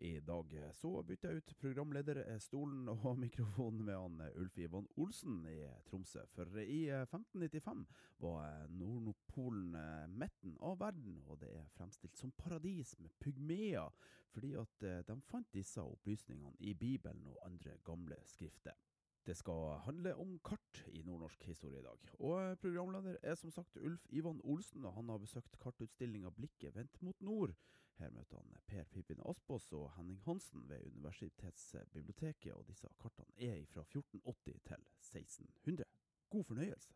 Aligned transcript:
I 0.00 0.20
dag 0.24 0.52
så 0.72 0.90
bytte 1.04 1.28
jeg 1.28 1.42
ut 1.42 1.50
programlederstolen 1.60 2.88
eh, 2.88 3.02
og 3.04 3.18
mikrofonen 3.24 3.82
med 3.84 3.98
han 3.98 4.20
eh, 4.24 4.38
Ulf 4.40 4.56
Ivan 4.58 4.86
Olsen 4.96 5.42
i 5.44 5.58
eh, 5.66 5.80
Tromsø. 5.90 6.22
For 6.32 6.56
i 6.62 6.86
1595 6.88 7.82
var 8.24 8.64
Nordpolen 8.72 9.76
eh, 9.76 10.06
midten 10.08 10.56
av 10.64 10.78
verden, 10.80 11.18
og 11.26 11.42
det 11.42 11.50
er 11.52 11.68
fremstilt 11.76 12.16
som 12.16 12.32
paradis 12.32 12.94
med 12.98 13.12
pygmeer, 13.20 13.92
fordi 14.32 14.54
at 14.56 14.86
de 15.08 15.18
fant 15.28 15.52
disse 15.52 15.82
opplysningene 15.82 16.54
i 16.64 16.72
Bibelen 16.72 17.26
og 17.28 17.42
andre 17.44 17.76
gamle 17.84 18.16
skrifter. 18.30 18.78
Det 19.26 19.34
skal 19.36 19.82
handle 19.84 20.14
om 20.16 20.38
kart 20.44 20.84
i 20.94 21.02
nordnorsk 21.04 21.44
historie 21.44 21.82
i 21.82 21.84
dag. 21.84 21.98
Og 22.18 22.40
är 22.40 22.56
programleder 22.56 23.16
er 23.22 23.34
som 23.34 23.50
sagt 23.50 23.76
Ulf 23.76 24.06
Ivan 24.10 24.40
Olsen, 24.44 24.84
og 24.84 24.94
han 24.94 25.08
har 25.08 25.18
besøkt 25.18 25.58
kartutstillinga 25.60 26.30
Blikket 26.30 26.76
vendt 26.76 27.02
mot 27.02 27.20
nord. 27.20 27.52
Her 28.00 28.10
møter 28.16 28.38
han 28.40 28.54
Per 28.66 28.84
Pippin 28.94 29.20
Aspås 29.28 29.66
og 29.76 29.90
Henning 29.96 30.20
Hansen 30.24 30.62
ved 30.68 30.86
Universitetsbiblioteket, 30.86 32.52
og 32.54 32.64
disse 32.68 32.88
kartene 33.02 33.34
er 33.36 33.66
fra 33.68 33.82
1480 33.82 34.62
til 34.68 34.86
1600. 35.18 35.84
God 36.30 36.44
fornøyelse. 36.44 36.94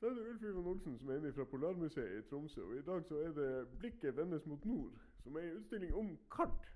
Da 0.00 0.06
er 0.06 0.16
det 0.16 0.24
Ulf 0.30 0.42
Ivan 0.42 0.66
Olsen 0.72 0.98
som 0.98 1.10
er 1.10 1.20
inne 1.20 1.32
fra 1.36 1.44
Polarmuseet 1.44 2.18
i 2.18 2.24
Tromsø, 2.30 2.64
og 2.64 2.74
i 2.76 2.82
dag 2.90 3.04
så 3.04 3.20
er 3.26 3.32
det 3.38 3.68
'Blikket 3.78 4.16
vendes 4.16 4.46
mot 4.46 4.64
nord', 4.64 4.98
som 5.22 5.36
er 5.36 5.40
en 5.40 5.56
utstilling 5.56 5.94
om 5.94 6.18
kart. 6.30 6.74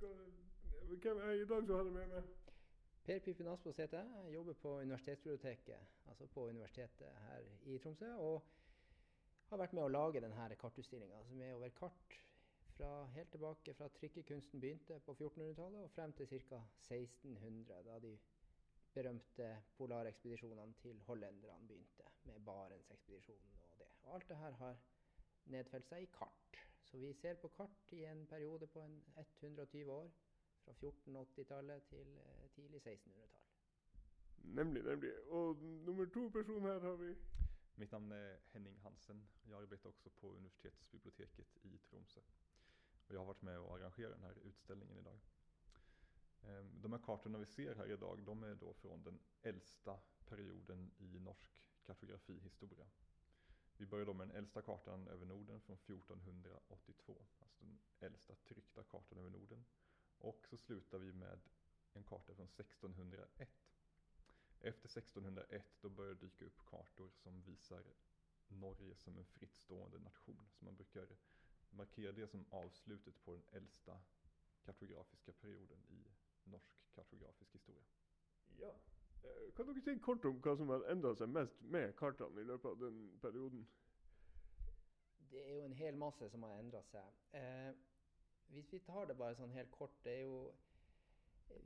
Hvem 0.00 1.18
er 1.18 1.30
I 1.30 1.44
dag 1.44 1.66
så 1.66 1.76
har 1.76 1.84
jeg 1.84 1.92
med 1.92 2.08
meg 2.08 2.24
Per 3.04 3.18
Pippin 3.18 3.46
Aspås 3.46 3.76
heter 3.76 3.98
jeg. 3.98 4.24
Jeg 4.24 4.34
jobber 4.34 4.52
på 4.52 4.80
Universitetsbiblioteket, 4.80 5.76
altså 6.06 6.26
på 6.26 6.48
universitetet 6.48 7.08
her 7.28 7.40
i 7.62 7.78
Tromsø. 7.78 8.14
Og 8.14 8.44
har 9.50 9.58
vært 9.58 9.72
med 9.72 9.82
å 9.82 9.88
lage 9.88 10.20
denne 10.20 10.56
kartutstillinga, 10.56 11.24
som 11.24 11.40
er 11.40 11.54
over 11.54 11.68
kart 11.68 12.22
fra 12.82 13.04
helt 13.04 13.30
tilbake 13.30 13.74
fra 13.74 13.88
trykkekunsten 13.88 14.60
begynte 14.60 14.96
på 15.06 15.12
1400-tallet 15.12 15.84
og 15.84 15.90
frem 15.90 16.12
til 16.12 16.26
ca. 16.26 16.58
1600, 16.90 17.82
da 17.86 17.98
de 18.02 18.18
berømte 18.94 19.50
polarekspedisjonene 19.76 20.74
til 20.82 20.98
hollenderne 21.06 21.68
begynte, 21.68 22.08
med 22.24 22.40
Barentsekspedisjonen 22.46 23.60
og 23.68 23.78
det. 23.78 23.86
Og 24.02 24.14
alt 24.14 24.28
det 24.28 24.36
her 24.36 24.58
har 24.62 24.80
nedfelt 25.54 25.86
seg 25.86 26.02
i 26.02 26.10
kart. 26.18 26.58
Så 26.82 26.98
vi 26.98 27.12
ser 27.14 27.38
på 27.38 27.48
kart 27.48 27.94
i 27.94 28.02
en 28.04 28.26
periode 28.26 28.66
på 28.66 28.82
en 28.82 28.98
120 29.16 29.92
år, 29.92 30.10
fra 30.64 30.72
1480-tallet 30.72 31.82
til 31.90 32.18
eh, 32.18 32.50
tidlig 32.56 32.82
1600-tall. 32.86 33.48
Nemlig, 34.58 34.82
nemlig. 34.82 35.12
Og 35.28 35.62
nummer 35.62 36.04
to 36.14 36.28
person 36.28 36.62
her 36.62 36.78
har 36.80 36.96
vi 36.96 37.14
Mitt 37.74 37.92
namn 37.92 38.12
är 38.12 38.38
Henning 38.52 38.78
Hansen. 38.82 39.28
Jag 39.42 39.62
arbetar 39.62 39.88
också 39.88 40.10
på 40.10 40.28
universitetsbiblioteket 40.28 41.56
i 41.62 41.78
Tromsø. 41.78 42.20
Och 43.12 43.16
jag 43.16 43.20
har 43.20 43.26
varit 43.26 43.42
med 43.42 43.58
och 43.58 43.76
arrangerat 43.76 44.12
den 44.12 44.24
här 44.24 44.38
utställningen 44.44 44.98
idag. 44.98 45.18
Ehm, 46.42 46.80
de 46.82 46.92
här 46.92 46.98
kartorna 46.98 47.38
vi 47.38 47.46
ser 47.46 47.74
här 47.74 47.92
idag, 47.92 48.22
de 48.26 48.42
är 48.42 48.54
då 48.54 48.74
från 48.74 49.02
den 49.02 49.18
äldsta 49.42 49.98
perioden 50.28 50.90
i 50.98 51.18
norsk 51.18 51.70
kartografihistoria. 51.86 52.86
Vi 53.76 53.86
börjar 53.86 54.06
då 54.06 54.14
med 54.14 54.28
den 54.28 54.36
äldsta 54.36 54.62
kartan 54.62 55.08
över 55.08 55.26
Norden 55.26 55.60
från 55.60 55.76
1482, 55.76 57.26
alltså 57.40 57.64
den 57.64 57.78
äldsta 58.00 58.34
tryckta 58.34 58.82
kartan 58.82 59.18
över 59.18 59.30
Norden. 59.30 59.64
Och 60.18 60.46
så 60.50 60.56
slutar 60.56 60.98
vi 60.98 61.12
med 61.12 61.40
en 61.92 62.04
karta 62.04 62.34
från 62.34 62.46
1601. 62.46 63.48
Efter 64.60 64.88
1601 64.88 65.66
då 65.80 65.88
börjar 65.88 66.14
det 66.14 66.20
dyka 66.20 66.44
upp 66.44 66.64
kartor 66.64 67.10
som 67.10 67.42
visar 67.42 67.84
Norge 68.48 68.96
som 68.96 69.18
en 69.18 69.24
frittstående 69.24 69.98
nation. 69.98 70.48
Så 70.50 70.64
man 70.64 70.76
brukar 70.76 71.08
markera 71.78 72.12
det 72.12 72.28
som 72.30 72.46
avslutet 72.50 73.14
på 73.24 73.34
den 73.34 73.44
äldsta 73.52 73.98
kartografiska 74.64 75.32
perioden 75.32 75.84
i 75.88 76.02
norsk 76.44 76.94
kartografisk 76.94 77.54
historia. 77.54 77.84
Ja. 78.58 78.72
Eh, 79.24 79.52
Kan 79.56 79.66
dere 79.66 79.80
si 79.80 79.98
kort 79.98 80.24
om 80.24 80.40
hva 80.42 80.56
som 80.56 80.68
har 80.68 80.84
endra 80.90 81.14
seg 81.14 81.28
mest 81.28 81.62
med 81.62 81.94
kartene 81.98 82.40
i 82.40 82.48
løpet 82.48 82.70
av 82.70 82.78
den 82.78 83.00
perioden? 83.22 83.66
Det 85.30 85.46
er 85.46 85.54
jo 85.54 85.64
en 85.64 85.78
hel 85.78 85.96
masse 85.96 86.28
som 86.30 86.42
har 86.42 86.58
endra 86.58 86.82
seg. 86.90 87.14
Eh, 87.38 87.72
hvis 88.52 88.72
vi 88.72 88.82
tar 88.84 89.06
det 89.08 89.16
bare 89.16 89.36
sånn 89.38 89.54
helt 89.56 89.70
kort, 89.72 89.94
det 90.04 90.18
er 90.18 90.26
jo 90.26 90.52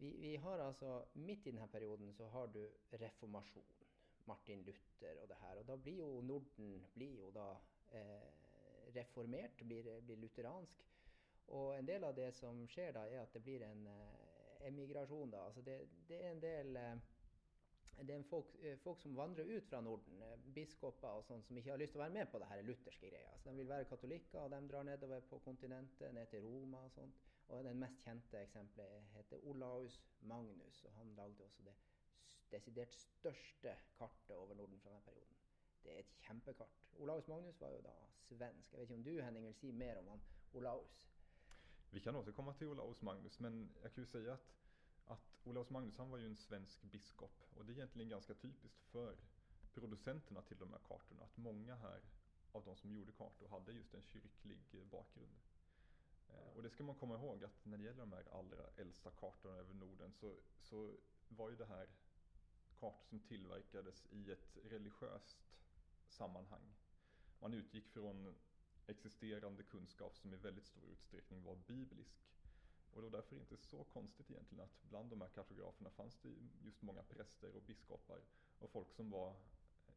vi, 0.00 0.10
vi 0.18 0.36
har 0.36 0.58
altså 0.58 1.04
Midt 1.14 1.46
i 1.46 1.52
denne 1.52 1.68
perioden 1.70 2.12
så 2.14 2.28
har 2.28 2.46
du 2.46 2.62
reformasjon. 2.92 3.72
Martin 4.26 4.62
Luther 4.66 5.20
og 5.22 5.28
det 5.28 5.36
her. 5.40 5.58
Og 5.60 5.66
da 5.68 5.76
blir 5.76 6.00
jo 6.00 6.20
Norden 6.20 6.86
blir 6.94 7.12
jo 7.14 7.30
da 7.30 7.46
eh, 7.94 8.45
reformert, 8.96 9.62
blir, 9.68 9.88
blir 10.06 10.20
lutheransk. 10.22 10.84
Og 11.56 11.76
en 11.76 11.86
del 11.86 12.04
av 12.04 12.14
det 12.16 12.32
som 12.34 12.64
skjer 12.70 12.96
da, 12.96 13.04
er 13.06 13.22
at 13.22 13.34
det 13.36 13.42
blir 13.46 13.62
en 13.62 13.84
eh, 13.90 14.64
emigrasjon, 14.66 15.30
da. 15.30 15.44
Altså 15.46 15.62
det, 15.62 15.76
det 16.08 16.18
er 16.22 16.32
en 16.32 16.42
del 16.42 16.80
eh, 16.80 16.96
det 17.96 18.12
er 18.12 18.18
en 18.18 18.28
folk, 18.28 18.50
eh, 18.60 18.76
folk 18.82 19.00
som 19.00 19.16
vandrer 19.16 19.48
ut 19.48 19.68
fra 19.70 19.80
Norden, 19.80 20.18
biskopar 20.18 20.52
biskoper 20.58 21.20
og 21.20 21.24
sånn, 21.28 21.44
som 21.46 21.56
ikke 21.56 21.72
har 21.72 21.80
lyst 21.80 21.94
til 21.94 22.02
å 22.02 22.04
være 22.04 22.16
med 22.18 22.32
på 22.32 22.40
det 22.42 22.50
her 22.50 22.66
lutherske 22.66 23.12
greia. 23.12 23.36
Så 23.38 23.48
de 23.48 23.62
vil 23.62 23.70
være 23.70 23.88
katolikker, 23.88 24.42
og 24.42 24.52
de 24.52 24.60
drar 24.68 24.84
nedover 24.90 25.24
på 25.30 25.40
kontinentet, 25.46 26.12
ned 26.12 26.28
til 26.32 26.44
Roma 26.44 26.82
og 26.84 26.92
sånt. 26.98 27.22
Og 27.54 27.62
den 27.64 27.78
mest 27.78 28.02
kjente 28.02 28.42
eksempelet 28.42 29.12
heter 29.14 29.44
Olaus 29.46 30.00
Magnus, 30.26 30.82
og 30.84 30.98
han 30.98 31.14
lagde 31.16 31.46
også 31.46 31.62
det 31.68 31.76
deciderat 31.76 31.92
desidert 32.50 32.94
største 32.94 33.72
kartet 33.98 34.36
over 34.36 34.54
Norden 34.54 34.80
fra 34.80 34.90
den 34.90 35.02
perioden. 35.02 35.35
Det 35.84 35.94
er 35.94 35.98
et 35.98 36.14
kjempekart. 36.26 36.86
Olaus 36.98 37.28
Magnus 37.28 37.60
var 37.60 37.70
jo 37.70 37.80
da 37.80 37.94
svensk. 38.28 38.72
Jeg 38.72 38.80
vet 38.80 38.88
ikke 38.90 38.94
om 38.94 39.04
du, 39.04 39.22
Henning, 39.22 39.46
vil 39.46 39.54
si 39.54 39.72
mer 39.72 39.98
om 39.98 40.08
han 40.08 40.22
Olaus? 40.52 41.06
Vi 41.90 42.00
kan 42.00 42.16
återkomma 42.16 42.54
till 42.54 42.66
Olaus 42.66 43.02
Magnus, 43.02 43.40
men 43.40 43.74
jag 43.82 43.94
kan 43.94 44.02
ju 44.02 44.06
säga 44.06 44.32
att, 44.34 44.54
att 45.06 45.36
Olaus 45.44 45.70
Magnus 45.70 45.98
han 45.98 46.10
var 46.10 46.18
ju 46.18 46.26
en 46.26 46.36
svensk 46.36 46.82
biskop 46.82 47.42
och 47.56 47.64
det 47.64 47.72
är 47.72 47.76
egentligen 47.76 48.08
ganska 48.08 48.34
typiskt 48.34 48.84
för 48.84 49.16
producenterna 49.74 50.42
till 50.42 50.58
de 50.58 50.72
här 50.72 50.80
kartorna 50.88 51.22
att 51.22 51.36
många 51.36 51.74
här 51.74 52.00
av 52.52 52.64
de 52.64 52.76
som 52.76 52.92
gjorde 52.92 53.12
kartor 53.12 53.48
hade 53.48 53.72
just 53.72 53.94
en 53.94 54.02
kyrklig 54.02 54.86
bakgrund. 54.90 55.38
Eh, 56.28 56.56
och 56.56 56.62
det 56.62 56.70
ska 56.70 56.84
man 56.84 56.94
komma 56.94 57.14
ihåg 57.14 57.44
att 57.44 57.64
när 57.64 57.78
det 57.78 57.84
gäller 57.84 58.00
de 58.00 58.12
här 58.12 58.38
allra 58.38 58.66
äldsta 58.76 59.10
kartorna 59.10 59.54
över 59.54 59.74
Norden 59.74 60.12
så, 60.12 60.36
så 60.60 60.96
var 61.28 61.50
ju 61.50 61.56
det 61.56 61.66
här 61.66 61.88
kartor 62.80 63.06
som 63.08 63.20
tillverkades 63.20 64.06
i 64.10 64.30
ett 64.30 64.58
religiöst 64.64 65.36
sammanhang. 66.16 66.74
Man 67.40 67.54
utgick 67.54 67.88
från 67.88 68.34
existerande 68.86 69.62
kunskap 69.62 70.16
som 70.16 70.34
i 70.34 70.36
väldigt 70.36 70.66
stor 70.66 70.90
utsträckning 70.92 71.42
var 71.42 71.56
biblisk. 71.56 72.16
Och 72.92 73.02
det 73.02 73.08
var 73.08 73.18
därför 73.18 73.36
inte 73.36 73.56
så 73.56 73.84
konstigt 73.84 74.30
egentligen 74.30 74.64
att 74.64 74.82
bland 74.82 75.10
de 75.10 75.20
här 75.20 75.28
kartograferna 75.28 75.90
fanns 75.90 76.16
det 76.22 76.28
just 76.64 76.82
många 76.82 77.02
präster 77.02 77.56
och 77.56 77.62
biskopar 77.62 78.20
och 78.58 78.70
folk 78.70 78.92
som 78.92 79.10
var 79.10 79.36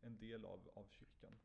en 0.02 0.18
del 0.18 0.46
av, 0.46 0.70
av 0.74 0.86
kyrkan. 0.90 1.38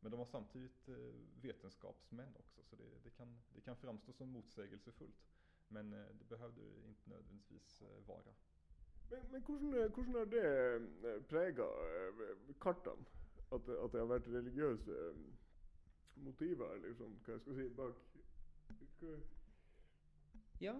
Men 0.00 0.10
de 0.10 0.16
var 0.16 0.26
samtidigt 0.26 0.88
eh, 0.88 0.94
vetenskapsmän 1.42 2.36
också 2.36 2.62
så 2.62 2.76
det, 2.76 2.98
det, 3.04 3.10
kan, 3.10 3.42
det 3.54 3.60
kan 3.60 3.76
framstå 3.76 4.12
som 4.12 4.28
motsägelsefullt. 4.28 5.28
Men 5.68 5.92
eh, 5.92 6.06
det 6.18 6.24
behövde 6.24 6.60
det 6.60 6.88
inte 6.88 7.10
nödvändigtvis 7.10 7.82
eh, 7.82 8.06
vara. 8.06 8.34
Men, 9.10 9.20
men 9.30 9.42
hur 9.42 10.18
har 10.18 10.26
det 10.26 11.28
präglat 11.28 11.68
kartan? 12.58 13.04
Eh, 13.52 13.58
kartene? 13.60 13.78
At, 13.84 13.92
det- 13.92 14.00
har 14.00 14.06
vært 14.06 14.26
religiøse 14.28 14.92
eh, 15.08 15.16
motiver, 16.16 16.76
liksom, 16.86 17.18
hva 17.24 17.32
jeg 17.32 17.40
skal 17.40 17.54
si, 17.54 17.68
bak 17.68 17.94
Ja, 20.60 20.74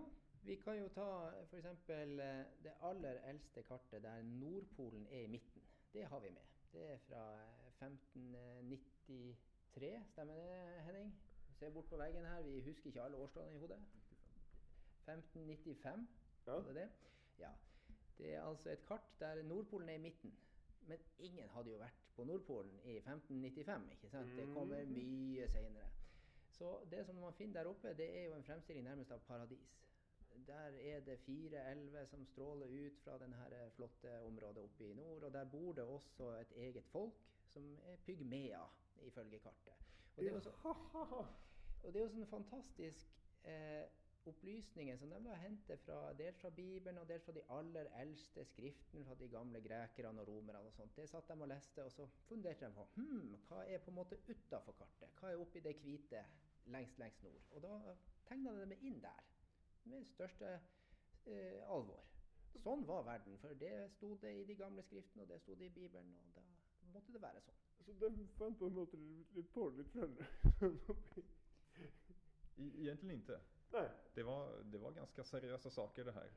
vi 0.45 0.55
kan 0.57 0.79
jo 0.79 0.89
ta 0.89 1.31
f.eks. 1.51 1.67
det 2.63 2.73
aller 2.83 3.19
eldste 3.31 3.63
kartet 3.63 4.03
der 4.03 4.23
Nordpolen 4.23 5.07
er 5.11 5.21
i 5.21 5.27
midten. 5.27 5.63
Det 5.93 6.05
har 6.07 6.21
vi 6.21 6.31
med. 6.31 6.43
Det 6.73 7.01
fra 7.09 7.35
eh, 7.35 7.89
1593, 7.89 10.05
stemmer 10.13 10.35
det, 10.35 10.83
Henning? 10.87 11.15
Se 11.59 11.71
bort 11.71 11.89
på 11.89 11.97
veggen 11.97 12.25
her, 12.25 12.43
vi 12.43 12.61
husker 12.61 12.87
ikke 12.87 13.03
alle 13.03 13.17
årstallene 13.17 13.55
i 13.57 13.59
hodet. 13.59 13.79
1595, 15.07 16.09
Ja. 16.47 16.57
det 16.57 16.75
det? 16.75 16.89
Ja. 17.39 17.51
Det 18.19 18.35
er 18.35 18.43
altså 18.43 18.71
et 18.71 18.85
kart 18.87 19.03
der 19.21 19.43
Nordpolen 19.43 19.89
er 19.89 19.95
i 19.95 19.99
midten. 19.99 20.35
Men 20.87 20.99
ingen 21.19 21.49
hadde 21.49 21.71
jo 21.71 21.79
vært 21.79 21.99
på 22.17 22.25
Nordpolen 22.25 22.81
i 22.85 22.97
1595, 22.99 23.91
ikke 23.93 24.09
sant? 24.11 24.37
Det 24.37 24.47
Mhm. 24.47 24.55
kommer 24.55 24.85
mye 24.85 25.49
seinere. 25.49 25.91
Så 26.51 26.85
det 26.91 27.07
som 27.07 27.15
man 27.17 27.33
finner 27.33 27.63
der 27.63 27.71
oppe, 27.71 27.95
det 27.95 28.09
er 28.19 28.25
jo 28.25 28.35
en 28.35 28.43
fremstilling 28.45 28.85
nærmest 28.85 29.11
av 29.13 29.21
paradis. 29.21 29.79
Der 30.47 30.73
er 30.81 31.01
det 31.01 31.19
fire 31.19 31.71
elver 31.71 32.05
som 32.07 32.27
stråler 32.27 32.67
ut 32.67 32.99
fra 33.05 33.19
dette 33.19 33.71
flotte 33.77 34.21
området 34.23 34.59
oppe 34.59 34.91
i 34.91 34.95
nord. 34.95 35.23
Og 35.23 35.33
der 35.33 35.45
bor 35.45 35.73
det 35.73 35.85
også 35.85 36.31
et 36.41 36.53
eget 36.57 36.85
folk, 36.85 37.15
som 37.47 37.79
er 37.85 37.97
pygmea, 37.97 38.63
ifølge 39.03 39.39
kartet. 39.39 39.75
Og 40.17 40.23
det 40.23 40.29
er 40.29 40.35
jo, 40.35 40.41
så, 40.41 40.51
og 41.85 41.93
det 41.93 41.97
er 41.97 42.05
jo 42.05 42.09
sånne 42.09 42.27
fantastisk 42.27 43.07
eh, 43.45 43.85
opplysninger 44.27 44.97
som 44.97 45.11
de 45.11 45.21
har 45.27 45.41
hentet 45.43 45.81
fra, 45.87 46.13
dels 46.19 46.39
fra 46.41 46.51
Bibelen 46.51 46.99
og 46.99 47.09
dels 47.09 47.25
fra 47.25 47.35
de 47.37 47.43
aller 47.57 47.89
eldste 48.01 48.45
skriftene 48.45 49.05
fra 49.05 49.17
de 49.21 49.29
gamle 49.29 49.61
grekerne 49.65 50.21
og 50.21 50.29
romerne. 50.29 50.59
og 50.59 50.73
sånt. 50.73 50.97
Det 50.97 51.09
satt 51.09 51.29
de 51.29 51.39
og 51.41 51.49
leste, 51.49 51.85
og 51.85 51.93
så 51.93 52.07
funderte 52.29 52.67
de 52.67 52.75
på 52.75 52.87
hm, 52.95 53.35
hva 53.49 53.65
er 53.67 53.79
på 53.79 53.91
en 53.91 53.99
måte 54.01 54.21
utafor 54.29 54.79
kartet. 54.79 55.11
Hva 55.21 55.33
er 55.33 55.43
oppi 55.43 55.61
det 55.61 55.77
hvite 55.83 56.25
lengst, 56.67 56.99
lengst 56.99 57.23
nord? 57.23 57.43
Og 57.51 57.63
da 57.63 57.97
tegna 58.29 58.55
de 58.61 58.71
det 58.75 58.81
inn 58.83 59.01
der 59.03 59.25
med 59.85 60.05
største 60.15 60.55
eh, 61.27 61.63
alvor. 61.67 62.05
Sånn 62.63 62.85
var 62.87 63.07
verden, 63.07 63.39
for 63.41 63.57
det 63.59 63.73
sto 63.97 64.15
det 64.23 64.33
i 64.39 64.45
de 64.47 64.55
gamle 64.55 64.83
skriftene, 64.87 65.25
og 65.25 65.29
det 65.29 65.41
sto 65.41 65.55
det 65.59 65.71
i 65.71 65.75
Bibelen, 65.75 66.13
og 66.27 66.35
da 66.37 66.43
måtte 66.93 67.15
det 67.15 67.23
være 67.23 67.41
sånn. 67.43 67.61
Så 67.83 67.97
de 67.99 68.27
fant 68.37 68.59
på 68.59 68.69
en 68.69 68.77
måte 68.77 68.99
litt 69.35 69.49
på 69.55 69.65
litt 69.75 69.91
sjøl? 69.91 70.13
I, 72.63 72.67
egentligen 72.85 73.17
inte. 73.17 73.41
Nej. 73.73 73.89
Det 74.15 74.23
var, 74.23 74.63
det 74.65 74.79
var 74.79 74.91
ganska 74.93 75.25
seriösa 75.25 75.71
saker 75.71 76.05
det 76.05 76.13
här. 76.13 76.31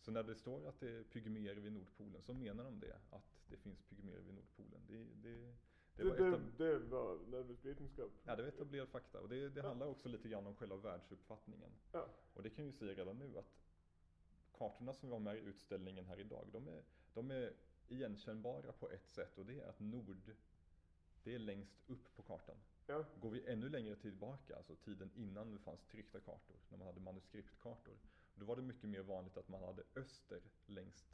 Så 0.00 0.10
när 0.10 0.22
det 0.22 0.34
står 0.34 0.68
att 0.68 0.80
det 0.80 0.90
är 0.90 1.02
pygméer 1.04 1.54
vid 1.54 1.72
Nordpolen 1.72 2.22
så 2.22 2.34
menar 2.34 2.64
de 2.64 2.80
det, 2.80 2.98
att 3.10 3.40
det 3.48 3.56
finns 3.56 3.82
pygméer 3.82 4.20
vid 4.20 4.34
Nordpolen. 4.34 4.80
Det, 4.88 4.96
det, 4.98 5.30
det, 5.30 5.52
Det, 5.96 6.04
var 6.04 6.16
det, 6.16 6.22
etab- 6.22 6.56
det 6.58 6.78
var 6.78 7.18
närmast 7.26 7.64
vetenskap. 7.64 8.10
ja, 8.24 8.36
det 8.36 8.42
var 8.42 8.48
etablerad 8.48 8.88
fakta 8.88 9.20
och 9.20 9.28
det, 9.28 9.48
det 9.48 9.60
Ja. 9.60 9.66
handlar 9.68 9.86
också 9.86 10.08
lite 10.08 10.28
grann 10.28 10.46
om 10.46 10.56
själva 10.56 10.76
världsuppfattningen. 10.76 11.70
Ja. 11.92 12.06
Och 12.34 12.42
det 12.42 12.50
kan 12.50 12.64
vi 12.64 12.72
säga 12.72 12.94
redan 12.94 13.18
nu 13.18 13.38
att 13.38 13.52
kartorna 14.58 14.92
som 14.94 15.08
vi 15.08 15.12
har 15.12 15.20
med 15.20 15.36
i 15.36 15.40
utställningen 15.40 16.04
här 16.06 16.20
idag, 16.20 16.48
de 16.52 16.68
är, 16.68 16.82
de 17.14 17.30
är 17.30 17.52
igenkännbara 17.88 18.72
på 18.72 18.90
ett 18.90 19.08
sätt 19.08 19.38
och 19.38 19.46
det 19.46 19.60
är 19.60 19.66
att 19.68 19.80
nord, 19.80 20.30
det 21.24 21.34
är 21.34 21.38
längst 21.38 21.76
upp 21.86 22.16
på 22.16 22.22
kartan. 22.22 22.56
Ja. 22.86 23.04
Går 23.20 23.30
vi 23.30 23.46
ännu 23.46 23.68
längre 23.68 23.96
tillbaka, 23.96 24.56
alltså 24.56 24.76
tiden 24.76 25.10
innan 25.14 25.52
det 25.52 25.58
fanns 25.58 25.80
tryckta 25.84 26.20
kartor, 26.20 26.56
när 26.68 26.78
man 26.78 26.86
hade 26.86 27.00
manuskriptkartor, 27.00 27.98
då 28.34 28.44
var 28.44 28.56
det 28.56 28.62
mycket 28.62 28.88
mer 28.88 29.02
vanligt 29.02 29.36
att 29.36 29.48
man 29.48 29.62
hade 29.62 29.82
öster 29.94 30.40
längst, 30.66 31.06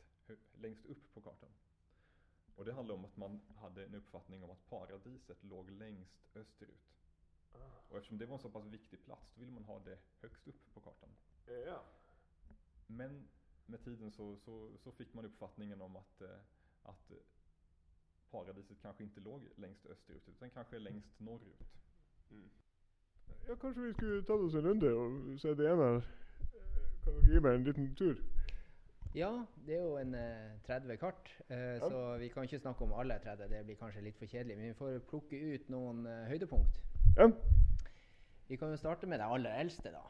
längst 0.55 0.87
upp 0.87 1.15
på 1.15 1.21
kartan. 1.21 1.51
Och 2.57 2.65
det 2.65 2.73
handlar 2.73 2.95
om 2.95 3.05
att 3.05 3.17
man 3.17 3.41
hade 3.57 3.85
en 3.85 3.95
uppfattning 3.95 4.45
om 4.45 4.51
att 4.51 4.71
paradiset 4.71 5.45
låg 5.45 5.71
längst 5.71 6.19
österut. 6.35 6.97
Och 7.89 7.97
eftersom 7.97 8.19
det 8.19 8.27
var 8.27 8.35
en 8.35 8.41
så 8.41 8.51
pass 8.51 8.65
viktig 8.65 9.05
plats, 9.05 9.33
då 9.35 9.41
ville 9.41 9.53
man 9.53 9.65
ha 9.65 9.79
det 9.79 9.99
högst 10.21 10.49
upp 10.49 10.75
på 10.75 10.81
kartan. 10.81 11.09
Ja. 11.47 11.85
Men 12.87 13.29
med 13.67 13.85
tiden 13.85 14.11
så, 14.11 14.37
så, 14.37 14.77
så 14.79 14.93
fick 14.93 15.15
man 15.15 15.25
uppfattningen 15.25 15.81
om 15.81 15.97
att, 15.97 16.21
eh, 16.21 16.39
att 16.83 17.13
paradiset 18.31 18.79
kanske 18.83 19.05
inte 19.05 19.21
låg 19.21 19.49
längst 19.57 19.87
österut, 19.87 20.29
utan 20.29 20.51
kanske 20.51 20.79
längst 20.79 21.21
norrut. 21.21 21.65
ja, 23.49 23.57
kanskje 23.57 23.83
vi 23.83 23.93
skulle 23.93 24.23
tatt 24.23 24.41
oss 24.41 24.55
en 24.55 24.63
runde 24.67 24.93
og 24.95 25.41
se 25.41 25.55
det 25.55 25.69
her. 25.69 25.97
Eh, 25.97 26.03
Kan 27.05 27.21
gi 27.31 27.41
meg 27.41 27.55
en 27.55 27.65
liten 27.65 27.95
tur? 27.95 28.17
Ja, 29.15 29.31
det 29.67 29.77
er 29.77 29.83
jo 29.85 29.97
en 29.97 30.15
eh, 30.15 30.59
30 30.67 30.97
kart, 31.01 31.31
eh, 31.49 31.79
så 31.81 32.17
vi 32.19 32.29
kan 32.29 32.43
ikke 32.45 32.59
snakke 32.59 32.85
om 32.85 32.93
alle 32.93 33.19
30. 33.25 33.49
Det 33.49 33.65
blir 33.65 33.79
kanskje 33.81 34.03
litt 34.05 34.19
for 34.19 34.27
kjedelig. 34.27 34.57
Men 34.57 34.67
vi 34.67 34.75
får 34.75 34.99
plukke 35.09 35.39
ut 35.55 35.69
noen 35.73 36.07
eh, 36.07 36.27
høydepunkt. 36.29 36.83
Ja. 37.17 37.31
Vi 38.49 38.57
kan 38.57 38.71
jo 38.71 38.77
starte 38.77 39.07
med 39.07 39.19
det 39.19 39.27
aller 39.27 39.51
eldste, 39.61 39.91
da. 39.95 40.03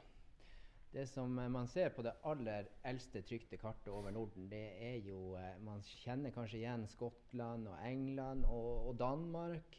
Det 0.96 1.06
som 1.06 1.38
eh, 1.38 1.48
man 1.48 1.68
ser 1.68 1.90
på 1.92 2.02
det 2.02 2.14
aller 2.24 2.70
eldste 2.88 3.20
trykte 3.28 3.58
kartet 3.60 3.90
over 3.92 4.14
Norden, 4.16 4.46
det 4.48 4.64
er 4.80 4.94
jo 5.04 5.34
eh, 5.36 5.58
Man 5.60 5.82
kjenner 5.84 6.32
kanskje 6.32 6.62
igjen 6.62 6.86
Skottland 6.88 7.68
og 7.68 7.82
England 7.84 8.46
og, 8.48 8.86
og 8.88 8.96
Danmark. 8.98 9.76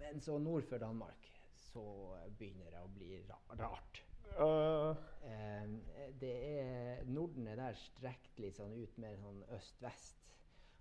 Men 0.00 0.24
så 0.24 0.38
nord 0.40 0.64
for 0.70 0.80
Danmark 0.80 1.28
så 1.60 1.84
begynner 2.38 2.72
det 2.72 2.80
å 2.80 2.88
bli 2.94 3.18
ra 3.28 3.36
rart. 3.60 4.00
Eh, 4.32 5.74
det 6.22 6.32
er, 6.32 7.04
Norden 7.12 7.50
er 7.52 7.60
der 7.60 7.76
strekt 7.76 8.40
litt 8.40 8.56
sånn 8.56 8.72
ut 8.72 8.96
mer 9.02 9.20
sånn 9.20 9.44
øst-vest. 9.58 10.32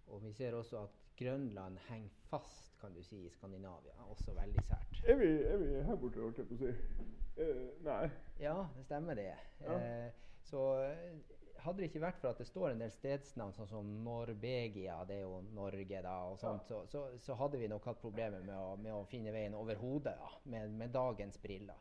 Og 0.07 0.23
vi 0.23 0.31
ser 0.37 0.55
også 0.55 0.85
at 0.85 0.95
Grønland 1.19 1.83
henger 1.89 2.15
fast 2.31 2.79
kan 2.79 2.95
du 2.95 3.03
si, 3.03 3.25
i 3.27 3.35
Skandinavia. 3.35 4.07
Også 4.07 4.31
veldig 4.39 4.63
sært. 4.71 5.03
er, 5.03 5.19
vi, 5.19 5.33
er 5.51 5.59
vi 5.59 5.83
her 5.83 5.99
borte, 5.99 6.23
holdt 6.23 6.39
jeg 6.39 6.47
på 6.47 6.61
å 6.61 6.63
si? 6.63 7.19
Eh, 7.37 7.67
nei. 7.85 8.09
Ja, 8.41 8.57
det 8.75 8.83
stemmer 8.87 9.15
det. 9.15 9.35
Ja. 9.63 9.77
Eh, 9.77 10.09
så 10.43 10.63
eh, 10.83 11.19
hadde 11.61 11.83
det 11.83 11.91
ikke 11.91 12.03
vært 12.03 12.19
for 12.21 12.31
at 12.31 12.41
det 12.41 12.47
står 12.49 12.71
en 12.71 12.81
del 12.81 12.91
stedsnavn, 12.93 13.53
sånn 13.55 13.69
som 13.69 13.91
Norvegia, 14.05 14.97
det 15.07 15.19
er 15.19 15.27
jo 15.27 15.41
Norge, 15.53 16.01
da, 16.01 16.15
og 16.31 16.39
sånt, 16.41 16.65
så, 16.67 16.81
så, 16.89 17.05
så 17.21 17.37
hadde 17.39 17.61
vi 17.61 17.69
nok 17.71 17.85
hatt 17.91 18.01
problemer 18.01 18.43
med 18.45 18.57
å, 18.57 18.75
med 18.81 18.95
å 18.95 19.05
finne 19.09 19.33
veien 19.35 19.55
over 19.57 19.79
hodet 19.81 20.15
da, 20.17 20.31
med, 20.51 20.73
med 20.81 20.93
dagens 20.95 21.37
briller. 21.41 21.79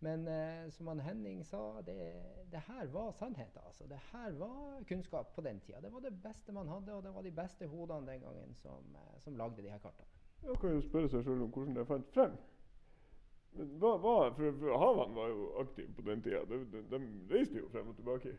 Men 0.00 0.24
eh, 0.32 0.70
som 0.72 0.88
han 0.88 1.02
Henning 1.04 1.42
sa, 1.44 1.82
det, 1.84 1.94
det 2.48 2.62
her 2.64 2.86
var 2.86 3.12
sannheten. 3.12 3.60
Altså. 3.66 3.84
Det 3.84 3.98
her 4.12 4.32
var 4.40 4.84
kunnskap 4.88 5.34
på 5.34 5.44
den 5.44 5.60
tida. 5.60 5.80
Det 5.84 5.92
var 5.92 6.00
det 6.00 6.14
beste 6.22 6.54
man 6.56 6.68
hadde, 6.72 6.94
og 6.94 7.02
det 7.04 7.12
var 7.12 7.26
de 7.26 7.32
beste 7.36 7.68
hodene 7.68 8.08
den 8.08 8.22
gangen 8.24 8.54
som, 8.56 8.96
eh, 8.96 9.18
som 9.20 9.36
lagde 9.36 9.60
de 9.60 9.68
her 9.68 9.82
kartene. 9.84 10.08
Da 10.40 10.56
kan 10.56 10.72
jo 10.72 10.80
spørre 10.80 11.12
seg 11.12 11.26
sjøl 11.26 11.44
om 11.44 11.52
hvordan 11.52 11.76
de 11.76 11.84
fant 11.84 12.08
frem. 12.16 12.38
Men 13.56 13.70
hva, 13.82 13.94
hva, 13.98 14.16
for, 14.36 14.58
for 14.60 14.78
Havene 14.78 15.16
var 15.16 15.32
jo 15.32 15.46
aktive 15.62 15.94
på 15.96 16.04
den 16.06 16.22
tida. 16.22 16.44
De, 16.50 16.60
de, 16.72 16.82
de 16.92 17.00
reiste 17.32 17.58
jo 17.58 17.70
frem 17.72 17.90
og 17.90 17.96
tilbake. 17.98 18.36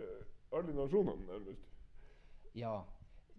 Eh, 0.00 0.20
alle 0.56 0.76
nasjonene, 0.76 1.26
nærmest. 1.26 1.72
Ja. 2.54 2.76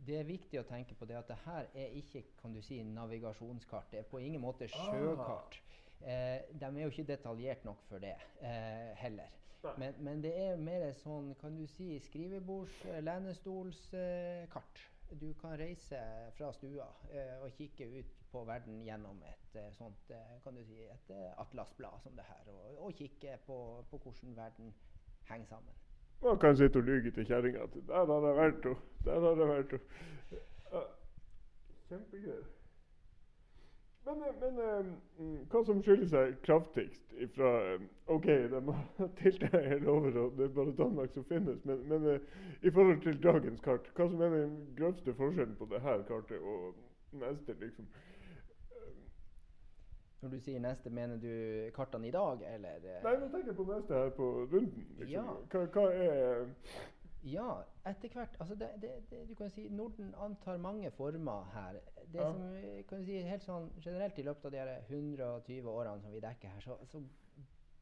Det 0.07 0.19
er 0.19 0.27
viktig 0.27 0.59
å 0.61 0.67
tenke 0.67 0.93
på 0.95 1.07
det 1.09 1.15
at 1.17 1.29
det 1.31 1.39
her 1.41 1.65
er 1.73 1.95
ikke 1.97 2.21
kan 2.37 2.53
du 2.53 2.61
si, 2.61 2.77
navigasjonskart. 2.85 3.89
Det 3.91 4.03
er 4.03 4.11
på 4.11 4.21
ingen 4.21 4.43
måte 4.43 4.67
sjøkart. 4.69 5.57
Eh, 6.05 6.45
de 6.53 6.67
er 6.67 6.83
jo 6.83 6.91
ikke 6.91 7.07
detaljert 7.09 7.65
nok 7.65 7.81
for 7.89 8.03
det 8.03 8.13
eh, 8.45 8.93
heller. 9.01 9.33
Men, 9.81 9.97
men 10.05 10.21
det 10.23 10.31
er 10.37 10.61
mer 10.61 10.85
sånn 11.01 11.33
kan 11.41 11.57
du 11.57 11.65
si, 11.71 11.95
skrivebords-, 12.05 12.85
eh, 12.91 13.01
lenestolskart. 13.03 14.83
Du 15.17 15.31
kan 15.41 15.57
reise 15.59 15.97
fra 16.37 16.51
stua 16.55 16.85
eh, 17.09 17.35
og 17.41 17.51
kikke 17.57 17.87
ut 17.97 18.13
på 18.37 18.43
verden 18.45 18.81
gjennom 18.85 19.21
et 19.25 19.55
eh, 19.55 19.71
sånt 19.73 20.11
eh, 20.13 20.33
kan 20.43 20.55
du 20.55 20.63
si, 20.65 20.83
et 20.85 21.13
eh, 21.13 21.31
atlasblad 21.41 22.01
som 22.03 22.15
det 22.15 22.25
her, 22.27 22.51
og, 22.53 22.83
og 22.85 22.93
kikke 22.99 23.37
på, 23.45 23.57
på 23.89 24.01
hvordan 24.03 24.35
verden 24.37 24.73
henger 25.29 25.47
sammen. 25.53 25.73
Man 26.21 26.37
kan 26.41 26.57
sitte 26.57 26.77
og 26.81 26.83
lyge 26.83 27.11
til 27.11 27.25
kjerringa 27.25 27.63
at 27.63 27.73
'der 27.87 28.05
har 28.13 28.27
jeg 28.27 28.37
vært', 28.37 28.69
og 28.69 28.77
'der 29.05 29.19
har 29.19 29.41
jeg 29.41 29.49
vært'. 29.55 29.73
Og, 29.73 29.81
ja, 30.71 30.81
kjempegreier. 31.89 32.45
Mm, 34.07 34.23
men, 34.41 34.55
men 34.57 35.45
hva 35.51 35.63
som 35.65 35.81
skiller 35.83 36.07
seg 36.07 36.35
kraftigst 36.45 37.15
ifra 37.25 37.53
eh, 37.73 37.87
OK, 38.07 38.27
de 38.53 38.61
har 38.67 39.09
tilta 39.21 39.63
helt 39.69 39.87
over, 39.87 40.19
og 40.25 40.37
det 40.37 40.45
er 40.45 40.53
bare 40.59 40.75
Danmark 40.77 41.13
som 41.13 41.25
finnes, 41.25 41.65
men, 41.65 41.89
men 41.89 42.19
i 42.61 42.71
forhold 42.71 43.01
til 43.01 43.23
dagens 43.23 43.65
kart, 43.65 43.89
hva 43.95 44.09
som 44.09 44.21
er 44.21 44.37
den 44.37 44.59
grøvste 44.77 45.13
forskjellen 45.13 45.57
på 45.57 45.69
det 45.73 45.81
her 45.81 46.05
kartet 46.11 46.37
og 46.37 46.75
neste, 47.11 47.57
liksom? 47.59 47.89
Når 50.21 50.29
du 50.33 50.39
sier 50.41 50.59
neste, 50.59 50.89
mener 50.89 51.17
du 51.21 51.71
kartene 51.75 52.07
i 52.07 52.11
dag, 52.11 52.41
eller? 52.55 52.85
eh? 52.89 53.03
Nå 53.03 53.27
tenker 53.29 53.51
jeg 53.51 53.55
på 53.59 53.65
neste 53.69 53.93
her 53.93 54.09
på 54.17 54.29
runden. 54.51 54.87
Liksom. 54.97 55.11
Ja. 55.11 55.25
Hva, 55.51 55.65
hva 55.75 55.83
er 55.93 56.47
Ja, 57.27 57.47
etter 57.85 58.09
hvert. 58.13 58.35
Altså 58.39 58.55
det, 58.55 58.69
det, 58.81 58.91
det, 59.11 59.23
du 59.29 59.35
kan 59.35 59.49
si 59.51 59.67
Norden 59.69 60.13
antar 60.23 60.57
mange 60.57 60.91
former 60.91 61.43
her. 61.53 61.79
Det 62.13 62.21
Ja. 62.21 62.31
som 62.31 62.41
eh, 62.55 62.83
kan 62.89 63.03
si 63.05 63.17
helt 63.21 63.43
sånn 63.43 63.69
generelt 63.83 64.17
i 64.19 64.23
løpet 64.25 64.45
av 64.45 64.51
de 64.51 64.57
her 64.57 64.73
120 64.89 65.67
årene 65.69 66.01
som 66.01 66.11
vi 66.13 66.21
dekker 66.23 66.47
her, 66.55 66.61
så, 66.65 66.77
så 66.87 67.01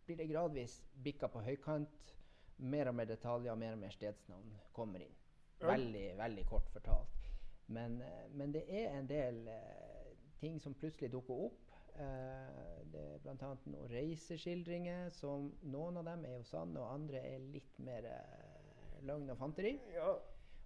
blir 0.06 0.18
det 0.18 0.27
gradvis 0.32 0.80
bikka 1.04 1.27
på 1.32 1.44
høykant. 1.46 2.15
Mer 2.58 2.88
og 2.88 2.96
mer 2.96 3.06
detaljer 3.10 3.51
og 3.51 3.60
mer 3.60 3.74
og 3.75 3.80
mer 3.82 3.92
stedsnavn 3.92 4.51
kommer 4.74 5.04
inn. 5.04 5.15
Ja. 5.62 5.68
Veldig, 5.72 6.06
veldig 6.18 6.46
kort 6.50 6.68
fortalt. 6.74 7.30
Men, 7.68 8.01
eh, 8.01 8.25
men 8.34 8.51
det 8.56 8.65
er 8.70 8.92
en 9.00 9.08
del 9.08 9.48
eh, 9.48 10.12
ting 10.39 10.60
som 10.62 10.74
plutselig 10.74 11.12
dukker 11.12 11.46
opp. 11.50 11.62
Eh, 12.00 12.86
det 12.92 13.02
er 13.02 13.20
bl.a. 13.24 13.52
noen 13.72 13.90
reiseskildringer 13.92 15.12
som 15.16 15.48
Noen 15.72 16.02
av 16.02 16.08
dem 16.10 16.25
er 16.28 16.38
jo 16.38 16.48
sanne, 16.48 16.82
og 16.82 16.92
andre 16.92 17.22
er 17.24 17.46
litt 17.54 17.78
mer 17.84 18.08
eh, 18.10 18.98
løgn 19.08 19.32
og 19.32 19.40
fanteri. 19.40 19.75
Ja. 19.96 20.14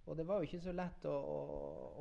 Og 0.08 0.16
det 0.18 0.24
var 0.26 0.40
jo 0.40 0.48
ikke 0.48 0.62
så 0.64 0.74
lett 0.74 1.04
å, 1.06 1.12
å, 1.14 1.38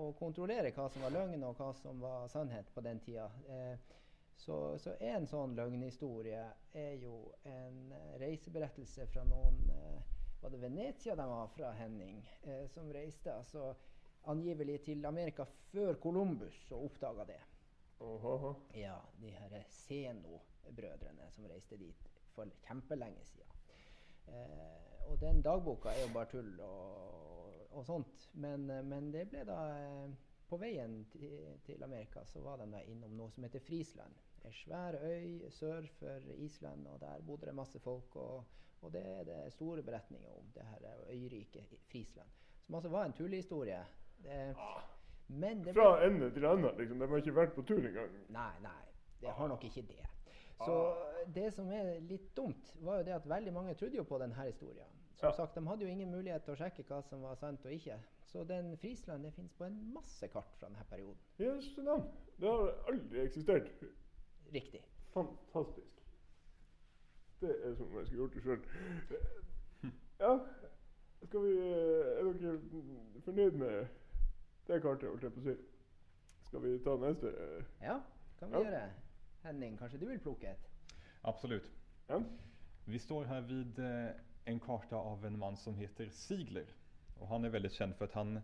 å 0.02 0.06
kontrollere 0.18 0.72
hva 0.74 0.88
som 0.90 1.04
var 1.06 1.14
løgn 1.14 1.44
og 1.46 1.60
hva 1.60 1.70
som 1.78 2.00
var 2.02 2.30
sannhet 2.32 2.72
på 2.74 2.82
den 2.86 3.02
tida. 3.06 3.28
Eh, 3.52 3.98
så, 4.40 4.56
så 4.80 4.96
en 5.04 5.28
sånn 5.28 5.54
løgnhistorie 5.58 6.46
er 6.80 6.94
jo 7.02 7.20
en 7.44 7.92
reiseberettelse 8.22 9.10
fra 9.12 9.26
noen 9.28 9.58
Var 10.40 10.54
det 10.54 10.62
Venezia 10.62 11.16
de 11.20 11.26
var 11.28 11.50
fra, 11.52 11.74
Henning? 11.76 12.22
Som 12.72 12.88
reiste 12.96 13.34
altså 13.34 13.74
angivelig 14.32 14.78
til 14.88 15.04
Amerika 15.06 15.44
før 15.74 16.00
Columbus 16.00 16.62
og 16.72 16.86
oppdaga 16.88 17.28
det. 17.28 17.42
Aha. 18.00 18.56
Ja, 18.74 19.02
de 19.20 19.32
her 19.36 19.64
Zeno-brødrene 19.70 21.28
som 21.32 21.48
reiste 21.52 21.78
dit 21.78 22.10
for 22.36 22.48
kjempelenge 22.64 23.26
siden. 23.28 23.60
Eh, 24.28 25.10
og 25.10 25.20
den 25.22 25.42
dagboka 25.42 25.90
er 25.90 26.06
jo 26.06 26.14
bare 26.14 26.30
tull 26.32 26.60
og, 26.64 27.68
og 27.72 27.86
sånt. 27.86 28.30
Men, 28.34 28.68
men 28.88 29.12
det 29.14 29.28
ble 29.32 29.44
da 29.48 29.60
eh, 29.76 30.18
På 30.50 30.58
veien 30.58 31.04
til, 31.14 31.60
til 31.62 31.84
Amerika 31.86 32.24
så 32.26 32.42
var 32.42 32.58
de 32.58 32.66
da 32.72 32.80
innom 32.90 33.12
noe 33.14 33.30
som 33.30 33.44
heter 33.46 33.62
Frisland. 33.62 34.16
En 34.48 34.56
svær 34.56 34.96
øy 34.98 35.50
sør 35.54 35.86
for 36.00 36.32
Island, 36.42 36.88
og 36.88 36.98
der 37.04 37.22
bodde 37.28 37.46
det 37.46 37.54
masse 37.56 37.80
folk. 37.80 38.16
Og, 38.16 38.48
og 38.82 38.94
det 38.94 39.04
er 39.06 39.28
det 39.28 39.54
store 39.54 39.84
beretninger 39.84 40.32
om, 40.32 40.48
det 40.56 40.66
her 40.66 40.88
øyriket 41.12 41.76
i 41.76 41.78
Frisland. 41.92 42.32
Som 42.66 42.76
altså 42.76 42.90
var 42.90 43.06
en 43.06 43.14
tullehistorie. 43.14 43.84
Det, 44.24 44.40
men 45.30 45.64
det 45.64 45.74
ble 45.74 45.82
Fra 45.84 46.06
ende 46.06 46.32
til 46.34 46.46
ende, 46.46 46.72
liksom. 46.78 47.00
De 47.00 47.08
har 47.08 47.18
ikke 47.22 47.36
vært 47.36 47.54
på 47.56 47.64
tur 47.70 47.80
engang. 47.86 48.14
Nei, 48.30 48.52
nei. 48.64 48.80
Det 49.22 49.30
har 49.36 49.48
nok 49.48 49.64
ikke 49.64 49.84
det. 49.88 50.06
Så 50.66 50.76
det 51.36 51.54
som 51.54 51.70
er 51.72 52.00
litt 52.04 52.32
dumt, 52.36 52.74
var 52.84 52.98
jo 53.00 53.04
det 53.08 53.14
at 53.16 53.28
veldig 53.30 53.54
mange 53.54 53.74
trodde 53.80 53.96
jo 54.00 54.04
på 54.04 54.18
denne 54.20 54.36
historien. 54.48 54.88
Som 55.20 55.28
Ja. 55.30 55.32
sagt, 55.36 55.56
De 55.56 55.68
hadde 55.68 55.82
jo 55.84 55.88
ingen 55.92 56.12
mulighet 56.12 56.44
til 56.44 56.54
å 56.54 56.58
sjekke 56.58 56.84
hva 56.88 57.02
som 57.04 57.22
var 57.22 57.36
sant 57.36 57.66
og 57.66 57.72
ikke. 57.72 58.00
Så 58.26 58.44
den 58.48 58.78
Frisland 58.78 59.24
det 59.24 59.34
finnes 59.34 59.52
på 59.54 59.64
en 59.66 59.94
masse 59.94 60.28
kart 60.28 60.56
fra 60.60 60.68
denne 60.68 60.84
perioden. 60.90 61.18
Yes, 61.40 61.78
navn. 61.78 62.06
Det 62.40 62.48
har 62.48 62.74
aldri 62.88 63.20
eksistert. 63.26 63.70
Riktig. 64.54 64.82
Fantastisk. 65.14 66.02
Det 67.42 67.56
er 67.66 67.76
som 67.76 67.86
om 67.88 67.98
jeg 67.98 68.06
skulle 68.08 68.22
gjort 68.22 68.34
det 68.34 68.44
sjøl. 68.44 68.62
Ja, 70.20 70.40
skal 71.24 71.40
vi 71.42 71.52
Er 71.60 72.24
dere 72.34 72.60
fornøyd 73.26 73.52
med 73.52 73.88
det 74.70 74.82
kartet, 74.84 75.10
holdt 75.10 75.24
jeg 75.24 75.34
på 75.36 75.42
å 75.42 75.44
si? 75.44 75.56
Skal 76.50 76.62
vi 76.64 76.76
ta 76.86 76.96
neste? 77.02 77.32
Ja, 77.82 78.00
kan 78.40 78.50
vi 78.52 78.56
Ja. 78.58 78.64
gjøre. 78.64 78.90
Henning, 79.44 79.78
kanskje 79.80 80.00
du 80.00 80.06
vil 80.10 80.20
plukke 80.20 80.48
et? 80.52 80.70
Absolut. 81.22 81.72
Ja. 82.08 82.22
Vi 82.86 83.00
står 83.00 83.26
här 83.26 83.42
vid 83.42 83.80
eh, 83.80 84.12
en 84.46 84.60
karta 84.60 84.96
av 84.96 85.26
en 85.26 85.40
man 85.40 85.58
som 85.58 85.76
heter 85.76 86.10
Ziegler. 86.10 86.66
Och 87.20 87.28
han 87.28 87.46
är 87.46 87.50
väldigt 87.50 87.74
känd 87.74 87.96
för 87.96 88.06
att 88.06 88.14
han, 88.14 88.42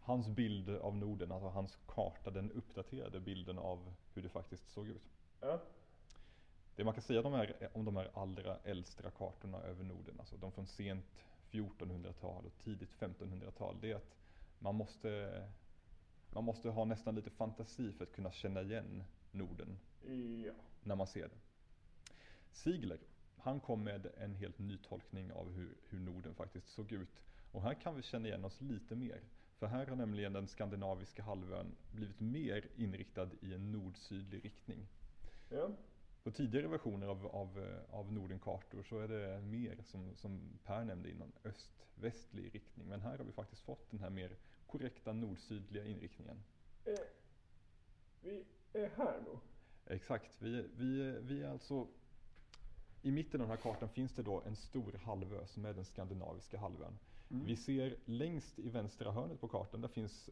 hans 0.00 0.28
bild 0.28 0.68
av 0.68 0.96
Norden, 0.96 1.32
alltså 1.32 1.48
hans 1.48 1.78
karta, 1.86 2.30
den 2.30 2.50
uppdaterade 2.52 3.20
bilden 3.20 3.58
av 3.58 3.94
hur 4.14 4.22
det 4.22 4.28
faktiskt 4.28 4.70
såg 4.70 4.88
ut. 4.88 5.02
ja. 5.40 5.60
Det 6.76 6.84
man 6.84 6.94
kan 6.94 7.02
säga 7.02 7.18
om 7.20 7.32
de 7.32 7.34
här, 7.38 7.68
om 7.72 7.84
de 7.84 7.96
här 7.96 8.10
allra 8.14 8.56
äldsta 8.64 9.10
kartorna 9.10 9.58
över 9.62 9.84
Norden, 9.84 10.14
alltså 10.18 10.36
de 10.36 10.52
från 10.52 10.66
sent 10.66 11.04
1400-tal 11.50 12.44
och 12.46 12.58
tidigt 12.64 12.90
1500-tal, 12.98 13.76
det 13.80 13.90
är 13.90 13.96
att 13.96 14.16
man 14.58 14.74
måste, 14.74 15.42
man 16.34 16.44
måste 16.44 16.68
ha 16.68 16.84
nästan 16.84 17.14
lite 17.14 17.30
fantasi 17.30 17.92
för 17.92 18.04
att 18.04 18.12
kunna 18.12 18.32
känna 18.32 18.62
igen 18.62 19.04
Norden 19.30 19.78
Ja. 20.46 20.52
när 20.82 20.96
man 20.96 21.06
ser 21.06 21.28
det. 21.28 21.38
Ziegler, 22.52 22.98
han 23.36 23.60
kom 23.60 23.84
med 23.84 24.06
en 24.18 24.34
helt 24.34 24.58
ny 24.58 24.78
tolkning 24.78 25.32
av 25.32 25.52
hur, 25.52 25.74
hur 25.88 26.00
Norden 26.00 26.34
faktiskt 26.34 26.68
såg 26.68 26.92
ut. 26.92 27.22
Och 27.52 27.62
här 27.62 27.74
kan 27.74 27.96
vi 27.96 28.02
känna 28.02 28.28
igen 28.28 28.44
oss 28.44 28.60
lite 28.60 28.94
mer. 28.96 29.20
För 29.58 29.66
här 29.66 29.86
har 29.86 29.96
nämligen 29.96 30.32
den 30.32 30.46
skandinaviska 30.48 31.22
halvön 31.22 31.74
blivit 31.92 32.20
mer 32.20 32.68
inriktad 32.76 33.30
i 33.40 33.54
en 33.54 33.72
nord-sydlig 33.72 34.44
riktning. 34.44 34.86
ja. 35.50 35.70
På 36.22 36.30
tidigare 36.30 36.68
versioner 36.68 37.06
av, 37.06 37.26
av, 37.26 37.80
av 37.90 38.12
Nordenkartor 38.12 38.82
så 38.82 38.98
är 38.98 39.08
det 39.08 39.40
mer 39.40 39.82
som, 39.82 40.16
som 40.16 40.58
Per 40.64 40.84
nämnde 40.84 41.10
innan, 41.10 41.32
öst-västlig 41.44 42.54
riktning. 42.54 42.88
Men 42.88 43.00
här 43.00 43.18
har 43.18 43.24
vi 43.24 43.32
faktiskt 43.32 43.62
fått 43.62 43.90
den 43.90 44.00
här 44.00 44.10
mer 44.10 44.36
korrekta 44.66 45.12
nord-sydliga 45.12 45.84
inriktningen. 45.84 46.36
Eh, 46.84 46.94
vi 48.20 48.44
är 48.72 48.88
här 48.88 49.20
nu. 49.20 49.38
Exakt, 49.94 50.42
vi, 50.42 50.68
vi, 50.76 51.18
vi 51.20 51.42
är 51.42 51.48
alltså 51.48 51.88
i 53.02 53.10
mitten 53.10 53.40
av 53.40 53.48
den 53.48 53.56
här 53.56 53.62
kartan 53.62 53.88
finns 53.88 54.12
det 54.12 54.22
då 54.22 54.42
en 54.46 54.56
stor 54.56 54.92
halvö 54.92 55.46
som 55.46 55.64
är 55.64 55.72
den 55.72 55.84
skandinaviska 55.84 56.58
halvön. 56.58 56.98
Vi 57.28 57.56
ser 57.56 57.96
längst 58.04 58.58
i 58.58 58.68
vänstra 58.68 59.12
hörnet 59.12 59.40
på 59.40 59.48
kartan, 59.48 59.80
där 59.80 59.88
finns 59.88 60.30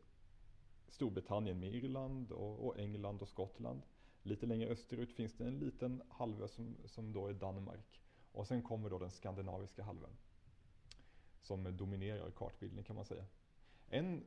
Storbritannien 0.88 1.60
med 1.60 1.74
Irland 1.74 2.32
och, 2.32 2.66
och 2.66 2.78
England 2.78 3.22
och 3.22 3.28
Skottland. 3.28 3.82
Lite 4.22 4.46
längre 4.46 4.68
österut 4.68 5.12
finns 5.12 5.32
det 5.32 5.44
en 5.44 5.58
liten 5.58 6.02
halvö 6.08 6.48
som, 6.48 6.76
som 6.84 7.12
då 7.12 7.26
är 7.26 7.32
Danmark. 7.32 8.00
Och 8.32 8.46
sen 8.46 8.62
kommer 8.62 8.90
då 8.90 8.98
den 8.98 9.10
skandinaviska 9.10 9.82
halvön. 9.82 10.16
Som 11.42 11.76
dominerar 11.76 12.30
kartbilden 12.30 12.84
kan 12.84 12.96
man 12.96 13.04
säga. 13.04 13.24
En 13.92 14.24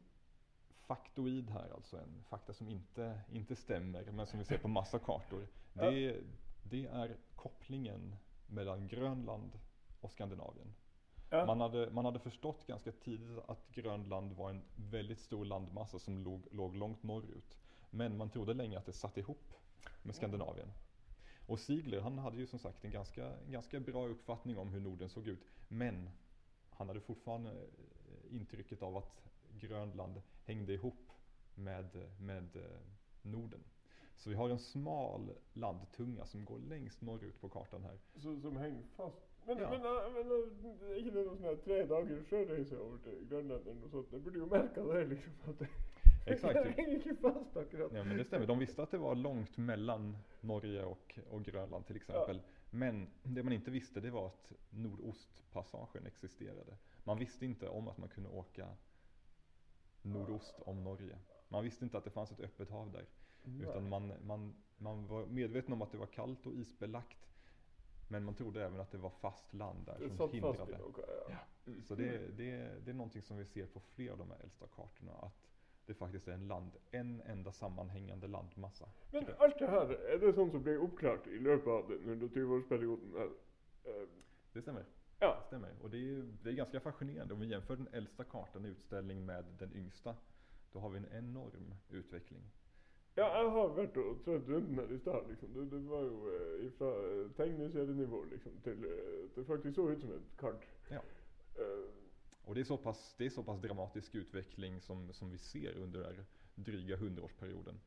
faktoid 0.80 1.50
här, 1.50 1.70
alltså 1.74 1.98
en 1.98 2.24
fakta 2.30 2.54
som 2.54 2.70
inte, 2.70 3.20
inte 3.32 3.56
stämmer 3.56 4.12
men 4.12 4.28
som 4.28 4.40
vi 4.40 4.46
ser 4.46 4.58
på 4.58 4.68
massa 4.68 5.00
kartor. 5.00 5.48
Det, 5.74 6.22
det 6.64 6.86
är 6.86 7.18
kopplingen 7.36 8.16
mellan 8.48 8.88
Grönland 8.88 9.60
och 10.02 10.12
Skandinavien. 10.12 10.76
Ja. 11.30 11.46
Man 11.46 11.62
hade, 11.62 11.90
man 11.90 12.06
hade 12.06 12.20
förstått 12.20 12.68
ganska 12.68 12.92
tidigt 12.92 13.40
att 13.48 13.72
Grönland 13.72 14.34
var 14.34 14.50
en 14.50 14.62
väldigt 14.76 15.20
stor 15.20 15.46
landmassa 15.46 16.00
som 16.00 16.18
låg, 16.18 16.48
låg 16.52 16.76
långt 16.76 17.04
norrut. 17.04 17.58
Men 17.90 18.18
man 18.18 18.30
trodde 18.30 18.54
länge 18.54 18.78
att 18.78 18.86
det 18.86 18.94
satt 18.94 19.18
ihop 19.18 19.54
med 20.04 20.16
Skandinavien. 20.16 20.72
Och 21.48 21.60
Ziegler 21.60 22.02
han 22.02 22.18
hade 22.18 22.38
ju 22.38 22.48
som 22.48 22.60
sagt 22.60 22.84
en 22.84 22.92
ganska, 22.92 23.32
ganska 23.50 23.80
bra 23.80 24.08
uppfattning 24.08 24.58
om 24.58 24.70
hur 24.70 24.80
Norden 24.80 25.10
såg 25.10 25.28
ut. 25.28 25.46
Men 25.68 26.10
han 26.70 26.88
hade 26.88 27.02
fortfarande 27.02 27.52
eh, 27.52 28.36
intrycket 28.36 28.82
av 28.82 28.98
att 28.98 29.26
Grönland 29.60 30.22
hängde 30.46 30.74
ihop 30.74 31.12
med, 31.56 32.10
med 32.20 32.56
eh, 32.56 32.62
Norden. 33.22 33.64
Så 34.16 34.30
vi 34.30 34.36
har 34.36 34.50
en 34.50 34.60
smal 34.60 35.32
landtunga 35.54 36.26
som 36.26 36.46
går 36.46 36.60
längst 36.60 37.02
norrut 37.02 37.42
på 37.42 37.50
kartan 37.50 37.84
här. 37.84 38.00
Så, 38.16 38.40
som 38.40 38.58
hänger 38.58 38.84
fast. 38.96 39.22
Men, 39.46 39.58
Ja. 39.58 39.70
men, 39.70 39.82
äh, 39.82 40.14
men 40.14 40.32
äh, 40.82 40.96
är 40.96 40.98
inte 41.00 41.24
någon 41.24 41.38
sån 41.38 41.46
här 41.46 41.56
tre 41.56 41.86
dagars 41.86 42.28
sjöresa 42.30 42.76
över 42.76 42.98
till 42.98 43.28
Grönland 43.30 43.66
något 43.66 43.92
sånt? 43.92 44.12
Det 44.12 44.20
borde 44.20 44.40
ju 44.40 44.46
märka 44.46 44.84
det 44.84 45.06
liksom. 45.06 45.34
Att 45.46 45.60
det, 45.60 45.68
Exakt. 46.26 46.54
det 46.64 46.70
hänger 46.70 46.94
inte 46.94 47.16
fast 47.16 47.58
akkurat. 47.58 47.92
Ja 47.94 48.04
men 48.04 48.18
det 48.18 48.26
stämmer, 48.26 48.48
de 48.48 48.60
visste 48.60 48.84
att 48.84 48.92
det 48.92 48.98
var 48.98 49.16
långt 49.16 49.58
mellan 49.58 50.18
Norge 50.42 50.84
och, 50.86 51.20
och 51.30 51.44
Grönland 51.44 51.86
till 51.88 51.96
exempel. 51.96 52.42
Men 52.72 53.08
det 53.24 53.44
man 53.44 53.54
inte 53.54 53.72
visste 53.72 54.00
det 54.00 54.12
var 54.12 54.28
att 54.28 54.54
Nordostpassagen 54.70 56.06
existerade. 56.06 56.78
Man 57.04 57.18
visste 57.20 57.46
inte 57.46 57.68
om 57.68 57.88
att 57.88 57.98
man 57.98 58.10
kunde 58.10 58.30
åka 58.30 58.68
nordost 60.06 60.56
om 60.60 60.84
Norge. 60.84 61.18
Man 61.48 61.64
visste 61.64 61.86
inte 61.86 61.98
att 61.98 62.04
det 62.04 62.10
fanns 62.10 62.32
ett 62.32 62.40
öppet 62.40 62.70
hav 62.70 62.92
där. 62.92 63.06
Utan 63.62 63.90
man, 63.90 64.14
man, 64.26 64.56
man 64.78 65.08
var 65.08 65.26
medveten 65.26 65.74
om 65.74 65.82
att 65.82 65.92
det 65.92 65.98
var 65.98 66.06
kallt 66.08 66.46
och 66.46 66.54
isbelagt. 66.54 67.18
Men 68.10 68.24
man 68.24 68.36
trodde 68.36 68.66
även 68.66 68.80
att 68.80 68.92
det 68.92 68.98
var 68.98 69.10
fast 69.10 69.54
land 69.54 69.86
där 69.86 69.98
som 70.00 70.10
satt 70.10 70.18
fast 70.18 70.34
hindrade. 70.34 70.78
något. 70.78 71.00
Ja. 71.30 71.38
Så 71.84 71.96
det, 71.96 72.38
det, 72.38 72.72
det 72.86 72.92
är 72.92 72.94
någonting 72.94 73.22
som 73.22 73.38
vi 73.38 73.46
ser 73.46 73.66
på 73.66 73.80
flera 73.80 74.12
av 74.12 74.18
de 74.18 74.32
här 74.32 74.40
äldsta 74.44 74.68
kartorna. 74.68 75.12
Att 75.12 75.48
det 75.86 75.94
faktiskt 75.94 76.28
är 76.28 76.32
en, 76.32 76.48
land, 76.48 76.72
en 76.92 77.22
enda 77.22 77.52
sammanhängande 77.52 78.28
landmassa. 78.28 78.90
Men 79.12 79.26
allt 79.40 79.60
det 79.60 79.68
här, 79.68 79.90
är 79.90 80.20
det 80.20 80.34
sånt 80.34 80.52
som 80.52 80.64
blir 80.64 80.78
uppklart 80.78 81.28
i 81.28 81.40
löpet 81.40 81.68
av 81.68 81.90
den 81.90 82.10
under 82.10 82.28
20-årsperioden? 82.28 83.14
här? 83.18 83.30
Eh, 83.84 84.08
Det 84.54 84.62
stämmer. 84.62 84.86
Ja. 85.20 85.44
Stämmer. 85.48 85.72
Och 85.82 85.90
det 85.90 85.98
är, 85.98 86.26
det 86.44 86.50
är 86.50 86.54
ganska 86.54 86.80
fascinerande. 86.80 87.34
Om 87.34 87.40
vi 87.40 87.48
jämför 87.48 87.76
den 87.76 87.88
äldsta 87.92 88.24
kartan 88.24 88.66
i 88.66 88.70
utställning 88.70 89.26
med 89.26 89.46
den 89.60 89.76
yngsta. 89.76 90.16
Då 90.72 90.80
har 90.80 90.90
vi 90.90 90.98
en 90.98 91.08
enorm 91.12 91.74
utveckling. 91.90 92.42
Ja, 93.16 93.42
jag 93.44 93.50
har 93.50 93.70
varit 93.70 93.98
och 93.98 94.24
trött 94.26 94.48
runt 94.48 94.68
den 94.68 94.76
här 94.80 94.92
i 94.92 95.00
stad 95.00 95.26
liksom. 95.30 95.54
Det, 95.54 95.66
det 95.78 95.80
var 95.90 96.02
ju 96.02 96.10
eh, 96.62 96.68
ifrån 96.68 97.22
eh, 97.26 97.32
tegneserienivå 97.32 98.24
liksom 98.32 98.52
till, 98.64 98.84
eh, 98.86 99.30
det 99.36 99.44
faktiskt 99.46 99.76
såg 99.76 99.92
ut 99.92 100.02
som 100.02 100.12
ett 100.12 100.38
kart. 100.38 100.66
Ja. 100.90 101.02
Eh, 101.56 101.90
Och 102.46 102.56
det 102.56 102.62
är 102.62 102.66
så 102.66 102.78
pass, 102.78 103.16
det 103.18 103.26
är 103.26 103.30
så 103.30 103.44
pass 103.44 103.62
dramatisk 103.62 104.16
utveckling 104.16 104.82
som, 104.82 105.14
som 105.14 105.30
vi 105.32 105.38
ser 105.38 105.78
under 105.78 106.00
den 106.00 106.16
här 106.16 106.26
dryga 106.56 106.98
hundraårsperioden. 106.98 107.80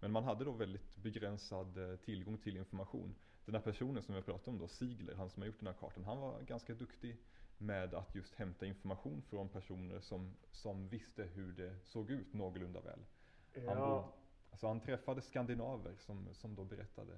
Men 0.00 0.12
man 0.12 0.24
hade 0.24 0.44
då 0.44 0.52
väldigt 0.52 0.96
begränsad 0.96 1.78
tillgång 2.04 2.38
till 2.38 2.56
information. 2.56 3.14
Den 3.48 3.54
här 3.54 3.62
personen 3.62 4.02
som 4.02 4.14
jag 4.14 4.24
pratade 4.24 4.50
om 4.50 4.58
då, 4.58 4.68
Ziegler, 4.68 5.14
han 5.14 5.30
som 5.30 5.42
har 5.42 5.46
gjort 5.46 5.58
den 5.58 5.66
här 5.66 5.74
kartan, 5.74 6.04
han 6.04 6.20
var 6.20 6.40
ganska 6.40 6.74
duktig 6.74 7.16
med 7.58 7.94
att 7.94 8.14
just 8.14 8.34
hämta 8.34 8.66
information 8.66 9.22
från 9.22 9.48
personer 9.48 10.00
som, 10.00 10.34
som 10.50 10.88
visste 10.88 11.22
hur 11.22 11.52
det 11.52 11.74
såg 11.84 12.10
ut 12.10 12.34
någorlunda 12.34 12.80
väl. 12.80 12.98
Han, 13.54 13.64
Ja. 13.78 13.86
bod, 13.86 14.12
alltså 14.50 14.66
han 14.66 14.80
träffade 14.80 15.20
skandinaver 15.22 15.94
som, 15.98 16.28
som 16.34 16.54
då 16.54 16.64
berättade, 16.64 17.12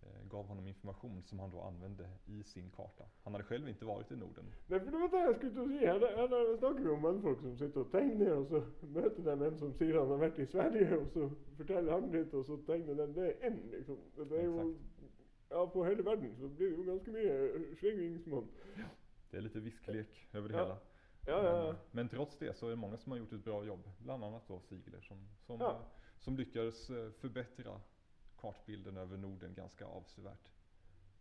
eh, 0.00 0.28
gav 0.30 0.46
honom 0.46 0.66
information 0.66 1.22
som 1.22 1.38
han 1.38 1.50
då 1.50 1.60
använde 1.60 2.08
i 2.26 2.42
sin 2.42 2.70
karta. 2.70 3.04
Han 3.24 3.32
hade 3.32 3.44
själv 3.44 3.68
inte 3.68 3.84
varit 3.84 4.10
i 4.12 4.16
Norden. 4.16 4.44
Nej, 4.66 4.80
för 4.80 4.86
det 4.90 4.98
var 4.98 5.08
det 5.08 5.18
jag 5.24 5.36
skulle 5.36 5.62
att 5.62 5.68
säga. 5.68 5.92
Här, 5.92 6.00
här 6.16 6.56
snackar 6.58 6.80
vi 6.80 6.88
om 6.88 7.02
människor 7.02 7.34
som 7.34 7.56
sitter 7.58 7.80
och 7.80 7.90
tegnar 7.90 8.30
och 8.30 8.46
så 8.46 8.86
möter 8.86 9.22
de 9.22 9.42
en 9.42 9.58
som 9.58 9.72
säger 9.72 9.94
han 9.98 10.08
har 10.10 10.16
varit 10.16 10.38
i 10.38 10.46
Sverige 10.46 10.96
och 10.96 11.08
så 11.12 11.30
förtäller 11.56 11.92
han 11.92 12.10
lite 12.12 12.36
och 12.36 12.46
så 12.46 12.56
tegnar 12.56 12.94
den. 12.94 13.12
Det 13.12 13.32
är 13.32 13.46
en 13.46 13.56
liksom. 13.70 13.98
Det 14.28 14.36
är 14.40 14.68
Exakt. 14.68 14.87
Ja 15.50 15.66
på 15.70 15.84
hela 15.84 16.02
världen 16.02 16.36
så 16.36 16.48
blir 16.48 16.70
det 16.70 16.76
ju 16.76 16.84
ganska 16.84 17.10
mycket 17.10 17.78
svängningsmål. 17.78 18.46
Det 19.30 19.36
är 19.36 19.40
lite 19.40 19.60
visklek 19.60 20.28
över 20.32 20.48
det 20.48 20.54
Ja. 20.54 20.62
hela. 20.62 20.78
Ja, 21.26 21.44
ja, 21.44 21.56
ja. 21.66 21.66
Men, 21.72 21.76
men 21.90 22.08
trots 22.08 22.38
det 22.38 22.56
så 22.56 22.66
är 22.66 22.70
det 22.70 22.76
många 22.76 22.96
som 22.96 23.12
har 23.12 23.18
gjort 23.18 23.32
ett 23.32 23.44
bra 23.44 23.64
jobb. 23.64 23.90
Bland 23.98 24.24
annat 24.24 24.48
då 24.48 24.60
Sigler 24.60 25.00
som, 25.00 25.28
som, 25.46 25.60
Ja. 25.60 25.80
som 26.18 26.36
lyckades 26.36 26.90
eh, 26.90 27.10
förbättra 27.10 27.80
kartbilden 28.40 28.96
över 28.96 29.16
Norden 29.16 29.54
ganska 29.54 29.86
avsevärt. 29.86 30.48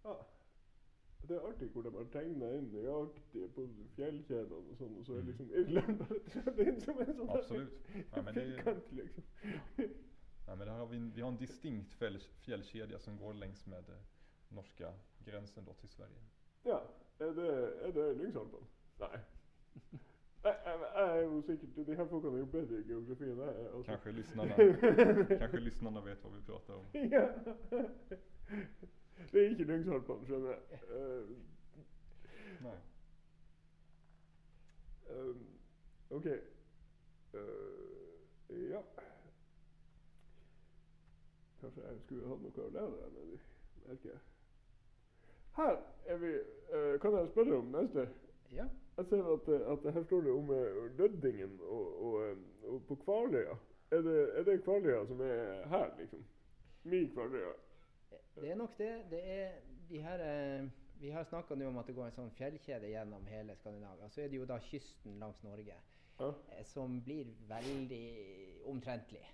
ja. 0.03 0.27
Det 1.27 1.36
är 1.36 1.50
artigt 1.50 1.75
hur 1.75 1.84
de 1.84 1.96
har 1.96 2.03
tecknat 2.03 2.53
in 2.53 2.69
Nöjaktig 2.72 3.55
på 3.55 3.67
fjällkedjan 3.96 4.51
och 4.72 4.77
sånt 4.77 4.98
och 5.00 5.05
så 5.05 5.13
är 5.13 5.17
Mm. 5.17 5.27
liksom 5.27 5.51
irländare 5.51 6.19
det 6.55 6.62
är 6.62 6.67
inte 6.69 6.81
som 6.81 7.00
en 7.00 7.15
sån 7.15 7.29
Absolut. 7.29 7.74
Ja, 8.15 8.22
men 8.22 8.34
det 8.34 8.41
är, 8.41 8.48
liksom. 8.48 9.24
ja, 10.48 10.55
men 10.55 10.67
där 10.67 10.74
har 10.74 10.86
vi, 10.88 10.98
en, 10.98 11.12
vi 11.12 11.22
har 11.22 11.29
en 11.29 11.38
distinkt 11.38 11.93
fjäll, 11.93 12.19
fjällkedja 12.19 13.00
som 13.00 13.17
går 13.17 13.34
längs 13.34 13.65
med 13.65 13.89
eh, 13.89 13.96
norska 14.49 14.93
gränsen 15.25 15.65
då 15.65 15.73
till 15.73 15.89
Sverige. 15.89 16.21
Ja, 16.63 16.83
är 17.19 17.31
det, 17.31 17.81
är 17.87 17.91
det 17.91 18.13
Lyngsholmen? 18.13 18.61
Nej. 18.99 19.19
Nej, 20.43 20.55
nej, 20.65 20.77
men 20.79 20.87
Jag 20.93 21.17
är 21.19 21.27
osäker. 21.27 21.67
De 21.75 21.95
här 21.95 22.05
folken 22.05 22.33
är 22.33 22.37
ju 22.37 22.45
bättre 22.45 22.75
i 22.75 22.87
geografi 22.87 23.23
än 23.23 23.37
jag 23.37 23.47
är. 23.47 23.65
alltså. 23.65 23.83
Kanske 23.83 24.11
lyssnarna, 24.11 24.55
kanske 25.39 25.59
lyssnarna 25.59 26.01
vet 26.01 26.23
vad 26.23 26.33
vi 26.33 26.41
pratar 26.41 26.75
om. 26.75 26.85
Ja. 26.91 27.29
Det 29.31 29.39
är 29.39 29.49
inte 29.49 29.63
Lyngsholmen 29.63 30.25
känner 30.27 30.47
jag. 30.49 30.59
Eh, 31.01 31.25
Nej. 32.61 32.77
ehm, 35.09 35.47
Okej. 36.09 36.43
Eh, 37.33 38.57
ja. 38.71 38.83
Kanske 41.61 41.81
jag 41.81 42.01
skulle 42.01 42.25
ha 42.25 42.35
något 42.35 42.55
där 42.73 42.81
men 42.81 43.13
det 43.31 43.39
märker 43.87 44.09
jag. 44.09 44.19
Här 45.57 45.79
är 46.05 46.17
vi, 46.17 46.33
eh, 46.73 46.99
kan 47.01 47.13
jag 47.13 47.29
spela 47.29 47.57
om 47.57 47.71
nästa? 47.71 48.07
Ja. 48.49 48.65
Jag 48.95 49.05
ser 49.05 49.33
att, 49.33 49.47
eh, 49.47 49.69
att 49.71 49.83
det 49.83 49.91
här 49.91 50.03
står 50.03 50.21
det 50.21 50.31
om 50.31 50.49
eh, 50.49 50.97
Löddingen 50.99 51.59
och, 51.59 52.07
och, 52.07 52.25
eh, 52.25 52.37
och 52.63 52.87
på 52.87 52.95
Kvarlöja. 52.95 53.57
Är 53.89 54.01
det, 54.01 54.39
är 54.39 54.43
det 54.43 54.57
Kvarlöja 54.57 55.05
som 55.05 55.21
är 55.21 55.65
här 55.65 55.93
liksom? 55.99 56.19
Min 56.83 57.09
Kvarlöja? 57.11 57.53
Det 58.35 58.51
är 58.51 58.55
nog 58.55 58.69
det. 58.77 59.03
Det 59.09 59.21
är 59.21 59.61
de 59.89 59.99
här 59.99 60.19
eh, 60.59 60.67
Vi 60.99 61.11
har 61.11 61.23
snakket 61.23 61.57
nu 61.57 61.65
om 61.65 61.77
at 61.77 61.87
det 61.87 61.93
går 61.93 62.05
en 62.05 62.11
sånn 62.11 62.31
fjellkjede 62.31 62.87
gjennom 62.89 63.25
hele 63.25 63.55
Skandinavia. 63.55 64.09
Så 64.09 64.21
er 64.21 64.29
det 64.29 64.35
jo 64.35 64.45
da 64.45 64.59
kysten 64.59 65.19
langs 65.19 65.43
Norge 65.43 65.75
Ja. 66.17 66.33
eh, 66.49 66.63
som 66.65 67.01
blir 67.01 67.27
veldig 67.47 68.27
omtrentlig. 68.65 69.25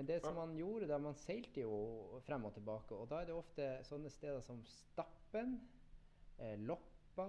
Men 0.00 0.06
det 0.06 0.20
som 0.20 0.34
man 0.34 0.54
gjorde 0.56 0.86
da, 0.88 0.96
man 0.96 1.16
seilte 1.20 1.60
jo 1.60 2.20
frem 2.24 2.46
og 2.48 2.54
tilbake. 2.56 2.96
Og 2.96 3.08
da 3.10 3.18
er 3.20 3.26
det 3.28 3.34
ofte 3.36 3.64
sånne 3.84 4.08
steder 4.08 4.40
som 4.40 4.62
Stappen, 4.64 5.58
eh, 6.40 6.54
Loppa 6.56 7.26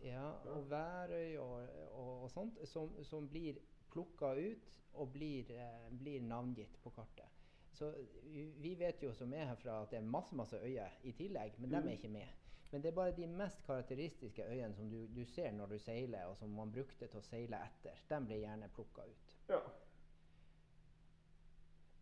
ja, 0.00 0.30
og 0.48 0.70
Værøy 0.70 1.36
og, 1.42 1.66
og, 1.90 2.08
og 2.22 2.30
sånt, 2.32 2.56
som, 2.70 2.94
som 3.04 3.28
blir 3.28 3.60
plukka 3.92 4.32
ut 4.38 4.80
og 4.96 5.12
blir, 5.12 5.52
eh, 5.52 5.92
blir 5.92 6.24
navngitt 6.24 6.80
på 6.80 6.94
kartet. 6.96 7.44
Så 7.76 7.92
vi, 8.32 8.72
vet 8.80 9.04
jo 9.04 9.12
som 9.12 9.36
er 9.36 9.50
herfra 9.52 9.82
at 9.82 9.92
det 9.92 10.00
er 10.00 10.08
masse 10.08 10.32
masse 10.32 10.56
øyer 10.56 10.96
i 11.04 11.12
tillegg, 11.20 11.60
men 11.60 11.76
dem 11.76 11.92
er 11.92 12.00
ikke 12.00 12.14
med. 12.16 12.48
Men 12.72 12.80
det 12.80 12.94
er 12.94 12.96
bare 13.02 13.12
de 13.20 13.28
mest 13.28 13.60
karakteristiske 13.68 14.48
øyene 14.48 14.72
som 14.72 14.88
du, 14.88 15.02
du 15.12 15.26
ser 15.36 15.52
når 15.52 15.76
du 15.76 15.78
seiler, 15.84 16.32
og 16.32 16.40
som 16.40 16.56
man 16.56 16.72
brukte 16.72 17.12
til 17.12 17.20
å 17.20 17.28
seile 17.28 17.60
etter. 17.68 18.00
De 18.08 18.24
ble 18.24 18.40
gjerne 18.40 18.72
plukka 18.72 19.04
ut. 19.04 19.40
Ja. 19.52 19.60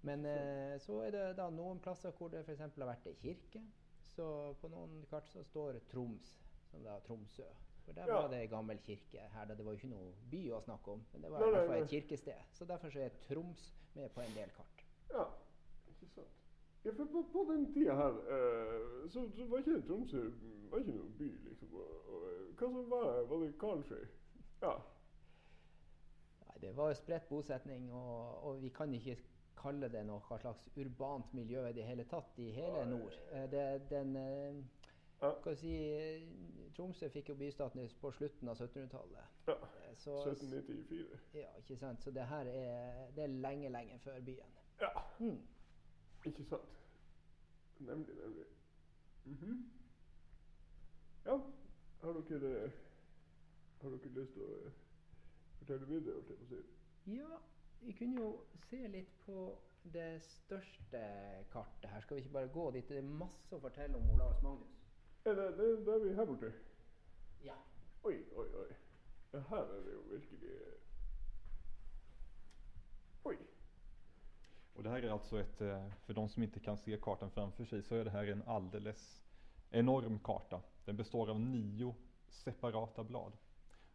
Men 0.02 0.24
eh, 0.24 0.78
så 0.80 1.00
er 1.04 1.10
det 1.12 1.24
da 1.36 1.50
noen 1.52 1.80
plasser 1.84 2.14
hvor 2.16 2.30
det 2.32 2.40
f.eks. 2.46 2.60
har 2.60 2.86
vært 2.88 3.06
ei 3.10 3.14
kirke. 3.20 3.60
Så 4.14 4.26
på 4.60 4.68
noen 4.72 5.02
kart 5.10 5.28
så 5.28 5.42
står 5.44 5.78
Troms, 5.90 6.30
som 6.70 6.82
da 6.84 6.98
Tromsø. 7.06 7.44
For 7.84 7.92
der 7.96 8.06
Ja. 8.08 8.20
var 8.22 8.28
det 8.32 8.40
ei 8.42 8.46
gammel 8.46 8.78
kirke 8.84 9.20
her. 9.34 9.44
da 9.46 9.54
Det 9.54 9.64
var 9.64 9.72
jo 9.72 9.78
ikke 9.78 9.90
noe 9.92 10.12
by 10.30 10.40
å 10.52 10.60
snakke 10.64 10.90
om, 10.90 11.04
men 11.12 11.22
det 11.22 11.30
var 11.30 11.46
i 11.46 11.50
hvert 11.50 11.66
fall 11.68 11.82
et 11.82 11.90
kirkested. 11.90 12.42
Så 12.52 12.64
derfor 12.64 12.90
så 12.90 13.00
er 13.00 13.08
Troms 13.28 13.72
med 13.94 14.08
på 14.14 14.20
en 14.20 14.34
del 14.34 14.50
kart. 14.56 14.84
Ja, 15.10 15.24
ikke 15.88 16.08
sant. 16.14 16.36
Ja, 16.84 16.90
for 16.96 17.04
på, 17.12 17.22
på 17.32 17.44
den 17.52 17.66
tida 17.74 17.94
her, 17.94 18.14
eh, 18.36 19.08
så, 19.10 19.26
så 19.36 19.46
var 19.46 19.58
ikke 19.58 19.82
Tromsø 19.86 20.22
var 20.70 20.78
ikke 20.78 20.92
noen 20.96 21.14
by, 21.18 21.28
liksom. 21.48 21.74
Og, 21.74 22.08
og, 22.08 22.24
eh, 22.30 22.54
hva 22.56 22.68
som 22.72 22.90
var 22.90 23.22
Var 23.28 23.38
det 23.44 23.58
Karlsøy? 23.58 24.04
Ja. 24.62 24.72
Nei, 26.46 26.56
det 26.60 26.76
var 26.76 26.88
jo 26.88 26.94
spredt 26.94 27.28
bosetning, 27.28 27.90
og, 27.92 28.44
og 28.44 28.62
vi 28.62 28.68
kan 28.68 28.94
ikke 28.94 29.16
kalle 29.62 29.88
det 29.92 30.04
noe 30.06 30.20
slags 30.40 30.68
urbant 30.76 31.34
miljø 31.34 31.66
i 31.68 31.72
det 31.76 31.84
hele 31.84 32.04
tatt 32.04 32.38
i 32.38 32.50
hele 32.56 32.84
nord. 32.90 33.14
Eh, 33.32 33.46
Det, 33.50 33.90
den, 33.90 34.16
eh, 34.16 34.64
Ja. 35.22 35.54
si, 35.54 35.74
eh, 35.92 36.22
Tromsø 36.76 37.08
fikk 37.08 37.28
jo 37.28 37.34
bystatus 37.34 37.94
på 38.00 38.10
slutten 38.12 38.48
av 38.48 38.56
1700-tallet. 38.56 39.24
ja. 39.48 39.52
Eh, 39.54 39.96
Så, 39.96 40.24
1794. 40.24 41.18
ja, 41.34 41.48
ikke 41.58 41.76
sant? 41.76 42.02
Så 42.02 42.10
det 42.10 42.26
her 42.26 42.44
er, 42.46 43.10
det 43.16 43.22
er 43.24 43.28
lenge, 43.28 43.68
lenge 43.68 43.98
før 43.98 44.20
byen. 44.24 44.52
Ja, 44.80 44.88
Mm. 45.20 45.38
ikke 46.26 46.44
sant. 46.44 46.62
Nemlig, 47.80 48.14
nemlig. 48.16 48.44
Mhm. 49.24 49.70
Ja, 51.26 51.36
har 52.02 52.12
dere 52.12 52.70
Har 53.82 53.88
dere 53.90 54.08
lyst 54.14 54.32
til 54.34 54.42
å 54.42 54.70
fortelle 55.58 55.86
videre? 55.86 56.22
Ja, 57.06 57.38
vi 57.80 57.92
kunne 57.92 58.20
jo 58.20 58.30
se 58.68 58.88
litt 58.88 59.12
på 59.26 59.58
det 59.82 60.20
største 60.22 61.00
kartet 61.52 61.90
her. 61.90 62.00
Skal 62.00 62.16
vi 62.16 62.22
ikke 62.22 62.32
bare 62.32 62.48
gå 62.48 62.70
dit? 62.70 62.88
Det 62.88 62.98
er 62.98 63.14
masse 63.22 63.56
å 63.56 63.62
fortelle 63.62 63.96
om 63.96 64.10
Olaus 64.14 64.42
Magnus. 64.44 64.76
Er 65.24 65.36
det, 65.36 65.48
det, 65.58 65.70
det 65.86 65.94
er 65.94 66.04
vi 66.04 66.14
her 66.16 66.28
borte? 66.28 66.52
Ja. 67.44 67.56
Oi, 68.04 68.16
oi, 68.36 68.46
oi. 68.62 68.68
Ja, 69.32 69.40
her 69.48 69.64
er 69.64 69.82
det 69.86 69.92
jo 69.92 70.04
virkelig 70.10 70.54
Oi. 73.24 73.36
Och 74.74 74.82
det 74.82 74.90
här 74.90 75.02
är 75.02 75.10
alltså 75.10 75.40
ett, 75.40 75.60
eh, 75.60 75.88
för 76.06 76.14
de 76.14 76.28
som 76.28 76.42
inte 76.42 76.60
kan 76.60 76.78
se 76.78 76.98
kartan 77.02 77.30
framför 77.30 77.64
sig, 77.64 77.82
så 77.82 77.94
är 77.94 78.04
det 78.04 78.10
här 78.10 78.26
en 78.26 78.42
alldeles 78.42 79.22
enorm 79.70 80.18
karta. 80.18 80.62
Den 80.84 80.96
består 80.96 81.30
av 81.30 81.40
nio 81.40 81.94
separata 82.28 83.04
blad. 83.04 83.32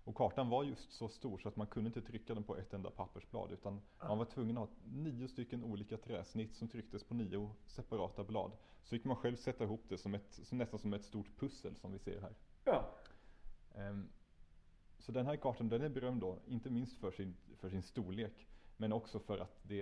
Och 0.05 0.15
kartan 0.15 0.49
var 0.49 0.63
just 0.63 0.91
så 0.91 1.09
stor 1.09 1.37
så 1.37 1.47
att 1.47 1.55
man 1.55 1.67
kunde 1.67 1.87
inte 1.87 2.01
trycka 2.01 2.33
den 2.33 2.43
på 2.43 2.57
ett 2.57 2.73
enda 2.73 2.91
pappersblad 2.91 3.51
utan 3.51 3.81
man 4.07 4.17
var 4.17 4.25
tvungen 4.25 4.57
att 4.57 4.69
ha 4.69 4.75
nio 4.85 5.27
stycken 5.27 5.63
olika 5.63 5.97
träsnitt 5.97 6.55
som 6.55 6.67
trycktes 6.67 7.03
på 7.03 7.13
nio 7.13 7.51
separata 7.67 8.23
blad. 8.23 8.51
Så 8.83 8.89
fick 8.89 9.03
man 9.05 9.15
själv 9.15 9.35
sätta 9.35 9.63
ihop 9.63 9.81
det 9.89 9.97
som 9.97 10.15
ett, 10.15 10.39
som 10.43 10.57
nästan 10.57 10.79
som 10.79 10.93
ett 10.93 11.05
stort 11.05 11.39
pussel 11.39 11.75
som 11.75 11.91
vi 11.91 11.99
ser 11.99 12.21
här. 12.21 12.35
Ja. 12.63 12.91
Ehm, 13.75 14.09
Så 14.99 15.11
den 15.11 15.25
här 15.25 15.35
kartan 15.35 15.69
den 15.69 15.81
är 15.81 15.89
berömd 15.89 16.21
då, 16.21 16.39
inte 16.47 16.69
minst 16.69 16.97
för 16.97 17.11
sin, 17.11 17.37
för 17.57 17.69
sin 17.69 17.83
storlek, 17.83 18.47
men 18.77 18.93
också 18.93 19.19
för 19.19 19.37
att 19.37 19.59
det 19.63 19.81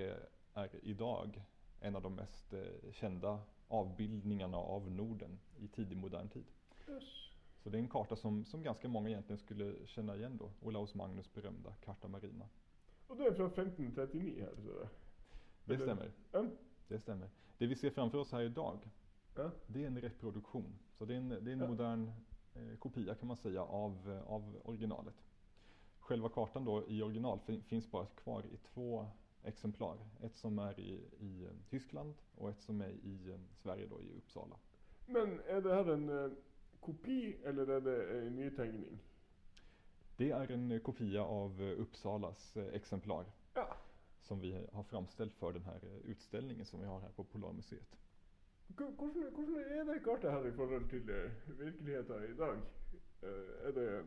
är 0.54 0.70
idag 0.82 1.44
en 1.80 1.96
av 1.96 2.02
de 2.02 2.16
mest 2.16 2.54
eh, 2.54 2.92
kända 2.92 3.40
avbildningarna 3.68 4.58
av 4.58 4.92
Norden 4.92 5.40
i 5.58 5.68
tidig 5.68 5.98
modern 5.98 6.30
tid. 6.30 6.46
Yes. 6.90 7.33
Så 7.64 7.70
det 7.70 7.78
är 7.78 7.80
en 7.80 7.88
karta 7.90 8.16
som, 8.16 8.46
som 8.46 8.64
ganska 8.64 8.88
många 8.88 9.10
egentligen 9.10 9.38
skulle 9.38 9.76
känna 9.88 10.16
igen 10.16 10.38
då, 10.38 10.52
Olaus 10.62 10.96
Magnus 10.96 11.34
berömda 11.34 11.74
Carta 11.86 12.08
Marina. 12.08 12.50
Og 13.08 13.18
det 13.18 13.26
er 13.28 13.34
fra 13.34 13.46
1539 13.46 14.40
her, 14.40 14.56
så 14.56 14.62
det. 15.66 15.74
Eller- 15.74 15.86
stämmer, 15.86 16.12
Ja. 16.32 16.46
det 16.88 17.00
stämmer. 17.00 17.30
Det 17.58 17.68
vi 17.68 17.76
ser 17.76 17.90
framför 17.90 18.18
oss 18.18 18.32
här 18.32 18.42
idag, 18.42 18.90
Ja. 19.36 19.52
det 19.68 19.84
är 19.84 19.88
en 19.88 20.02
reproduktion. 20.02 20.80
Så 20.92 21.06
det 21.06 21.14
är 21.14 21.18
en, 21.18 21.30
det 21.30 21.36
är 21.52 21.54
en 21.54 21.60
Ja. 21.60 21.68
modern 21.68 22.12
eh, 22.56 22.78
kopia 22.80 23.16
kan 23.16 23.28
man 23.28 23.38
säga 23.38 23.64
av, 23.64 24.22
av 24.28 24.56
originalet. 24.64 25.16
Själva 26.00 26.30
kartan 26.30 26.66
då 26.66 26.88
i 26.88 27.02
original 27.02 27.40
fin, 27.40 27.62
finns 27.64 27.92
bara 27.92 28.06
kvar 28.06 28.46
i 28.46 28.58
två 28.74 29.08
exemplar. 29.44 29.98
Ett 30.22 30.36
som 30.36 30.60
är 30.60 30.80
i, 30.80 31.02
i 31.20 31.44
eh, 31.44 31.50
Tyskland 31.70 32.14
och 32.36 32.50
ett 32.50 32.62
som 32.62 32.82
är 32.82 32.90
i 32.90 33.30
eh, 33.32 33.40
Sverige 33.56 33.88
då 33.88 34.02
i 34.02 34.18
Uppsala. 34.18 34.56
Men 35.08 35.40
er 35.48 35.62
det 35.62 35.74
her 35.76 35.94
en 35.94 36.10
eh, 36.10 36.32
kopi, 36.86 37.36
eller 37.46 37.70
er 37.70 37.80
det 37.80 37.98
en 38.28 38.36
nytegning? 38.36 39.00
Det 40.18 40.32
är 40.32 40.52
en 40.52 40.72
eh, 40.72 40.80
kopia 40.80 41.24
av 41.24 41.62
eh, 41.62 41.80
Uppsalas 41.82 42.58
eh, 42.58 42.74
exemplar 42.76 43.26
Ja. 43.56 43.78
som 44.22 44.40
vi 44.40 44.68
har 44.72 44.84
framställt 44.84 45.34
för 45.36 45.54
den 45.54 45.64
här 45.64 45.80
utställningen 46.06 46.66
som 46.66 46.80
vi 46.80 46.86
har 46.86 47.00
här 47.00 47.10
på 47.10 47.24
Polarmuseet. 47.24 47.98
Hvordan 48.78 49.56
er 49.58 49.84
det 49.84 50.00
kartet 50.04 50.32
her 50.32 50.48
i 50.48 50.52
forhold 50.52 50.90
til 50.90 51.10
eh, 51.10 51.32
virkeligheten 51.60 52.24
i 52.24 52.38
dag? 52.38 52.58
Eh, 53.24 53.68
er 53.68 53.72
det 53.72 54.06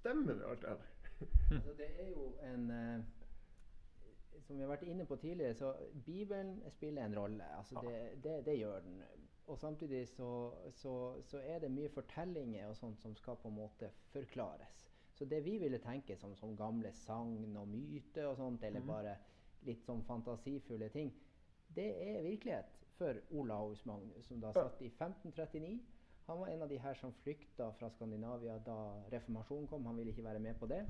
Stemmer 0.00 0.34
det 0.34 0.46
alt 0.46 0.60
det 0.62 0.68
her? 0.68 0.78
Altså, 1.56 1.72
det 1.76 1.86
er 2.00 2.08
jo 2.08 2.34
en 2.42 2.70
Som 4.46 4.58
har 4.60 4.66
vært 4.66 4.82
inne 4.82 5.04
på 5.06 5.16
tidligere, 5.16 5.54
så 5.54 5.74
Bibelen 6.06 6.62
spiller 6.70 7.04
en 7.04 7.14
rolle. 7.18 7.44
Altså, 7.58 7.74
det, 7.82 8.22
det, 8.24 8.44
det 8.46 8.54
gjør 8.58 8.80
den. 8.80 9.02
Og 9.50 9.58
samtidig 9.58 10.04
så, 10.08 10.26
så, 10.78 10.92
så 11.26 11.40
er 11.42 11.58
det 11.64 11.70
mye 11.74 11.90
fortellinger 11.90 12.68
og 12.70 12.76
sånt 12.78 13.00
som 13.02 13.16
skal 13.18 13.36
på 13.42 13.50
en 13.50 13.56
måte 13.58 13.88
forklares. 14.12 14.84
Så 15.18 15.26
det 15.28 15.40
vi 15.44 15.56
ville 15.58 15.80
tenke 15.82 16.14
som, 16.16 16.36
som 16.38 16.54
gamle 16.56 16.92
sagn 16.94 17.56
og 17.58 17.66
myter 17.68 18.28
og 18.30 18.36
sånt, 18.38 18.62
eller 18.64 18.84
bare 18.86 19.16
litt 19.66 19.82
sånn 19.84 20.04
fantasifulle 20.06 20.88
ting, 20.94 21.10
det 21.74 21.88
er 22.02 22.22
virkelighet 22.24 22.78
for 22.96 23.18
Olaus 23.36 23.82
Magnus, 23.86 24.26
som 24.30 24.40
da 24.40 24.52
Ja. 24.54 24.62
satt 24.68 24.80
i 24.82 24.88
1539. 24.88 25.80
han 26.30 26.38
var 26.40 26.48
en 26.48 26.62
av 26.62 26.68
de 26.70 26.78
her 26.78 26.94
som 26.94 27.12
flykta 27.24 27.72
fra 27.78 27.88
Skandinavia 27.90 28.58
da 28.58 28.78
reformasjonen 29.10 29.66
kom. 29.68 29.86
Han 29.86 29.96
ville 29.96 30.12
ikke 30.14 30.24
være 30.24 30.38
med 30.38 30.54
på 30.60 30.66
det. 30.70 30.84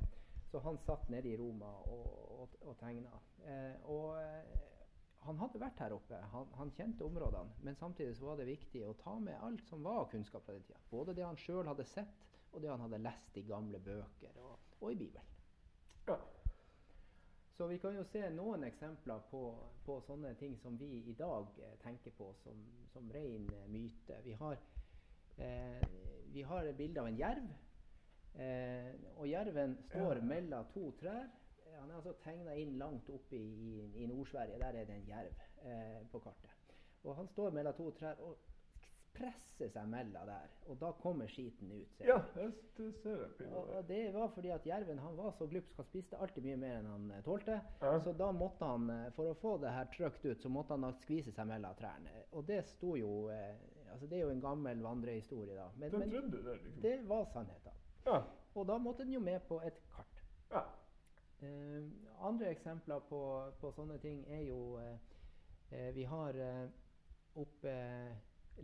Så 0.50 0.58
han 0.60 0.76
satt 0.78 1.08
nede 1.10 1.28
i 1.30 1.36
Roma 1.38 1.70
og, 1.88 2.40
og, 2.40 2.48
og 2.60 2.76
tegna. 2.78 3.10
Eh, 3.46 3.88
og 3.88 4.18
eh, 4.20 4.69
han 5.26 5.38
hadde 5.38 5.60
vært 5.60 5.80
her 5.84 5.92
oppe, 5.92 6.18
han, 6.32 6.48
han, 6.56 6.72
kjente 6.76 7.04
områdene. 7.04 7.58
Men 7.66 7.76
samtidig 7.76 8.16
så 8.16 8.30
var 8.30 8.40
det 8.40 8.48
viktig 8.48 8.82
å 8.86 8.96
ta 9.02 9.18
med 9.20 9.36
alt 9.44 9.66
som 9.68 9.84
var 9.84 10.08
kunnskap 10.12 10.46
fra 10.46 10.56
den 10.56 10.64
tida. 10.64 10.80
Både 10.90 11.14
det 11.16 11.26
han 11.26 11.38
sjøl 11.40 11.68
hadde 11.68 11.84
sett, 11.88 12.26
og 12.50 12.62
det 12.62 12.70
han 12.72 12.80
hadde 12.82 13.02
lest 13.04 13.36
i 13.36 13.44
gamle 13.46 13.78
bøker 13.84 14.38
og, 14.42 14.70
og 14.80 14.92
i 14.92 14.98
Bibelen. 14.98 15.26
Ja. 16.08 16.16
Så 17.56 17.66
vi 17.68 17.76
kan 17.78 17.92
jo 17.94 18.06
se 18.08 18.22
noen 18.32 18.64
eksempler 18.64 19.20
på, 19.30 19.42
på 19.84 19.98
sånne 20.06 20.32
ting 20.40 20.56
som 20.62 20.78
vi 20.80 21.02
i 21.12 21.14
dag 21.18 21.50
eh, 21.60 21.74
tenker 21.82 22.14
på 22.16 22.30
som, 22.40 22.62
som 22.94 23.10
ren 23.12 23.44
eh, 23.52 23.66
myte. 23.68 24.16
Vi 24.24 24.32
har, 24.40 24.56
eh, 25.36 25.84
vi 26.32 26.46
har 26.48 26.64
et 26.64 26.78
bilde 26.78 27.04
av 27.04 27.10
en 27.10 27.20
jerv. 27.20 27.50
Eh, 28.40 28.94
og 29.18 29.28
jerven 29.28 29.76
står 29.90 30.22
Ja. 30.22 30.24
mellom 30.32 30.72
to 30.72 30.90
trær. 31.02 31.28
Han 31.80 31.90
er 31.90 31.98
altså 32.00 32.12
tegna 32.24 32.54
inn 32.60 32.76
langt 32.78 33.08
oppe 33.10 33.36
i, 33.36 33.48
i, 33.70 34.04
i 34.04 34.06
Nord-Sverige. 34.10 34.58
Der 34.60 34.76
er 34.80 34.84
det 34.88 34.94
en 35.00 35.08
jerv 35.08 35.42
eh, 35.64 36.00
på 36.12 36.20
kartet. 36.24 36.56
Og 37.04 37.16
han 37.16 37.28
står 37.32 37.50
mellom 37.56 37.74
to 37.78 37.90
trær 37.96 38.18
og 38.20 38.36
presser 39.16 39.68
seg 39.72 39.88
mellom 39.90 40.28
der. 40.28 40.50
Og 40.70 40.76
da 40.80 40.92
kommer 41.02 41.26
skiten 41.28 41.72
ut. 41.72 41.96
ser 41.96 42.06
Ja, 42.12 42.18
det 42.76 42.90
ser 43.02 43.24
pinadø. 43.38 43.78
og 43.78 43.88
det 43.88 44.02
var 44.14 44.28
fordi 44.34 44.52
at 44.54 44.66
jerven 44.66 44.98
han 45.02 45.16
var 45.16 45.32
så 45.38 45.46
glupsk. 45.50 45.76
Han 45.76 45.88
spiste 45.88 46.16
alltid 46.20 46.44
mye 46.46 46.56
mer 46.62 46.76
enn 46.78 46.86
han 46.92 47.10
eh, 47.16 47.22
tålte. 47.26 47.58
Ja. 47.82 47.94
Så 48.04 48.12
da 48.16 48.30
måtte 48.32 48.64
han, 48.64 48.90
eh, 48.94 49.08
for 49.16 49.32
å 49.32 49.36
få 49.40 49.56
det 49.64 49.72
her 49.74 49.88
trykt 49.96 50.24
ut, 50.24 50.40
så 50.42 50.48
måtte 50.52 50.76
han 50.76 50.86
da 50.86 50.92
skvise 51.02 51.32
seg 51.34 51.48
mellom 51.50 51.74
trærne. 51.80 52.14
Og 52.32 52.46
det 52.48 52.62
sto 52.70 52.94
jo 53.00 53.28
eh, 53.34 53.56
altså 53.90 54.06
Det 54.06 54.20
er 54.20 54.22
jo 54.28 54.30
en 54.30 54.40
gammel 54.44 54.82
vandrehistorie, 54.86 55.56
da. 55.56 55.66
Men, 55.76 55.90
De 55.90 55.98
men 55.98 56.10
trodde 56.12 56.42
det, 56.44 56.58
liksom. 56.62 56.82
det 56.84 57.08
var 57.08 57.24
sannheten. 57.32 57.80
Ja. 58.06 58.20
Og 58.54 58.66
da 58.68 58.76
måtte 58.78 59.02
den 59.04 59.16
jo 59.16 59.20
med 59.20 59.40
på 59.48 59.58
et 59.66 59.80
kart. 59.90 60.22
ja. 60.52 60.62
Eh, 61.42 61.84
andre 62.20 62.50
eksempler 62.52 63.00
på, 63.08 63.20
på 63.60 63.70
sånne 63.72 63.96
ting 64.02 64.24
er 64.28 64.42
jo 64.44 64.76
eh, 64.80 64.96
eh, 65.72 65.88
Vi 65.96 66.04
har 66.04 66.36
oppe 67.40 67.72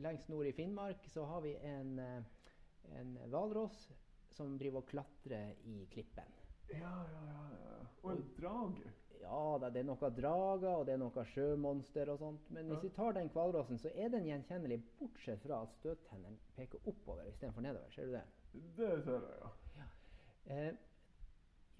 lengst 0.02 0.28
nord 0.28 0.46
i 0.46 0.52
Finnmark 0.52 1.06
så 1.08 1.24
har 1.24 1.40
vi 1.40 1.54
en 1.56 1.94
hvalross 3.30 3.86
som 4.36 4.58
driver 4.58 4.82
og 4.82 4.90
klatrer 4.90 5.54
i 5.64 5.86
klippen. 5.90 6.28
Ja, 6.74 6.92
ja, 7.12 7.22
ja. 7.30 7.42
ja. 7.62 7.76
Og 8.02 8.10
en 8.12 8.24
drage. 8.36 8.92
Ja 9.22 9.58
da, 9.62 9.70
det 9.72 9.80
er 9.80 9.86
noen 9.88 10.16
drager 10.18 10.74
og 10.76 10.84
det 10.86 10.92
er 10.96 11.00
noen 11.00 11.30
sjømonster 11.32 12.10
og 12.12 12.18
sånt. 12.20 12.50
Men 12.52 12.68
hvis 12.68 12.82
Ja. 12.82 12.88
vi 12.88 12.90
tar 12.98 13.16
den 13.16 13.30
hvalrossen, 13.32 13.78
så 13.80 13.88
er 13.94 14.10
den 14.12 14.26
gjenkjennelig, 14.28 14.82
bortsett 15.00 15.40
fra 15.42 15.62
at 15.64 15.72
støttennene 15.78 16.36
peker 16.58 16.82
oppover 16.86 17.24
istedenfor 17.30 17.64
nedover. 17.64 17.90
Ser 17.94 18.06
du 18.06 18.12
det? 18.18 18.24
Det 18.76 18.92
ser 19.06 19.24
jeg, 19.30 19.54
ja. 19.80 19.86
Eh, 20.54 20.74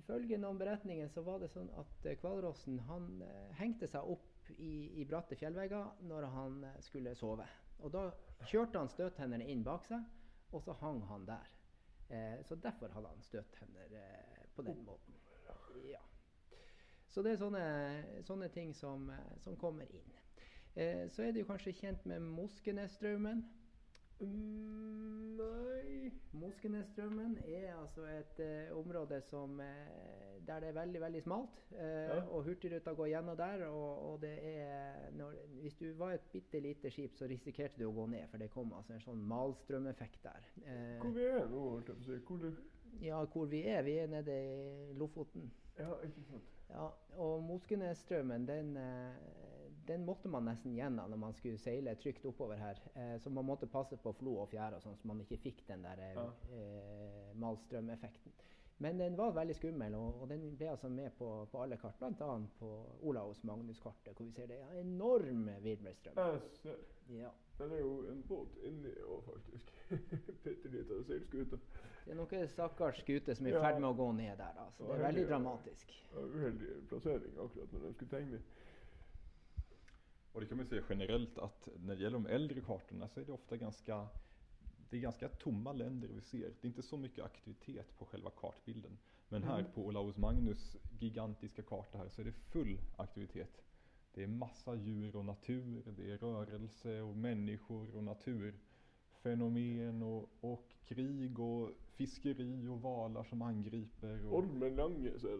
ifølge 0.01 0.39
noen 0.39 0.59
beretninger 0.61 1.09
så 1.13 1.23
var 1.27 1.41
det 1.43 1.51
sånn 1.53 1.69
at 1.81 2.07
eh, 2.07 2.19
hvalrossen 2.23 2.81
han 2.89 3.09
eh, 3.25 3.53
hengte 3.61 3.89
seg 3.91 4.07
opp 4.17 4.51
i, 4.57 5.01
i 5.01 5.07
bratte 5.09 5.39
fjellvegger 5.39 6.07
når 6.11 6.29
han 6.35 6.59
eh, 6.69 6.81
skulle 6.85 7.15
sove. 7.19 7.47
Og 7.85 7.93
da 7.93 8.09
kjørte 8.49 8.81
han 8.81 8.93
støttennene 8.93 9.49
inn 9.53 9.65
bak 9.67 9.87
seg, 9.89 10.05
og 10.55 10.63
så 10.65 10.77
hang 10.81 11.03
han 11.11 11.27
der. 11.29 11.49
Eh, 12.09 12.43
så 12.47 12.57
derfor 12.57 12.93
hadde 12.95 13.11
han 13.11 13.25
støttenner 13.27 13.97
eh, 14.01 14.45
på 14.55 14.65
den 14.67 14.85
måten. 14.87 15.19
Ja. 15.91 16.01
Så 17.09 17.23
det 17.25 17.35
er 17.35 17.41
sånne, 17.41 17.67
sånne 18.29 18.49
ting 18.53 18.75
som, 18.77 19.11
eh, 19.11 19.37
som 19.45 19.57
kommer 19.57 19.91
inn. 19.93 20.15
Eh, 20.77 21.07
så 21.11 21.25
er 21.25 21.33
du 21.33 21.43
kanskje 21.49 21.73
kjent 21.73 22.07
med 22.07 22.21
Moskenesstraumen. 22.21 23.45
Mm, 24.20 25.37
nei 25.37 26.12
Moskenesstraumen 26.37 27.37
er 27.48 27.74
altså 27.76 28.05
et 28.12 28.40
eh, 28.44 28.70
område 28.76 29.18
som, 29.24 29.61
eh, 29.61 30.37
der 30.46 30.61
det 30.61 30.68
er 30.70 30.76
veldig 30.76 31.00
veldig 31.00 31.22
smalt. 31.24 31.59
Eh, 31.72 32.07
Ja. 32.07 32.20
Og 32.31 32.44
Hurtigruta 32.44 32.92
går 32.94 33.07
gjennom 33.12 33.37
der. 33.37 33.64
Og, 33.66 34.12
og 34.12 34.20
det 34.22 34.37
når, 35.16 35.33
Hvis 35.61 35.74
du 35.81 35.92
var 35.98 36.12
et 36.12 36.29
bitte 36.33 36.61
lite 36.61 36.90
skip, 36.90 37.16
så 37.16 37.26
risikerte 37.29 37.79
du 37.79 37.87
å 37.88 37.92
gå 37.96 38.07
ned, 38.07 38.29
for 38.31 38.38
det 38.38 38.50
kom 38.50 38.72
altså 38.72 38.92
en 38.94 39.00
sånn 39.05 39.24
malstrømeffekt 39.29 40.22
der. 40.24 40.48
Eh, 40.64 40.98
Hvor 41.00 41.12
vi 41.16 41.29
å 41.33 41.81
si. 42.05 42.20
Hvor 42.29 42.52
ja, 43.02 43.24
hvor 43.24 43.44
vi 43.46 43.62
er? 43.68 43.83
Vi 43.83 43.98
er 43.98 44.07
nede 44.09 44.33
i 44.33 44.92
Lofoten. 44.96 45.50
Ja, 45.79 45.90
ikke 46.05 46.22
sant. 46.31 46.52
Ja, 46.70 46.87
og 47.20 47.42
Moskenesstraumen, 47.44 48.46
den, 48.48 48.76
eh, 48.76 49.12
den 49.88 50.05
måtte 50.07 50.29
man 50.29 50.44
nesten 50.49 50.75
gjennom 50.77 51.11
når 51.11 51.18
man 51.18 51.35
skulle 51.35 51.59
seile 51.59 51.94
trygt 52.01 52.25
oppover 52.27 52.57
her. 52.61 52.81
Eh, 52.94 53.16
så 53.22 53.31
man 53.31 53.44
måtte 53.49 53.66
passe 53.70 53.96
på 53.96 54.12
flo 54.18 54.37
og 54.42 54.49
fjære, 54.51 54.77
og 54.77 54.83
sånn, 54.83 54.96
så 55.01 55.07
man 55.11 55.20
ikke 55.25 55.38
fikk 55.42 55.64
den 55.68 55.83
der 55.87 55.99
eh, 55.99 56.14
Ja. 56.14 56.27
eh, 56.53 57.33
malstrømeffekten. 57.37 58.33
Men 58.79 58.99
den 59.01 59.14
var 59.16 59.31
veldig 59.33 59.55
skummel, 59.57 59.94
og, 59.96 60.18
og 60.20 60.29
den 60.29 60.42
ble 60.59 60.66
altså 60.68 60.88
med 60.92 61.14
på, 61.16 61.27
på 61.49 61.61
alle 61.62 61.79
kart, 61.81 61.96
bl.a. 61.99 62.35
på 62.59 62.68
Olaus 63.09 63.38
Magnus-kartet, 63.49 64.12
hvor 64.18 64.27
vi 64.27 64.33
ser 64.37 64.51
det 64.51 64.59
er 64.61 64.75
en 64.75 64.90
enorm 64.90 65.46
virvelstrøm. 65.64 66.18
Jeg 66.18 66.42
ser. 66.61 66.83
Ja. 67.16 67.31
Den 67.57 67.72
er 67.72 67.79
jo 67.81 67.94
en 68.12 68.20
båt 68.29 68.59
inni 68.68 68.92
òg, 69.01 69.22
faktisk. 69.31 69.70
Bitte 70.44 70.68
lita 70.75 70.99
seilskute. 71.09 71.59
Det 72.05 72.12
er 72.12 72.18
noen 72.20 72.49
stakkars 72.53 73.01
skute 73.01 73.35
som 73.35 73.46
er 73.49 73.55
i 73.55 73.57
Ja. 73.57 73.62
ferd 73.64 73.81
med 73.81 73.88
å 73.88 73.96
gå 73.96 74.11
ned 74.18 74.37
der. 74.42 74.53
Da. 74.61 74.66
Så 74.77 74.85
Ja, 74.85 74.92
det 74.92 74.99
er 75.01 75.07
veldig 75.09 75.22
ja. 75.25 75.29
dramatisk. 75.33 75.94
Ja, 76.12 76.27
Uheldig 76.37 76.75
plassering 76.90 77.40
akkurat 77.46 77.72
når 77.72 77.87
de 77.88 77.94
skulle 77.96 78.11
tegne. 78.12 78.42
Och 80.37 80.42
det 80.42 80.49
kan 80.49 80.57
man 80.57 80.66
säga 80.66 80.83
generellt 80.88 81.38
att 81.38 81.68
när 81.85 81.96
det 81.96 82.03
gäller 82.03 82.18
de 82.18 82.27
äldre 82.27 82.61
kartorna 82.61 83.09
så 83.09 83.20
är 83.20 83.25
det 83.25 83.33
ofta 83.33 83.57
ganska 83.57 84.09
det 84.90 84.96
är 84.96 85.01
ganska 85.01 85.29
tomma 85.29 85.72
länder 85.72 86.09
vi 86.09 86.20
ser. 86.20 86.49
Det 86.61 86.66
är 86.66 86.68
inte 86.68 86.83
så 86.83 86.96
mycket 86.96 87.25
aktivitet 87.25 87.99
på 87.99 88.05
själva 88.05 88.31
kartbilden. 88.31 88.99
Men 89.29 89.42
här 89.42 89.59
Mm. 89.59 89.72
på 89.72 89.87
Olaus 89.87 90.16
Magnus 90.16 90.77
gigantiska 91.01 91.62
karta 91.62 91.99
här 91.99 92.09
så 92.09 92.20
är 92.20 92.25
det 92.25 92.33
full 92.33 92.79
aktivitet. 92.96 93.62
Det 94.14 94.22
är 94.22 94.27
massa 94.27 94.75
djur 94.75 95.16
och 95.16 95.25
natur, 95.25 95.83
det 95.96 96.11
är 96.11 96.18
rörelse 96.18 97.01
och 97.01 97.16
människor 97.16 97.96
och 97.96 98.05
naturfenomen 98.05 100.03
och, 100.03 100.29
och 100.40 100.72
krig 100.85 101.38
och 101.38 101.70
fiskeri 101.87 102.66
och 102.68 102.81
valar 102.83 103.25
som 103.25 103.42
angriper. 103.42 104.27
Och, 104.27 104.38
Ormen 104.38 104.77
Lange. 104.77 105.11
Og, 105.11 105.25
eh, 105.25 105.38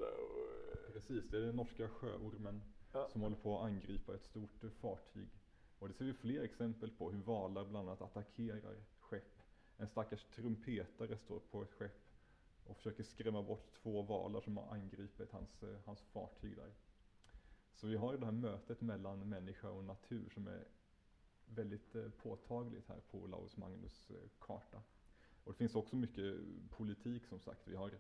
Precis, 0.92 1.24
det 1.30 1.37
är 1.37 1.40
den 1.40 1.56
norska 1.56 1.88
sjöormen 1.88 2.62
Ja. 2.96 3.09
som 3.09 3.22
håller 3.22 3.37
på 3.37 3.59
att 3.59 3.64
angripa 3.64 4.14
ett 4.14 4.24
stort 4.24 4.64
fartyg. 4.80 5.28
Och 5.78 5.88
det 5.88 5.94
ser 5.94 6.04
vi 6.04 6.14
fler 6.14 6.42
exempel 6.42 6.90
på 6.90 7.11
hur 7.11 7.22
valar 7.22 7.64
bland 7.64 7.88
annat 7.88 8.02
attackerar 8.02 8.76
skepp. 9.00 9.42
En 9.76 9.88
stackars 9.88 10.24
trumpetare 10.24 11.18
står 11.18 11.40
på 11.40 11.62
ett 11.62 11.72
skepp 11.72 12.06
och 12.64 12.76
försöker 12.76 13.02
skrämma 13.02 13.42
bort 13.42 13.72
två 13.82 14.02
valar 14.02 14.40
som 14.40 14.56
har 14.56 14.74
angripit 14.74 15.32
hans, 15.32 15.62
eh, 15.62 15.78
hans 15.85 16.00
fartyg 16.00 16.56
där. 16.56 16.72
Så 17.74 17.87
vi 17.87 17.96
har 17.96 18.12
ju 18.12 18.18
det 18.18 18.24
här 18.24 18.32
mötet 18.32 18.80
mellan 18.80 19.28
människa 19.28 19.70
och 19.70 19.85
natur 19.85 20.30
som 20.30 20.46
är 20.46 20.64
väldigt 21.46 21.94
eh, 21.94 22.09
påtagligt 22.09 22.88
här 22.88 23.00
på 23.11 23.18
Olaus 23.18 23.56
Magnus 23.56 24.11
eh, 24.11 24.28
karta. 24.38 24.82
Och 25.44 25.52
det 25.52 25.59
finns 25.59 25.74
också 25.74 25.96
mycket 25.96 26.37
politik 26.70 27.26
som 27.26 27.40
sagt. 27.40 27.68
Vi 27.68 27.76
har 27.76 27.90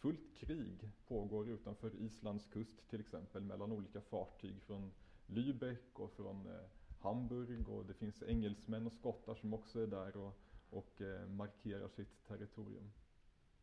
fullt 0.00 0.34
krig 0.36 0.90
pågår 1.08 1.48
utanför 1.48 1.94
Islands 1.94 2.46
kust 2.46 2.88
till 2.90 3.00
exempel 3.00 3.42
mellan 3.42 3.72
olika 3.72 4.00
fartyg 4.00 4.62
från 4.62 4.92
Lübeck 5.26 5.92
och 5.94 6.12
från 6.12 6.46
eh, 6.46 6.60
Hamburg 7.00 7.68
och 7.68 7.86
det 7.86 7.94
finns 7.94 8.22
engelsmän 8.22 8.86
och 8.86 8.92
skottar 8.92 9.34
som 9.34 9.54
också 9.54 9.80
är 9.80 9.86
där 9.86 10.16
och, 10.16 10.38
och 10.70 11.00
eh, 11.00 11.28
markerar 11.28 11.88
sitt 11.88 12.26
territorium. 12.28 12.90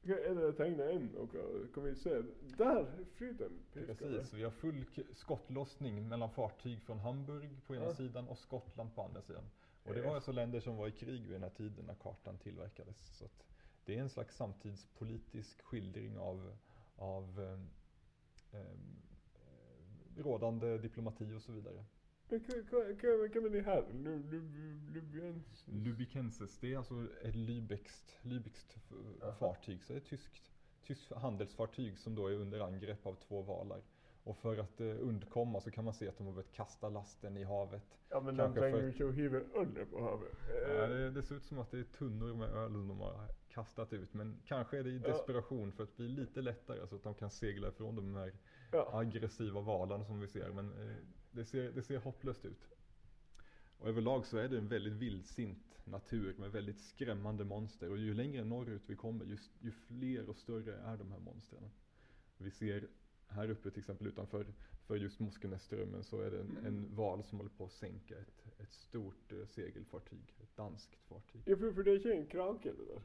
Er 0.05 0.35
det 0.35 0.53
tegna 0.53 0.91
inn 0.91 1.05
noe? 1.13 1.27
Kan 1.73 1.83
vi 1.83 1.95
se? 1.95 2.21
Der 2.57 2.85
flyter 3.15 3.45
en 3.45 3.59
piskare. 3.73 3.95
Precis, 3.95 4.33
vi 4.33 4.43
har 4.43 4.51
full 4.51 4.85
skottlossning 5.13 6.07
mellan 6.09 6.29
fartyg 6.29 6.81
från 6.81 6.99
Hamburg 6.99 7.49
på 7.67 7.75
ena 7.75 7.85
Ja. 7.85 7.93
sidan 7.95 8.27
och 8.27 8.37
Skottland 8.37 8.95
på 8.95 9.01
andra 9.01 9.21
sidan. 9.21 9.43
Och 9.83 9.93
det 9.93 10.01
var 10.01 10.15
alltså 10.15 10.31
länder 10.31 10.59
som 10.59 10.75
var 10.77 10.87
i 10.87 10.91
krig 10.91 11.21
vid 11.21 11.31
den 11.35 11.43
här 11.43 11.49
tiden 11.49 11.85
när 11.85 11.95
kartan 11.95 12.37
tillverkades. 12.37 13.17
Så 13.17 13.25
att 13.25 13.45
det 13.85 13.95
är 13.97 14.01
en 14.01 14.09
slags 14.09 14.35
samtidspolitisk 14.35 15.61
skildring 15.61 16.17
av, 16.17 16.57
av 16.95 17.39
ehm, 17.39 17.69
eh, 18.51 20.21
rådande 20.23 20.77
diplomati 20.77 21.33
och 21.33 21.41
så 21.41 21.51
vidare. 21.51 21.85
Men 22.29 22.39
hva- 22.39 22.63
hva- 22.69 22.95
hva- 22.95 23.27
Hvem 23.33 23.45
er 23.45 23.49
de 23.49 23.61
her? 23.61 23.81
Lu- 23.91 24.23
Lu- 24.29 24.91
Lubiens? 24.93 25.65
Lubikenses, 25.67 26.57
det 26.59 26.73
är 26.73 26.77
alltså 26.77 27.07
ett 27.21 27.35
Jaha. 29.21 29.33
fartyg, 29.33 29.83
så 29.83 29.93
det 29.93 29.97
är 29.97 30.01
ett 30.01 30.07
tyskt, 30.07 30.51
tyskt 30.83 31.11
handelsfartyg 31.11 31.97
som 31.99 32.15
då 32.15 32.27
är 32.27 32.33
under 32.35 32.59
angrepp 32.59 33.05
av 33.05 33.15
två 33.15 33.41
valar. 33.41 33.81
Och 34.23 34.37
för 34.37 34.57
att 34.57 34.81
eh, 34.81 34.87
undkomma 34.87 35.61
så 35.61 35.71
kan 35.71 35.83
man 35.83 35.93
se 35.93 36.07
att 36.09 36.17
de 36.17 36.27
har 36.27 36.33
börjat 36.33 36.51
kasta 36.51 36.89
lasten 36.89 37.37
i 37.37 37.43
havet. 37.43 37.97
Ja, 38.09 38.21
men 38.21 38.37
de 38.37 38.43
Kanske 38.43 38.59
trenger 38.61 38.91
för- 39.29 39.57
ølet 39.61 39.91
på 39.91 40.01
havet. 40.01 40.33
Eh, 40.49 40.73
Ja, 40.73 40.87
det, 40.87 41.11
det 41.11 41.23
ser 41.23 41.35
ut 41.35 41.43
som 41.45 41.59
att 41.59 41.71
det 41.71 41.79
är 41.79 41.83
tunnor 41.83 42.33
med 42.35 42.49
öl 42.49 42.73
de 42.73 42.99
har 42.99 43.27
kastat 43.53 43.93
ut. 43.93 44.13
Men 44.13 44.41
kanske 44.45 44.79
är 44.79 44.83
det 44.83 44.89
i 44.89 45.01
Ja. 45.03 45.07
desperation 45.07 45.71
för 45.71 45.83
att 45.83 45.97
bli 45.97 46.07
lite 46.07 46.41
lättare 46.41 46.87
så 46.87 46.95
att 46.95 47.03
de 47.03 47.13
kan 47.13 47.31
segla 47.31 47.67
ifrån 47.67 47.95
de 47.95 48.15
här 48.15 48.33
ja. 48.71 48.89
aggressiva 48.93 49.61
valarna 49.61 50.05
som 50.05 50.19
vi 50.19 50.27
ser. 50.27 50.51
Men 50.51 50.73
eh, 50.73 50.95
det, 51.31 51.45
ser, 51.45 51.71
det 51.71 51.83
ser 51.83 51.97
hopplöst 51.97 52.45
ut. 52.45 52.67
Och 53.77 53.89
överlag 53.89 54.25
så 54.25 54.37
är 54.37 54.49
det 54.49 54.57
en 54.57 54.67
väldigt 54.67 54.93
vildsint 54.93 55.73
natur 55.85 56.35
med 56.37 56.51
väldigt 56.51 56.81
skrämmande 56.81 57.43
monster 57.43 57.89
och 57.89 57.97
ju 57.97 58.13
längre 58.13 58.43
norrut 58.43 58.83
vi 58.85 58.95
kommer 58.95 59.25
ju, 59.25 59.37
ju 59.59 59.71
fler 59.71 60.29
och 60.29 60.37
större 60.37 60.75
är 60.75 60.97
de 60.97 61.11
här 61.11 61.19
monstren. 61.19 61.71
Vi 62.37 62.51
ser 62.51 62.87
här 63.27 63.49
uppe 63.49 63.71
till 63.71 63.79
exempel 63.79 64.07
utanför 64.07 64.45
för 64.87 64.95
just 64.95 65.19
Moskenäsströmmen 65.19 66.03
så 66.03 66.21
är 66.21 66.31
det 66.31 66.39
en, 66.39 66.57
en 66.65 66.95
val 66.95 67.23
som 67.23 67.37
håller 67.37 67.51
på 67.51 67.65
att 67.65 67.71
sänka 67.71 68.17
ett, 68.17 68.59
ett 68.59 68.73
stort 68.73 69.31
eh, 69.31 69.45
segelfartyg, 69.45 70.35
ett 70.43 70.55
danskt 70.55 70.95
fartyg. 70.95 71.41
Ja, 71.45 71.57
för, 71.57 71.71
för 71.71 71.83
det 71.83 71.91
är 71.91 71.95
inte 71.95 72.13
en 72.13 72.27
krake 72.27 72.71
det 72.71 72.85
där. 72.85 73.01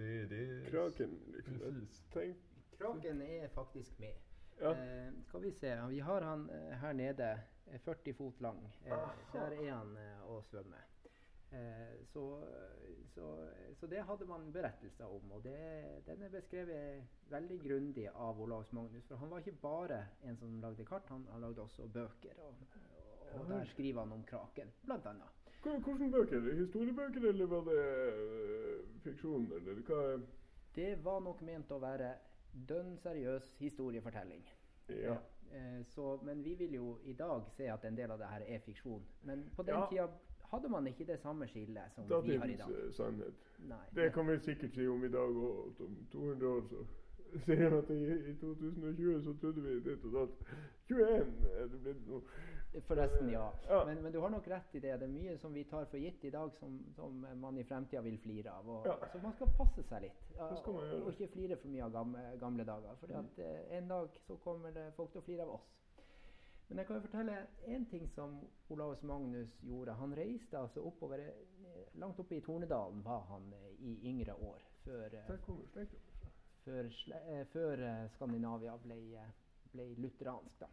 Det, 0.00 0.26
det 0.26 0.70
Kraken 0.70 1.18
liksom. 1.32 1.58
Precis. 1.58 2.02
Tänk, 2.12 2.36
Kraken 2.78 3.22
är 3.22 3.48
faktiskt 3.48 3.98
med. 3.98 4.14
ja. 4.60 4.74
Eh, 4.76 5.12
ska 5.28 5.38
vi 5.38 5.52
se, 5.52 5.80
vi 5.86 6.00
har 6.00 6.22
han 6.22 6.50
eh, 6.50 6.68
här 6.70 6.92
nere, 6.92 7.40
eh, 7.66 7.80
40 7.80 8.12
fot 8.12 8.40
lång. 8.40 8.72
Eh, 8.84 9.08
där 9.32 9.50
är 9.66 9.70
han 9.70 9.96
eh, 9.96 10.20
och 10.20 10.44
svømmer. 10.44 10.86
Eh, 11.50 12.04
så, 12.04 12.44
så, 13.14 13.48
så 13.74 13.86
det 13.86 14.00
hade 14.00 14.24
man 14.24 14.52
berättelser 14.52 15.06
om 15.06 15.32
och 15.32 15.42
det, 15.42 15.84
den 16.06 16.22
är 16.22 16.28
beskrevet 16.28 17.04
väldigt 17.28 17.62
grundigt 17.62 18.12
av 18.14 18.42
Olaus 18.42 18.72
Magnus. 18.72 19.06
För 19.06 19.14
han 19.14 19.28
var 19.28 19.38
inte 19.38 19.52
bara 19.52 20.04
en 20.22 20.36
som 20.36 20.60
lagde 20.60 20.84
kart, 20.84 21.08
han, 21.08 21.28
han 21.30 21.40
lagde 21.40 21.60
också 21.60 21.86
böcker. 21.86 22.34
Och, 22.38 22.54
och, 23.34 23.40
och 23.40 23.48
där 23.48 23.64
skriver 23.64 24.00
han 24.00 24.12
om 24.12 24.24
kraken, 24.24 24.68
bland 24.80 25.06
annat. 25.06 25.39
Hvordan 25.62 26.10
bøker? 26.12 26.54
Historiebøker, 26.54 27.28
eller 27.28 27.46
var 27.46 27.64
det 27.64 27.80
eh, 27.80 29.00
fiksjon, 29.04 29.52
eller 29.52 29.82
hva? 29.86 30.20
Det 30.74 30.96
var 31.04 31.20
nog 31.20 31.42
ment 31.42 31.70
att 31.70 31.80
vara 31.80 32.12
dønn 32.52 32.96
seriös 32.98 33.54
historiefortelling. 33.58 34.44
Ja. 34.86 35.16
Eh, 35.52 35.82
Så, 35.86 36.20
men 36.24 36.42
vi 36.42 36.54
vill 36.54 36.74
ju 36.74 36.94
idag 37.04 37.42
se 37.56 37.68
att 37.68 37.84
en 37.84 37.94
del 37.96 38.10
av 38.10 38.18
det 38.18 38.24
här 38.26 38.40
är 38.40 38.58
fiktion. 38.58 39.02
Men 39.22 39.50
på 39.56 39.62
den 39.62 39.74
Ja. 39.74 39.86
tiden 39.90 40.08
hade 40.40 40.68
man 40.68 40.86
inte 40.86 41.04
det 41.04 41.18
samma 41.18 41.46
skillet 41.46 41.92
som 41.94 42.04
vi 42.08 42.14
har 42.14 42.22
Datidens 42.22 42.54
idag. 42.54 42.70
eh, 42.86 42.90
sannhet. 42.90 43.34
Nej. 43.68 43.78
Det 43.90 44.10
kan 44.14 44.26
vi 44.26 44.38
sikkert 44.38 44.74
si 44.74 44.86
om 44.88 45.04
i 45.04 45.08
dag, 45.08 45.36
og 45.36 45.80
om 45.80 46.06
200 46.12 46.48
år 46.48 46.62
så 46.68 46.86
sier 47.44 47.70
de 47.70 47.78
at 47.78 47.90
i, 47.90 48.30
i 48.30 48.34
2020 48.34 49.22
så 49.22 49.34
trodde 49.40 49.60
vi 49.62 49.80
ditt 49.80 50.04
og 50.04 50.12
datt. 50.12 50.48
21 50.88 51.26
er 51.60 51.66
det 51.66 51.80
blitt 51.82 52.06
nå. 52.08 52.22
Förresten 52.86 53.30
ja. 53.30 53.52
Ja. 53.68 53.82
Men, 53.86 54.02
men 54.02 54.12
du 54.12 54.18
har 54.18 54.30
nog 54.30 54.50
rätt 54.50 54.74
i 54.74 54.80
det. 54.80 54.96
Det 54.96 55.04
är 55.04 55.08
mycket 55.08 55.40
som 55.40 55.52
vi 55.52 55.64
tar 55.64 55.84
för 55.84 55.98
gitt 55.98 56.24
idag 56.24 56.52
som, 56.58 56.84
som 56.94 57.26
man 57.40 57.58
i 57.58 57.64
framtiden 57.64 58.04
vill 58.04 58.18
flira 58.18 58.58
av. 58.58 58.70
Och, 58.70 58.86
Ja. 58.86 58.98
Så 59.12 59.18
man 59.18 59.32
ska 59.32 59.46
passa 59.46 59.82
sig 59.82 60.00
lite. 60.02 60.42
Och, 60.70 60.84
göra. 60.84 61.04
och 61.04 61.20
inte 61.20 61.32
flira 61.32 61.56
för 61.56 61.68
mycket 61.68 61.84
av 61.84 61.92
gamla, 61.92 62.36
gamla 62.36 62.64
dagar. 62.64 62.94
För 62.96 63.08
Mm. 63.10 63.20
att 63.20 63.38
eh, 63.38 63.76
en 63.76 63.88
dag 63.88 64.08
så 64.26 64.36
kommer 64.36 64.72
det 64.72 64.92
folk 64.96 65.16
att 65.16 65.24
flira 65.24 65.42
av 65.42 65.50
oss. 65.50 65.70
Men 66.68 66.78
jag 66.78 66.86
kan 66.86 66.96
ju 66.96 67.02
fortälla 67.02 67.36
en 67.64 67.86
ting 67.86 68.08
som 68.08 68.40
Olaus 68.68 69.02
Magnus 69.02 69.62
gjorde. 69.62 69.92
Han 69.92 70.16
reste 70.16 70.58
alltså 70.58 70.80
upp 70.80 71.02
över, 71.02 71.18
eh, 71.18 71.98
långt 72.00 72.18
uppe 72.18 72.34
i 72.34 72.40
Tornedalen 72.40 73.02
var 73.02 73.20
han 73.20 73.52
eh, 73.52 73.58
i 73.86 74.00
yngre 74.02 74.32
år. 74.34 74.58
För, 74.84 75.10
för, 76.64 76.90
för 77.44 78.08
Skandinavia 78.08 78.78
blev, 78.78 79.18
blev 79.72 79.98
lutheransk. 79.98 80.58
Då. 80.60 80.66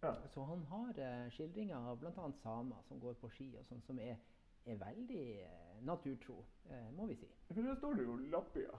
Ja. 0.00 0.16
Så 0.28 0.42
han 0.42 0.64
har 0.64 0.98
eh, 0.98 1.30
skildringar 1.30 1.90
av 1.90 1.98
bland 1.98 2.18
annat 2.18 2.38
samer 2.38 2.76
som 2.82 3.00
går 3.00 3.14
på 3.14 3.30
ski 3.30 3.56
och 3.60 3.66
sånt 3.66 3.84
som 3.84 3.98
är, 3.98 4.16
är 4.64 4.76
väldigt 4.76 5.46
eh, 5.46 5.84
naturtro, 5.84 6.44
eh, 6.70 6.90
må 6.92 7.06
vi 7.06 7.16
si. 7.16 7.28
For 7.48 7.62
der 7.62 7.74
står 7.74 7.94
det 7.94 8.02
jo 8.02 8.16
Lappia. 8.16 8.78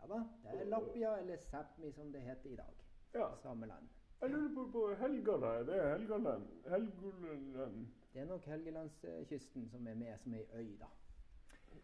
Ja 0.00 0.06
da, 0.06 0.28
det 0.42 0.60
är 0.60 0.66
Lappia 0.66 1.18
eller 1.18 1.36
Sápmi 1.36 1.92
som 1.92 2.12
det 2.12 2.20
heter 2.20 2.50
idag. 2.50 2.74
Ja. 3.12 3.36
Sameland. 3.42 3.88
Jeg 4.20 4.30
lurer 4.30 4.54
på, 4.54 4.72
på 4.72 4.94
Helgala. 4.94 5.46
Er 5.46 5.64
det 5.64 5.82
Helgaland? 5.88 6.46
Helgoland? 6.68 7.88
Det 8.12 8.20
är 8.20 8.26
nog 8.26 8.44
Helgelandskysten 8.44 9.68
som 9.68 9.86
är 9.86 9.94
med 9.94 10.20
som 10.20 10.34
är 10.34 10.44
öj 10.52 10.76
då. 10.80 10.86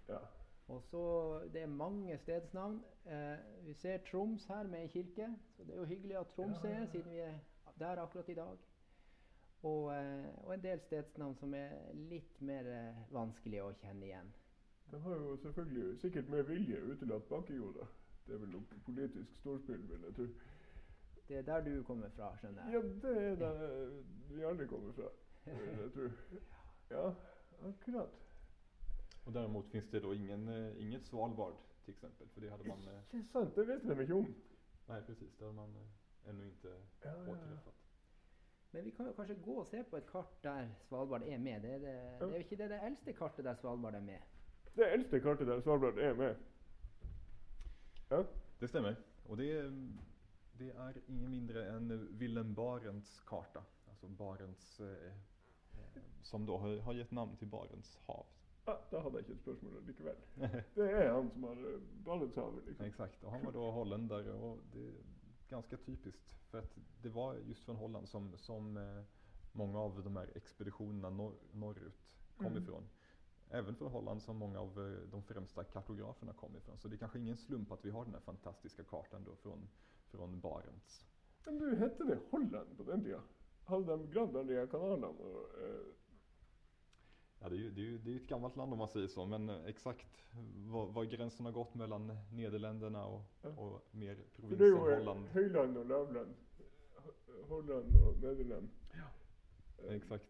Ja. 0.06 0.20
Och 0.66 0.84
så 0.84 1.02
det 1.52 1.60
är 1.60 1.66
många 1.66 2.18
stedsnamn. 2.18 2.82
Eh, 3.04 3.36
vi 3.60 3.74
ser 3.74 3.98
Troms 3.98 4.48
här 4.48 4.64
med 4.64 4.82
en 4.82 4.88
kyrka. 4.88 5.34
Så 5.56 5.64
det 5.64 5.72
är 5.72 5.78
ju 5.78 5.86
hyggligt 5.86 6.18
att 6.18 6.34
Troms 6.34 6.64
är 6.64 6.86
siden 6.86 7.10
vi 7.10 7.20
är 7.20 7.38
där 7.80 7.96
akkurat 7.96 8.28
idag. 8.28 8.58
Och, 9.60 9.94
eh, 9.94 10.34
och 10.44 10.54
en 10.54 10.60
del 10.62 10.80
stedsnamn 10.80 11.34
som 11.34 11.54
är 11.54 11.92
lite 11.94 12.44
mer 12.44 12.66
eh, 12.88 13.12
vanskliga 13.12 13.64
att 13.68 13.80
känna 13.80 14.06
igen. 14.06 14.32
De 14.90 15.02
har 15.02 15.14
jo 15.16 15.36
selvfølgelig 15.36 16.00
sikkert 16.00 16.28
med 16.28 16.46
vilje 16.46 16.76
utelatt 16.76 17.28
Bakkejorda. 17.28 17.86
Det 18.26 18.34
er 18.34 18.38
vel 18.38 18.50
noe 18.52 18.80
politisk 18.86 19.36
storspill, 19.40 19.82
vil 19.90 20.02
jeg 20.06 20.14
tro. 20.14 20.26
Det 21.28 21.36
är 21.36 21.42
där 21.42 21.62
du 21.62 21.82
kommer 21.84 22.06
ifrån 22.06 22.36
skjønner 22.38 22.70
Ja, 22.72 22.80
jeg. 22.80 23.02
det 23.02 23.16
er 23.22 23.36
der 23.36 24.02
vi 24.30 24.42
alle 24.44 24.66
kommer 24.66 24.92
fra, 24.92 25.08
vil 25.44 25.78
jeg 25.80 25.92
tro. 25.94 26.08
Ja, 26.90 27.14
akkurat. 27.68 28.10
Och 29.24 29.32
däremot 29.32 29.66
finns 29.70 29.90
det 29.90 30.00
då 30.00 30.14
ingen, 30.14 30.48
eh, 30.48 30.82
inget 30.82 31.06
Svalbard 31.06 31.54
till 31.84 31.94
exempel. 31.94 32.28
För 32.28 32.40
det 32.40 32.50
hade 32.50 32.64
man, 32.68 32.78
eh, 32.88 33.18
Ikke 33.20 33.28
sant, 33.32 33.54
det 33.56 33.66
vet 33.68 33.82
de 33.82 34.00
ikke 34.02 34.14
om. 34.14 34.34
nej 34.88 35.02
precis, 35.06 35.32
det 35.38 35.44
hade 35.44 35.56
man 35.56 35.76
eh, 35.76 35.88
ännu 36.28 36.44
inte 36.44 36.68
Ja, 36.68 36.74
ja, 37.02 37.10
ja. 37.26 37.32
återträffat. 37.32 37.74
Men 38.70 38.84
vi 38.84 38.90
kan 38.90 39.06
ju 39.06 39.12
kanske 39.12 39.34
gå 39.34 39.52
och 39.56 39.66
se 39.66 39.84
på 39.84 39.96
ett 39.96 40.10
kart 40.10 40.42
där 40.42 40.68
Svalbard 40.88 41.22
är 41.22 41.38
med. 41.38 41.62
Det 41.62 41.68
är, 41.74 41.78
det, 41.80 42.16
Ja. 42.20 42.26
det 42.26 42.36
är 42.36 42.40
inte 42.40 42.56
det, 42.56 42.68
det 42.68 42.78
äldste 42.78 43.12
kartet 43.12 43.44
där 43.44 43.54
Svalbard 43.54 43.94
är 43.94 44.00
med. 44.00 44.22
Det 44.74 44.84
eldste 44.84 45.20
kartet 45.20 45.46
der 45.46 45.60
Svalbard 45.60 45.98
er 45.98 46.14
med. 46.14 46.36
Ja. 48.08 48.24
Det 48.58 48.68
stämmer. 48.68 48.96
Och 49.26 49.36
det 49.36 49.52
är, 49.52 49.72
det 50.52 50.70
är 50.70 50.94
ingen 51.06 51.30
mindre 51.30 51.68
än 51.70 52.08
Willem 52.18 52.54
Barents 52.54 53.20
karta. 53.20 53.62
Alltså 53.88 54.06
Barents, 54.08 54.80
eh, 54.80 54.86
eh, 54.86 56.02
som 56.22 56.46
då 56.46 56.56
har, 56.58 56.76
har 56.78 56.92
gett 56.94 57.10
namn 57.10 57.36
till 57.36 57.48
Barents 57.48 57.96
hav. 58.06 58.26
ja, 58.66 58.76
da 58.90 59.00
hadde 59.00 59.16
jeg 59.18 59.24
ikke 59.24 59.32
et 59.32 59.38
spørsmål 59.40 59.80
likevel. 59.86 60.16
Det 60.76 60.90
er 60.90 61.12
han 61.12 61.30
som 61.30 61.42
har 61.42 61.56
eh, 61.56 61.80
Barentshavet, 62.04 62.66
liksom. 62.66 62.86
Exakt, 62.86 63.24
och 63.24 63.30
han 63.32 63.44
var 63.44 63.52
då 63.52 63.70
holländare 63.70 64.32
och 64.32 64.58
det 64.72 64.86
är 64.88 64.92
ganska 65.50 65.76
typiskt. 65.76 66.34
För 66.50 66.58
att 66.58 66.78
det 67.02 67.08
var 67.08 67.34
just 67.34 67.64
från 67.64 67.76
Holland 67.76 68.08
som, 68.08 68.38
som 68.38 68.76
eh, 68.76 69.02
många 69.52 69.78
av 69.80 70.02
de 70.04 70.16
här 70.16 70.30
expeditionerna 70.34 71.10
norr, 71.10 71.34
norrut 71.52 72.00
kom 72.36 72.46
Mm. 72.46 72.62
ifrån. 72.62 72.88
Även 73.50 73.74
från 73.74 73.90
Holland 73.90 74.22
som 74.22 74.36
många 74.36 74.60
av 74.60 74.68
eh, 74.80 75.08
de 75.10 75.22
främsta 75.22 75.64
kartograferna 75.64 76.32
kom 76.32 76.56
ifrån. 76.56 76.78
Så 76.78 76.88
det 76.88 76.96
är 76.96 76.98
kanske 76.98 77.18
ingen 77.18 77.36
slump 77.36 77.72
att 77.72 77.84
vi 77.84 77.90
har 77.90 78.04
den 78.04 78.14
här 78.14 78.20
fantastiska 78.20 78.84
kartan 78.84 79.24
då 79.24 79.36
från, 79.36 79.68
från 80.10 80.40
Barents. 80.40 81.06
Men 81.44 81.58
du, 81.58 81.76
hette 81.76 82.04
det 82.04 82.18
Holland 82.30 82.76
på 82.76 82.82
den 82.82 83.04
tida? 83.04 83.22
Hadde 83.64 83.86
de 83.86 84.66
kanalene? 84.66 85.06
Og, 85.06 85.62
eh, 85.62 85.86
Ja, 87.42 87.48
det 87.48 87.54
är 87.56 87.58
ju 87.58 87.70
det 87.70 87.80
är, 87.80 87.84
ju- 87.84 87.98
det 87.98 88.10
är 88.10 88.12
ju 88.12 88.20
ett 88.20 88.28
gammalt 88.28 88.56
land 88.56 88.72
om 88.72 88.78
man 88.78 88.88
säger 88.88 89.06
så, 89.08 89.26
men 89.26 89.48
eh, 89.48 89.64
exakt 89.66 90.24
var, 90.56 90.86
var 90.86 91.04
gränsen 91.04 91.46
har 91.46 91.52
gått 91.52 91.74
mellan 91.74 92.18
Nederländerna 92.32 93.04
och, 93.06 93.22
Ja. 93.42 93.48
och 93.48 93.88
mer 93.94 94.10
er 94.10 94.24
provinsen 94.36 94.66
eh, 94.72 94.78
Holland. 94.98 95.26
høyland 95.28 95.76
og 95.78 95.86
lavland. 95.86 96.34
Ho- 96.96 97.44
Holland 97.48 97.96
og 97.96 98.16
Nederland. 98.22 98.68
Exakt. 99.88 100.24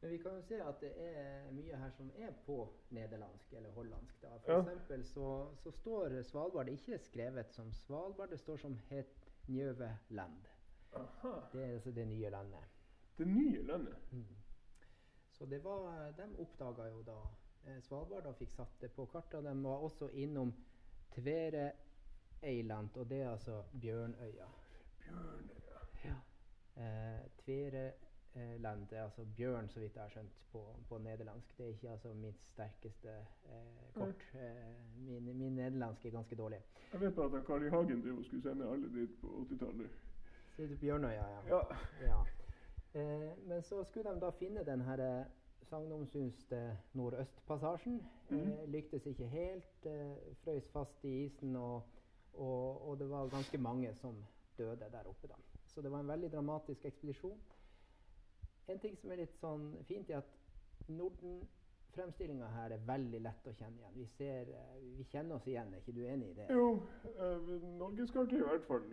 Men 0.00 0.10
vi 0.10 0.18
kan 0.18 0.36
ju 0.36 0.42
se 0.42 0.60
att 0.60 0.80
det 0.80 0.92
är 1.14 1.50
mycket 1.52 1.78
här 1.78 1.90
som 1.90 2.10
är 2.16 2.32
på 2.46 2.68
nederlandsk 2.88 3.52
eller 3.52 3.70
hollandsk. 3.70 4.14
Då. 4.20 4.28
För 4.44 4.52
Ja. 4.52 4.58
exempel 4.60 5.04
så, 5.04 5.48
så 5.56 5.72
står 5.72 6.22
Svalbard 6.22 6.68
inte 6.68 6.98
skrivet 6.98 7.52
som 7.52 7.72
Svalbard, 7.72 8.30
det 8.30 8.38
står 8.38 8.56
som 8.56 8.78
Het 8.88 9.32
Njøveland. 9.46 10.48
Aha. 10.92 11.42
Det 11.52 11.62
är 11.64 11.74
alltså 11.74 11.90
det 11.90 12.04
nya 12.04 12.30
landet. 12.30 12.60
Det 13.16 13.24
nye 13.24 13.62
landet. 13.62 13.96
Så 15.42 15.46
det 15.46 15.58
var, 15.58 16.12
de 16.16 16.36
uppdagade 16.36 16.90
ju 16.90 17.02
då 17.02 17.28
eh, 17.66 17.80
Svalbard 17.80 18.26
och 18.26 18.36
fick 18.36 18.50
satt 18.50 18.80
det 18.80 18.88
på 18.88 19.06
kartan. 19.06 19.44
De 19.44 19.62
var 19.62 19.78
också 19.78 20.10
inom 20.12 20.52
Tvere 21.14 21.72
Eiland 22.40 22.96
och 22.96 23.06
det 23.06 23.20
är 23.20 23.28
alltså 23.28 23.64
Björnöja. 23.72 24.48
Bjørnøya. 24.98 25.80
Ja. 26.02 26.14
Eh, 26.82 27.20
Tvere 27.44 27.92
eh, 28.32 28.60
land 28.60 28.92
är 28.92 29.02
alltså 29.02 29.24
björn 29.24 29.68
så 29.68 29.80
vitt 29.80 29.96
jag 29.96 30.02
har 30.02 30.10
skjønt 30.10 30.52
på, 30.52 30.76
på 30.88 30.98
nederlandsk. 30.98 31.56
Det 31.56 31.64
är 31.64 31.68
inte 31.68 31.92
alltså 31.92 32.14
mitt 32.14 32.46
starkaste 32.46 33.26
eh, 33.44 33.92
kort. 33.94 34.22
Eh, 34.34 34.86
min, 34.96 35.38
min 35.38 35.56
nederlandsk 35.56 36.04
är 36.04 36.10
ganska 36.10 36.36
dålig. 36.36 36.62
Jeg 36.92 37.00
vet 37.00 37.14
bare 37.14 37.38
at 37.38 37.46
Carl 37.46 37.66
I. 37.66 37.70
Hagen 37.70 38.02
drev 38.02 38.18
og 38.18 38.24
skulle 38.24 38.42
sende 38.42 38.70
alle 38.70 38.88
dit 38.88 39.20
på 39.20 39.26
80-tallet. 39.26 39.90
Ser 40.56 40.68
du 40.68 40.76
Björnöja? 40.76 41.28
Ja. 41.30 41.42
Ja. 41.48 41.76
ja. 42.06 42.26
Eh, 42.94 43.38
men 43.46 43.62
så 43.62 43.84
skulle 43.84 44.10
de 44.10 44.20
då 44.20 44.32
finna 44.32 44.62
den 44.62 44.80
här 44.80 44.98
eh, 45.20 45.26
sagnomsuste 45.62 46.76
nordøstpassasjen. 46.92 48.02
Eh, 48.30 48.68
lyktes 48.68 49.06
ikke 49.06 49.26
helt. 49.26 49.86
Eh, 49.86 50.16
frøs 50.44 50.68
fast 50.72 51.04
i 51.04 51.24
isen, 51.24 51.56
og, 51.56 51.82
og, 52.34 52.88
og 52.88 52.98
det 52.98 53.08
var 53.10 53.28
ganske 53.28 53.58
mange 53.58 53.94
som 53.94 54.24
døde 54.58 54.88
der 54.92 55.08
oppe. 55.08 55.26
da. 55.28 55.34
Så 55.66 55.80
det 55.82 55.90
var 55.90 56.00
en 56.00 56.08
veldig 56.08 56.32
dramatisk 56.32 56.84
ekspedisjon. 56.84 57.38
En 58.68 58.78
ting 58.78 58.98
som 58.98 59.10
er 59.10 59.16
litt 59.22 59.38
sånn 59.40 59.70
fint, 59.88 60.10
er 60.10 60.20
at 60.20 60.88
Norden-fremstillinga 60.88 62.46
her 62.54 62.74
er 62.76 62.84
veldig 62.86 63.20
lett 63.24 63.48
å 63.48 63.54
kjenne 63.56 63.80
igjen. 63.80 63.96
Vi, 63.96 64.06
ser, 64.18 64.50
eh, 64.52 64.76
vi 64.98 65.04
kjenner 65.10 65.36
oss 65.38 65.46
igjen, 65.48 65.72
er 65.72 65.80
ikke 65.82 65.94
du 65.96 66.02
enig 66.06 66.30
i 66.30 66.36
det? 66.42 66.46
Jo, 66.50 66.68
eh, 67.16 67.48
norgeskartet 67.80 68.38
i 68.38 68.44
hvert 68.44 68.68
fall. 68.68 68.84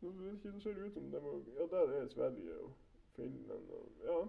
Det 0.00 0.62
ser 0.62 0.78
ut 0.78 0.94
som 0.94 1.10
det 1.12 1.20
var, 1.22 1.40
Ja, 1.58 1.66
der 1.74 1.92
er 1.98 2.06
Sverige 2.08 2.54
og 2.62 2.70
Finland 3.16 3.70
og 3.70 4.04
Ja. 4.04 4.20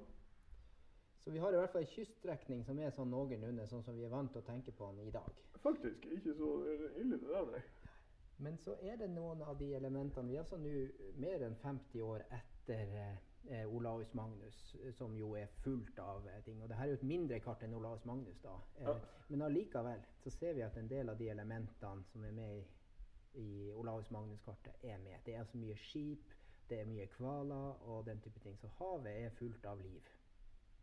Så 1.22 1.32
vi 1.32 1.38
har 1.38 1.54
i 1.54 1.58
hvert 1.60 1.70
fall 1.70 1.82
en 1.86 1.88
kyststrekning 1.92 2.64
som 2.66 2.80
er 2.82 2.90
sånn 2.96 3.12
noenlunde 3.14 3.68
sånn 3.70 3.84
som 3.86 3.94
vi 3.98 4.04
er 4.08 4.10
vant 4.10 4.32
til 4.34 4.42
å 4.42 4.46
tenke 4.48 4.72
på 4.74 4.88
den 4.96 5.08
i 5.08 5.12
dag. 5.14 5.42
Faktisk 5.62 6.06
ikke 6.10 6.34
så 6.34 6.48
ille 6.98 7.18
det 7.22 7.28
der, 7.30 7.52
nei. 7.52 7.62
Men 8.42 8.58
så 8.58 8.74
er 8.82 8.96
det 8.98 9.10
noen 9.14 9.44
av 9.46 9.60
de 9.60 9.68
elementene 9.78 10.32
Vi 10.32 10.36
er 10.36 10.42
altså 10.42 10.58
nå 10.58 10.72
mer 11.22 11.44
enn 11.46 11.56
50 11.62 12.02
år 12.02 12.24
etter 12.34 12.96
eh, 13.52 13.68
Olaus 13.70 14.14
Magnus, 14.18 14.76
som 14.98 15.14
jo 15.18 15.36
er 15.38 15.46
fullt 15.62 16.00
av 16.02 16.26
eh, 16.28 16.42
ting. 16.48 16.58
Og 16.64 16.70
det 16.70 16.76
her 16.80 16.88
er 16.88 16.96
jo 16.96 17.00
et 17.04 17.04
mindre 17.06 17.40
kart 17.40 17.62
enn 17.64 17.74
Olaus 17.78 18.06
Magnus, 18.06 18.42
da. 18.42 18.56
Eh, 18.80 18.88
Ja. 18.88 18.98
Men 19.30 19.42
allikevel 19.46 20.02
så 20.24 20.30
ser 20.34 20.54
vi 20.58 20.62
at 20.66 20.78
en 20.78 20.90
del 20.90 21.10
av 21.10 21.18
de 21.22 21.30
elementene 21.30 22.04
som 22.12 22.24
er 22.26 22.32
med 22.32 22.58
i, 22.58 22.66
i 23.40 23.72
Olaus 23.72 24.10
Magnus-kartet, 24.12 24.74
er 24.84 24.98
med. 24.98 25.22
Det 25.26 25.36
er 25.36 25.40
altså 25.46 25.58
mye 25.62 25.78
skip, 25.78 26.34
det 26.72 26.80
er 26.82 26.90
mye 26.90 27.08
hvaler 27.18 27.82
og 27.92 28.06
den 28.08 28.22
type 28.24 28.40
ting. 28.40 28.58
Så 28.60 28.70
havet 28.80 29.12
er 29.12 29.34
fullt 29.38 29.66
av 29.68 29.82
liv. 29.84 30.10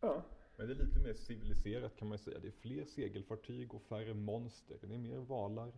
Ja. 0.02 0.22
Men 0.56 0.66
det 0.66 0.74
är 0.74 0.84
lite 0.84 0.98
mer 0.98 1.14
civiliserat 1.14 1.96
kan 1.96 2.08
man 2.08 2.18
säga. 2.18 2.38
Det 2.38 2.48
är 2.48 2.52
fler 2.52 2.84
segelfartyg 2.84 3.74
och 3.74 3.82
färre 3.82 4.14
monster. 4.14 4.78
Det 4.80 4.94
är 4.94 4.98
mer 4.98 5.18
valar, 5.18 5.72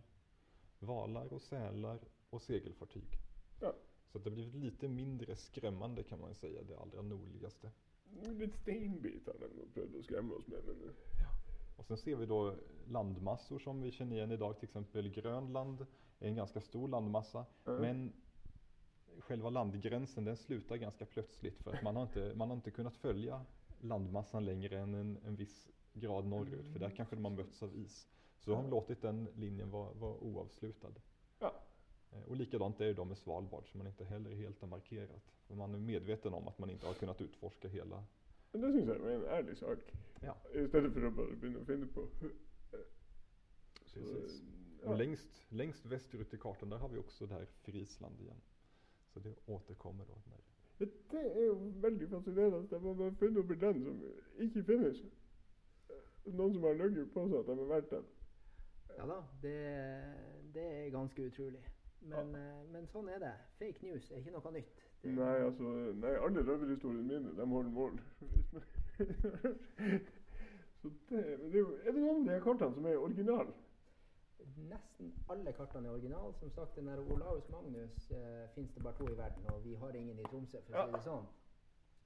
valar 0.79 1.33
och 1.33 1.41
sälar 1.41 1.99
och 2.29 2.41
segelfartyg. 2.41 3.19
ja. 3.59 3.73
Så 4.11 4.17
att 4.17 4.23
det 4.23 4.29
har 4.29 4.35
blivit 4.35 4.55
lite 4.55 4.87
mindre 4.87 5.35
skrämmande 5.35 6.03
kan 6.03 6.19
man 6.19 6.35
säga, 6.35 6.63
det 6.63 6.77
allra 6.77 7.01
nordligaste. 7.01 7.71
Litt 8.39 8.55
steinbit 8.55 9.27
har 9.27 9.37
de 9.39 9.67
prøvd 9.73 9.93
å 9.95 10.01
skremme 10.03 10.33
oss 10.35 10.47
med, 10.47 10.65
men 10.67 10.95
Och 11.81 11.85
sen 11.87 11.97
ser 11.97 12.15
vi 12.15 12.25
då 12.25 12.55
landmassor 12.87 13.59
som 13.59 13.81
vi 13.81 13.91
känner 13.91 14.15
igen 14.15 14.31
idag, 14.31 14.59
till 14.59 14.67
exempel 14.67 15.09
Grönland 15.09 15.85
är 16.19 16.27
en 16.27 16.35
ganska 16.35 16.61
stor 16.61 16.87
landmassa. 16.87 17.45
Mm. 17.65 17.81
Men 17.81 18.13
själva 19.19 19.49
landgränsen 19.49 20.25
den 20.25 20.37
slutar 20.37 20.75
ganska 20.75 21.05
plötsligt 21.05 21.57
för 21.63 21.73
att 21.73 21.83
man 21.83 21.95
har 21.95 22.03
inte, 22.03 22.33
man 22.35 22.49
har 22.49 22.55
inte 22.55 22.71
kunnat 22.71 22.95
följa 22.97 23.45
landmassan 23.81 24.45
längre 24.45 24.79
än 24.79 24.93
en, 24.95 25.17
en 25.25 25.35
viss 25.35 25.69
grad 25.93 26.25
norrut 26.27 26.67
för 26.73 26.79
där 26.79 26.89
kanske 26.89 27.15
de 27.15 27.25
har 27.25 27.31
mötts 27.31 27.63
av 27.63 27.75
is. 27.75 28.07
Så 28.39 28.55
har 28.55 28.61
de 28.63 28.71
låtit 28.71 29.01
den 29.01 29.27
linjen 29.35 29.69
vara, 29.71 29.93
vara 29.93 30.17
oavslutad. 30.17 30.93
ja. 31.39 31.53
Eh, 32.11 32.23
Och 32.29 32.35
likadant 32.35 32.81
är 32.81 32.85
det 32.85 32.93
då 32.93 33.05
med 33.05 33.17
Svalbard 33.17 33.71
som 33.71 33.77
man 33.77 33.87
inte 33.87 34.05
heller 34.05 34.31
helt 34.35 34.61
har 34.61 34.67
markerat. 34.67 35.31
För 35.47 35.55
man 35.55 35.73
är 35.75 35.79
medveten 35.79 36.33
om 36.33 36.47
att 36.47 36.59
man 36.59 36.69
inte 36.69 36.87
har 36.87 36.93
kunnat 36.93 37.21
utforska 37.21 37.67
hela. 37.67 38.03
Men 38.51 38.61
det 38.61 38.71
syns 38.71 38.87
jeg 38.87 38.99
var 38.99 39.09
en 39.09 39.25
ærlig 39.25 39.57
sak. 39.57 39.79
Ja. 40.21 40.35
I 40.53 40.67
stedet 40.67 40.93
for 40.93 41.05
å 41.05 41.11
bare 41.11 41.35
begynne 41.35 41.59
å 41.61 41.65
finne 41.65 41.85
på. 41.87 42.07
Så, 43.85 43.99
Precis. 43.99 44.41
ja. 44.83 44.89
Och 44.89 44.97
längst, 44.97 45.29
längst 45.49 45.85
västerut 45.85 46.33
i 46.33 46.37
kartan 46.37 46.69
där 46.69 46.77
har 46.77 46.89
vi 46.89 46.97
också 46.97 47.25
där 47.25 47.45
Friesland 47.61 48.21
igen. 48.21 48.41
Så 49.13 49.19
det 49.19 49.35
återkommer 49.45 50.05
då. 50.05 50.17
När, 50.25 50.37
Det 51.11 51.41
er 51.41 51.45
jo 51.45 51.71
veldig 51.81 52.09
fascinerende. 52.09 52.79
Man 52.79 52.97
har 52.97 53.11
funnet 53.11 53.37
opp 53.37 53.51
en 53.51 53.59
land 53.59 53.83
som 53.85 54.03
ikke 54.39 54.63
finnes. 54.63 55.03
Noen 56.25 56.53
som 56.53 56.63
har 56.63 56.73
løyet 56.73 57.13
på 57.13 57.27
seg 57.27 57.37
at 57.39 57.45
de 57.49 57.57
har 57.57 57.69
vært 57.75 57.91
der. 57.91 58.03
Ja 58.97 59.05
da, 59.07 59.19
det, 59.41 59.55
det 60.53 60.63
er 60.63 60.89
ganske 60.89 61.25
utrolig. 61.25 61.61
Men, 62.01 62.35
eh, 62.35 62.61
men 62.73 62.87
sånn 62.89 63.09
er 63.13 63.19
det. 63.21 63.33
Fake 63.59 63.85
news 63.85 64.09
er 64.11 64.21
ikke 64.21 64.33
noe 64.35 64.51
nytt. 64.55 64.79
Det, 65.01 65.11
Nei, 65.17 65.35
altså, 65.45 65.73
nei, 65.97 66.13
alle 66.17 66.43
røverhistoriene 66.45 67.03
mine, 67.05 67.33
de 67.37 67.45
holder 67.53 67.71
mål. 67.73 67.99
Så 70.81 70.89
det, 71.09 71.21
men 71.39 71.51
det 71.51 71.59
er, 71.59 71.59
jo, 71.59 71.75
er 71.85 71.91
det 71.91 72.01
noen 72.01 72.21
av 72.21 72.25
de 72.25 72.33
her 72.33 72.43
kartene 72.45 72.73
som 72.73 72.85
er 72.89 72.97
originale? 72.97 73.53
Nesten 74.55 75.13
alle 75.29 75.53
kartene 75.53 75.87
er 75.87 75.97
originale. 75.97 76.33
Som 76.39 76.51
sagt, 76.51 76.75
den 76.75 76.87
der 76.87 76.99
Olaus 76.99 77.49
Magnus 77.49 78.11
eh, 78.11 78.49
fins 78.55 78.73
det 78.73 78.83
bare 78.83 78.97
to 78.97 79.07
i 79.09 79.17
verden, 79.17 79.45
og 79.53 79.63
vi 79.65 79.75
har 79.75 79.95
ingen 79.95 80.19
i 80.19 80.27
Tromsø, 80.29 80.61
for 80.65 80.77
å 80.77 80.85
si 80.85 80.97
det 80.97 81.03
sånn. 81.05 81.29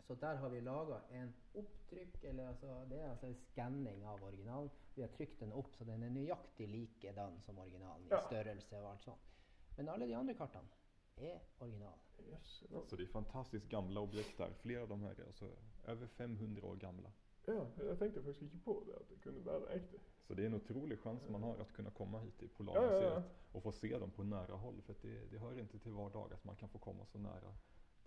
Så 0.08 0.16
der 0.22 0.36
har 0.36 0.50
vi 0.50 0.60
laga 0.62 1.00
en 1.18 1.32
opptrykk, 1.58 2.24
eller 2.24 2.48
altså, 2.48 2.74
det 2.90 3.00
er 3.02 3.10
altså 3.10 3.26
en 3.28 3.38
skanning 3.48 4.04
av 4.06 4.24
originalen. 4.24 4.70
Vi 4.96 5.02
har 5.02 5.10
trykt 5.18 5.40
den 5.40 5.54
opp 5.54 5.74
så 5.76 5.88
den 5.88 6.04
er 6.06 6.14
nøyaktig 6.14 6.68
likedan 6.70 7.40
som 7.46 7.58
originalen 7.60 8.06
i 8.06 8.20
størrelse 8.28 8.80
og 8.80 8.92
alt 8.92 9.08
sånt. 9.08 9.32
Men 9.78 9.90
alle 9.90 10.08
de 10.08 10.16
andre 10.16 10.36
kartene 10.38 10.70
er 11.18 11.40
originale. 11.60 12.06
Yes, 12.30 12.64
så 12.90 12.96
det 12.96 13.04
är 13.04 13.08
fantastiskt 13.08 13.70
gamla 13.70 14.00
objekt 14.00 14.38
där. 14.38 14.54
Flera 14.62 14.82
av 14.82 14.90
de 14.90 15.02
här 15.04 15.20
är 15.20 15.26
alltså 15.26 15.52
över 15.86 16.08
500 16.08 16.66
år 16.66 16.76
gamla. 16.76 17.12
Ja, 17.48 17.66
jeg 17.88 17.98
tenkte 17.98 18.24
faktisk 18.24 18.42
ikke 18.42 18.60
på 18.66 18.84
det, 18.88 18.94
at 18.94 19.10
det 19.10 19.22
kunne 19.22 19.46
være 19.46 19.76
ekte. 19.76 20.00
Så 20.28 20.34
det 20.34 20.42
är 20.42 20.48
en 20.48 20.54
otrolig 20.54 21.00
chans 21.00 21.30
man 21.30 21.44
har 21.44 21.58
att 21.58 21.74
kunna 21.74 21.90
komma 21.90 22.20
hit 22.20 22.38
till 22.38 22.50
Ja, 22.58 22.66
ja, 22.66 22.74
Polarmuseet 22.74 23.14
ja. 23.14 23.24
och 23.52 23.64
få 23.64 23.72
se 23.72 23.98
dem 23.98 24.12
på 24.12 24.24
nära 24.24 24.56
håll. 24.56 24.82
För 24.82 24.94
att 24.94 25.02
det, 25.02 25.32
det 25.32 25.38
hör 25.38 25.60
inte 25.60 25.80
till 25.80 25.92
var 25.92 26.10
dag 26.10 26.34
att 26.34 26.44
man 26.44 26.56
kan 26.56 26.70
få 26.70 26.78
komma 26.80 27.06
så 27.06 27.18
nära 27.18 27.56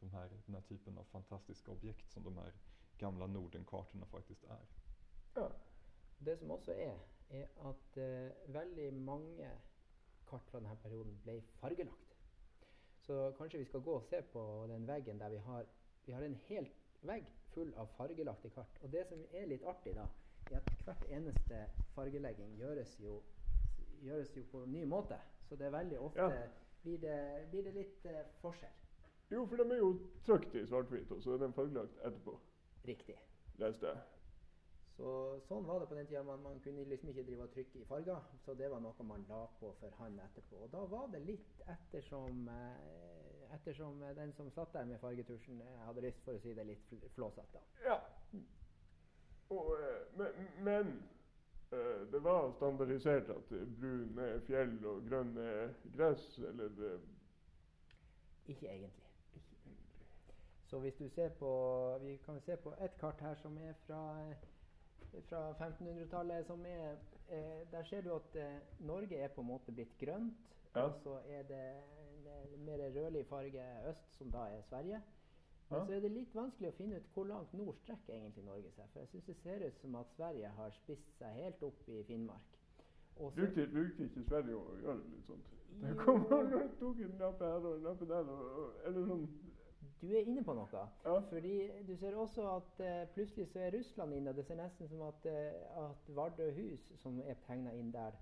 de 0.01 0.11
här, 0.11 0.29
den 0.46 0.55
här 0.55 0.62
typen 0.62 0.98
av 0.98 1.05
fantastiska 1.05 1.72
objekt 1.72 2.12
som 2.12 2.24
de 2.24 2.37
här 2.38 2.53
gamla 2.98 3.27
Nordenkartorna 3.27 4.07
faktiskt 4.07 4.44
är. 4.44 4.66
Ja. 5.35 5.51
Det 6.18 6.37
som 6.37 6.51
også 6.51 6.72
er, 6.72 6.98
er 7.31 7.46
at 7.68 7.96
eh, 7.96 8.55
veldig 8.55 8.92
mange 8.94 9.51
kart 10.27 10.51
fra 10.51 10.59
denne 10.59 10.77
perioden 10.83 11.20
ble 11.22 11.37
fargelagt. 11.61 12.16
Så 13.07 13.33
kanskje 13.38 13.59
vi 13.59 13.64
skal 13.64 13.81
gå 13.81 13.94
og 14.01 14.03
se 14.05 14.22
på 14.33 14.66
den 14.68 14.87
veggen 14.88 15.20
der 15.20 15.29
vi 15.29 15.37
har 15.37 15.66
Vi 16.07 16.12
har 16.12 16.22
en 16.22 16.35
hel 16.35 16.66
vegg 17.03 17.27
full 17.55 17.73
av 17.77 17.89
fargelagte 17.97 18.51
kart. 18.55 18.79
Og 18.83 18.93
det 18.93 19.07
som 19.09 19.23
er 19.33 19.47
litt 19.51 19.65
artig, 19.65 19.95
da, 19.97 20.07
er 20.51 20.57
at 20.61 20.71
hvert 20.85 21.05
eneste 21.13 21.63
fargelegging 21.95 22.57
gjøres 22.61 22.97
jo, 23.01 23.23
gjøres 24.03 24.35
jo 24.37 24.45
på 24.53 24.63
en 24.65 24.73
ny 24.73 24.85
måte. 24.89 25.19
Så 25.49 25.57
det 25.57 25.67
er 25.67 25.71
veldig 25.79 25.99
ofte 26.01 26.21
Ja. 26.29 26.47
blir, 26.83 26.99
det, 27.03 27.17
blir 27.51 27.63
det 27.65 27.75
litt 27.75 28.05
eh, 28.07 28.23
forskjell. 28.43 28.77
Jo, 29.31 29.47
for 29.47 29.57
de 29.61 29.71
er 29.75 29.79
jo 29.83 29.91
trykt 30.25 30.55
i 30.57 30.67
svart-hvitt, 30.67 31.11
og 31.13 31.23
så 31.23 31.35
er 31.35 31.43
de 31.43 31.53
fargelagt 31.53 31.99
etterpå. 32.05 32.39
Riktig. 32.89 33.17
Leste 33.59 33.87
jeg. 33.91 33.99
Så 34.99 35.11
sånn 35.47 35.67
var 35.69 35.79
det 35.81 35.89
på 35.91 35.95
den 35.95 36.07
tida. 36.11 36.23
Man, 36.27 36.41
man 36.43 36.61
kunne 36.65 36.83
liksom 36.91 37.11
ikke 37.13 37.23
drive 37.29 37.45
og 37.45 37.53
trykke 37.53 37.79
i 37.79 37.85
farger. 37.87 38.25
Så 38.45 38.55
det 38.59 38.71
var 38.73 38.81
noe 38.83 39.05
man 39.07 39.27
la 39.29 39.45
på 39.61 39.71
for 39.79 39.91
hånd 40.01 40.19
etterpå. 40.25 40.65
Og 40.65 40.73
da 40.73 40.81
var 40.91 41.07
det 41.13 41.21
litt 41.27 41.61
ettersom, 41.71 42.49
eh, 42.51 43.18
ettersom 43.55 44.03
eh, 44.03 44.15
den 44.17 44.33
som 44.33 44.51
satt 44.51 44.73
der 44.73 44.85
med 44.85 45.01
fargetusjen, 45.01 45.61
eh, 45.61 45.85
hadde 45.87 46.05
lyst 46.05 46.25
for 46.25 46.39
å 46.39 46.43
si 46.43 46.55
det 46.55 46.67
litt 46.67 46.95
flåsete. 47.15 47.63
Ja. 47.85 48.01
Og, 49.51 49.77
eh, 49.81 50.03
men 50.19 50.51
men 50.65 50.99
det 52.13 52.19
var 52.25 52.53
standardisert 52.57 53.29
at 53.29 53.51
brun 53.81 54.19
er 54.25 54.39
fjell 54.47 54.79
og 54.89 55.03
grønn 55.05 55.35
er 55.37 55.75
gress, 55.97 56.39
eller 56.39 56.73
eh, 56.87 57.01
Ikke 58.49 58.71
egentlig. 58.71 59.11
Ikke 59.37 59.57
egentlig. 59.67 59.89
Så 60.71 60.79
hvis 60.79 60.95
du 60.95 61.09
ser 61.09 61.29
på 61.29 61.51
Vi 62.03 62.17
kan 62.25 62.41
se 62.41 62.57
på 62.57 62.73
et 62.85 62.97
kart 63.01 63.21
her 63.21 63.35
som 63.35 63.59
er 63.59 63.73
fra, 63.87 64.01
eh, 64.31 65.23
fra 65.29 65.51
1500-tallet. 65.53 66.47
som 66.47 66.67
er 66.67 66.97
eh, 67.29 67.71
Der 67.73 67.83
ser 67.83 68.01
du 68.01 68.15
at 68.15 68.37
eh, 68.37 68.61
Norge 68.79 69.17
er 69.17 69.29
på 69.29 69.41
en 69.41 69.47
måte 69.47 69.73
blitt 69.73 69.99
grønt. 69.99 70.35
Ja. 70.75 70.83
Og 70.83 70.95
så 71.03 71.19
er 71.27 71.43
det 71.43 71.83
mer 72.64 72.79
rødlig 72.96 73.24
øst, 73.90 74.16
som 74.18 74.31
da 74.31 74.38
er 74.38 74.62
Sverige. 74.62 75.03
Men 75.70 75.79
Ja. 75.81 75.87
så 75.87 75.92
er 75.92 76.01
det 76.01 76.11
litt 76.11 76.35
vanskelig 76.35 76.68
å 76.68 76.77
finne 76.77 76.96
ut 76.96 77.09
hvor 77.14 77.24
langt 77.24 77.53
nord 77.55 77.74
strekker 77.77 78.14
egentlig 78.14 78.44
Norge 78.44 78.70
seg. 78.72 78.85
For 78.92 79.01
jeg 79.01 79.09
syns 79.09 79.24
det 79.27 79.37
ser 79.37 79.66
ut 79.66 79.79
som 79.81 79.94
at 79.94 80.07
Sverige 80.16 80.48
har 80.48 80.70
spist 80.70 81.18
seg 81.18 81.29
helt 81.42 81.62
opp 81.62 81.88
i 81.88 82.03
Finnmark. 82.03 82.57
Så- 83.18 83.31
brukte, 83.35 83.66
brukte 83.66 84.05
ikke 84.05 84.24
Sverige 84.24 84.55
å 84.57 84.77
gjøre 84.83 85.03
litt 85.11 85.27
sånt? 85.27 85.44
Jo. 85.83 85.94
kom 86.05 86.24
og 86.33 86.79
tok 86.81 87.01
en 87.01 87.18
lapp 87.18 87.38
her 87.38 87.66
og 87.66 87.77
en 87.77 87.83
lapp 87.83 88.01
der, 88.09 88.31
og, 88.33 88.72
eller 88.87 89.07
sånn. 89.07 89.29
Du 90.01 90.07
er 90.07 90.24
inne 90.31 90.44
på 90.44 90.55
noe. 90.55 90.68
Ja. 91.05 91.20
Fordi 91.20 91.70
du 91.87 91.96
ser 91.96 92.14
også 92.16 92.44
at 92.57 92.81
eh, 92.81 93.07
plutselig 93.14 93.48
så 93.48 93.59
er 93.61 93.72
Russland 93.77 94.12
inne. 94.14 94.33
Det 94.33 94.46
ser 94.46 94.55
nesten 94.57 94.88
som 94.88 95.03
at, 95.03 95.27
eh, 95.27 95.53
at 95.90 96.09
Vardøhus, 96.16 96.92
som 97.03 97.20
er 97.20 97.35
tegna 97.46 97.72
inn 97.74 97.90
der, 97.92 98.12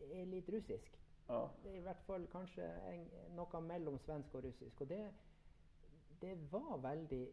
er 0.00 0.24
litt 0.26 0.48
russisk. 0.50 0.98
Ja. 1.28 1.42
Det 1.62 1.70
er 1.70 1.78
i 1.78 1.84
hvert 1.86 2.02
fall 2.06 2.26
kanskje 2.32 2.66
en, 2.90 3.06
noe 3.36 3.62
mellom 3.64 3.98
svensk 4.04 4.34
og 4.34 4.44
russisk. 4.44 4.80
Og 4.80 4.90
det, 4.90 5.02
det 6.22 6.34
var 6.52 6.76
veldig 6.82 7.24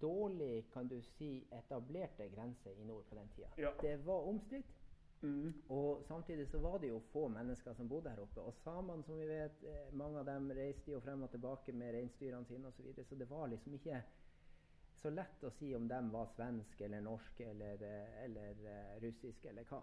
dårlig, 0.00 0.66
kan 0.72 0.88
du 0.88 0.98
si, 1.16 1.46
etablerte 1.52 2.28
grenser 2.34 2.70
i 2.80 2.84
nord 2.84 3.04
på 3.08 3.18
den 3.18 3.28
tida. 3.36 3.48
Ja. 3.58 3.72
Det 3.82 3.96
var 4.06 4.28
omstridt. 4.28 4.74
Mm. 5.22 5.54
Og 5.68 6.04
samtidig 6.04 6.48
så 6.48 6.58
var 6.58 6.78
det 6.78 6.88
jo 6.88 6.98
få 7.12 7.28
mennesker 7.28 7.74
som 7.74 7.88
bodde 7.88 8.10
her 8.10 8.20
oppe. 8.20 8.40
Og 8.40 8.54
samene, 8.54 9.04
som 9.04 9.18
vi 9.18 9.28
vet, 9.28 9.64
eh, 9.64 9.94
mange 9.96 10.18
av 10.20 10.26
dem 10.26 10.50
reiste 10.50 10.92
jo 10.92 11.00
frem 11.00 11.22
og 11.22 11.30
tilbake 11.30 11.72
med 11.72 11.94
reinsdyrene 11.94 12.46
sine 12.46 12.68
osv. 12.68 12.76
Så, 12.76 12.82
videre, 12.82 13.04
så 13.04 13.14
det 13.14 13.30
var 13.30 13.46
liksom 13.46 13.74
ikke 13.74 14.02
så 14.96 15.10
lett 15.10 15.44
å 15.44 15.52
si 15.58 15.74
om 15.76 15.88
de 15.88 16.00
var 16.12 16.28
svenske 16.36 16.84
eller 16.84 17.00
norske 17.04 17.48
eller, 17.50 17.82
eh, 17.82 18.24
eller 18.24 18.66
eh, 18.72 18.92
russiske 19.02 19.48
eller 19.48 19.64
hva. 19.70 19.82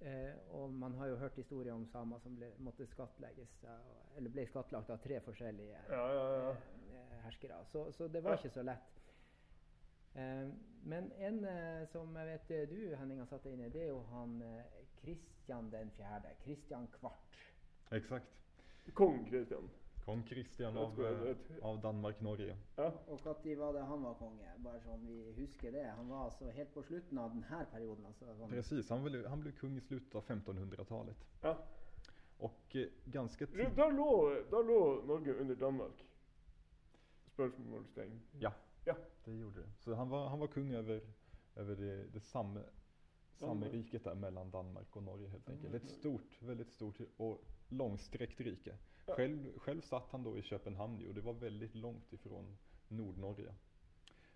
Eh, 0.00 0.34
og 0.54 0.70
man 0.72 0.94
har 0.94 1.06
jo 1.10 1.16
hørt 1.18 1.34
historier 1.36 1.72
om 1.74 1.86
samer 1.90 2.18
som 2.22 2.36
ble, 2.38 2.52
måtte 2.62 2.86
skattlegges, 2.86 3.50
av- 3.66 4.14
eller 4.16 4.30
ble 4.30 4.44
skattlagt 4.46 4.90
av 4.94 5.00
tre 5.02 5.18
forskjellige 5.20 5.80
Ja, 5.90 6.04
ja, 6.14 6.26
ja. 6.36 6.52
eh, 6.94 7.16
herskere. 7.24 7.64
Så, 7.72 7.88
så 7.92 8.06
det 8.08 8.22
var 8.24 8.30
Ja. 8.36 8.36
ikke 8.38 8.54
så 8.54 8.62
lett. 8.62 9.00
Eh, 10.14 10.48
men 10.84 11.10
en 11.18 11.44
eh, 11.44 11.86
som 11.92 12.14
jeg 12.16 12.26
vet 12.26 12.50
eh, 12.50 12.68
du 12.70 12.96
Henning 12.96 13.18
har 13.18 13.26
satt 13.26 13.42
deg 13.44 13.52
inn 13.56 13.64
i, 13.66 13.70
det 13.74 13.82
er 13.82 13.88
jo 13.90 14.04
han 14.12 14.38
Kristian 15.02 15.70
den 15.70 15.90
fjerde. 15.96 16.30
Kristian 16.44 16.86
Kvart. 17.00 17.36
Exakt. 17.92 18.26
Kong 18.94 19.24
Kristian. 19.30 19.66
Kong 20.08 20.22
Kristian 20.24 20.76
av, 20.76 21.00
eh, 21.04 21.36
av 21.62 21.80
Danmark-Norge. 21.80 22.56
Ja. 22.76 22.86
Og 23.08 23.20
når 23.24 23.56
var 23.58 23.72
det 23.76 23.82
han 23.84 24.02
var 24.02 24.14
konge? 24.16 24.52
Bare 24.64 24.80
sånn 24.80 25.02
vi 25.04 25.16
husker 25.36 25.72
det. 25.74 25.82
Han 25.98 26.08
var 26.08 26.22
altså 26.30 26.48
helt 26.56 26.70
på 26.72 26.82
slutten 26.82 27.18
av 27.18 27.34
denne 27.34 27.66
perioden. 27.72 28.06
Altså, 28.08 28.24
sånn. 28.38 28.48
Precis, 28.54 28.88
han, 28.88 29.04
blev, 29.04 29.26
han 29.28 29.42
blev 29.42 29.52
kung 29.58 29.76
i 29.76 29.80
slutet 29.84 30.14
av 30.14 30.24
1500-talet. 30.24 31.26
ja. 31.42 31.58
Och 32.38 32.76
eh, 32.76 32.86
ganska 33.04 33.46
tidigt... 33.46 33.76
Da 33.76 33.88
lå, 33.90 34.08
da 34.50 34.62
lå 34.62 35.02
Norge 35.06 35.34
under 35.42 35.56
Danmark. 35.56 36.04
Spørsmålstegn. 37.34 38.20
Ja, 38.40 38.52
Ja. 38.86 38.94
det 39.24 39.32
gjorde 39.36 39.60
det. 39.60 39.68
Så 39.78 39.94
han 39.94 40.08
var, 40.08 40.28
han 40.28 40.38
var 40.38 40.46
kung 40.46 40.72
över, 40.74 41.00
över 41.56 41.76
det, 41.76 42.04
det 42.12 42.20
sam, 42.20 42.58
samriket 43.32 44.04
där 44.04 44.14
mellan 44.14 44.50
Danmark 44.50 44.96
och 44.96 45.02
Norge 45.02 45.28
helt 45.28 45.48
enkelt. 45.48 45.74
Ett 45.74 45.88
stort, 45.88 46.42
väldigt 46.42 46.70
stort 46.70 47.00
och 47.16 47.40
långsträckt 47.68 48.40
rike. 48.40 48.78
Själv, 49.16 49.58
själv 49.58 49.80
satt 49.80 50.10
han 50.10 50.22
då 50.22 50.38
i 50.38 50.42
Köpenhamn 50.42 51.08
och 51.08 51.14
det 51.14 51.20
var 51.20 51.32
väldigt 51.32 51.74
långt 51.74 52.12
ifrån 52.12 52.56
Nordnorge. 52.88 53.54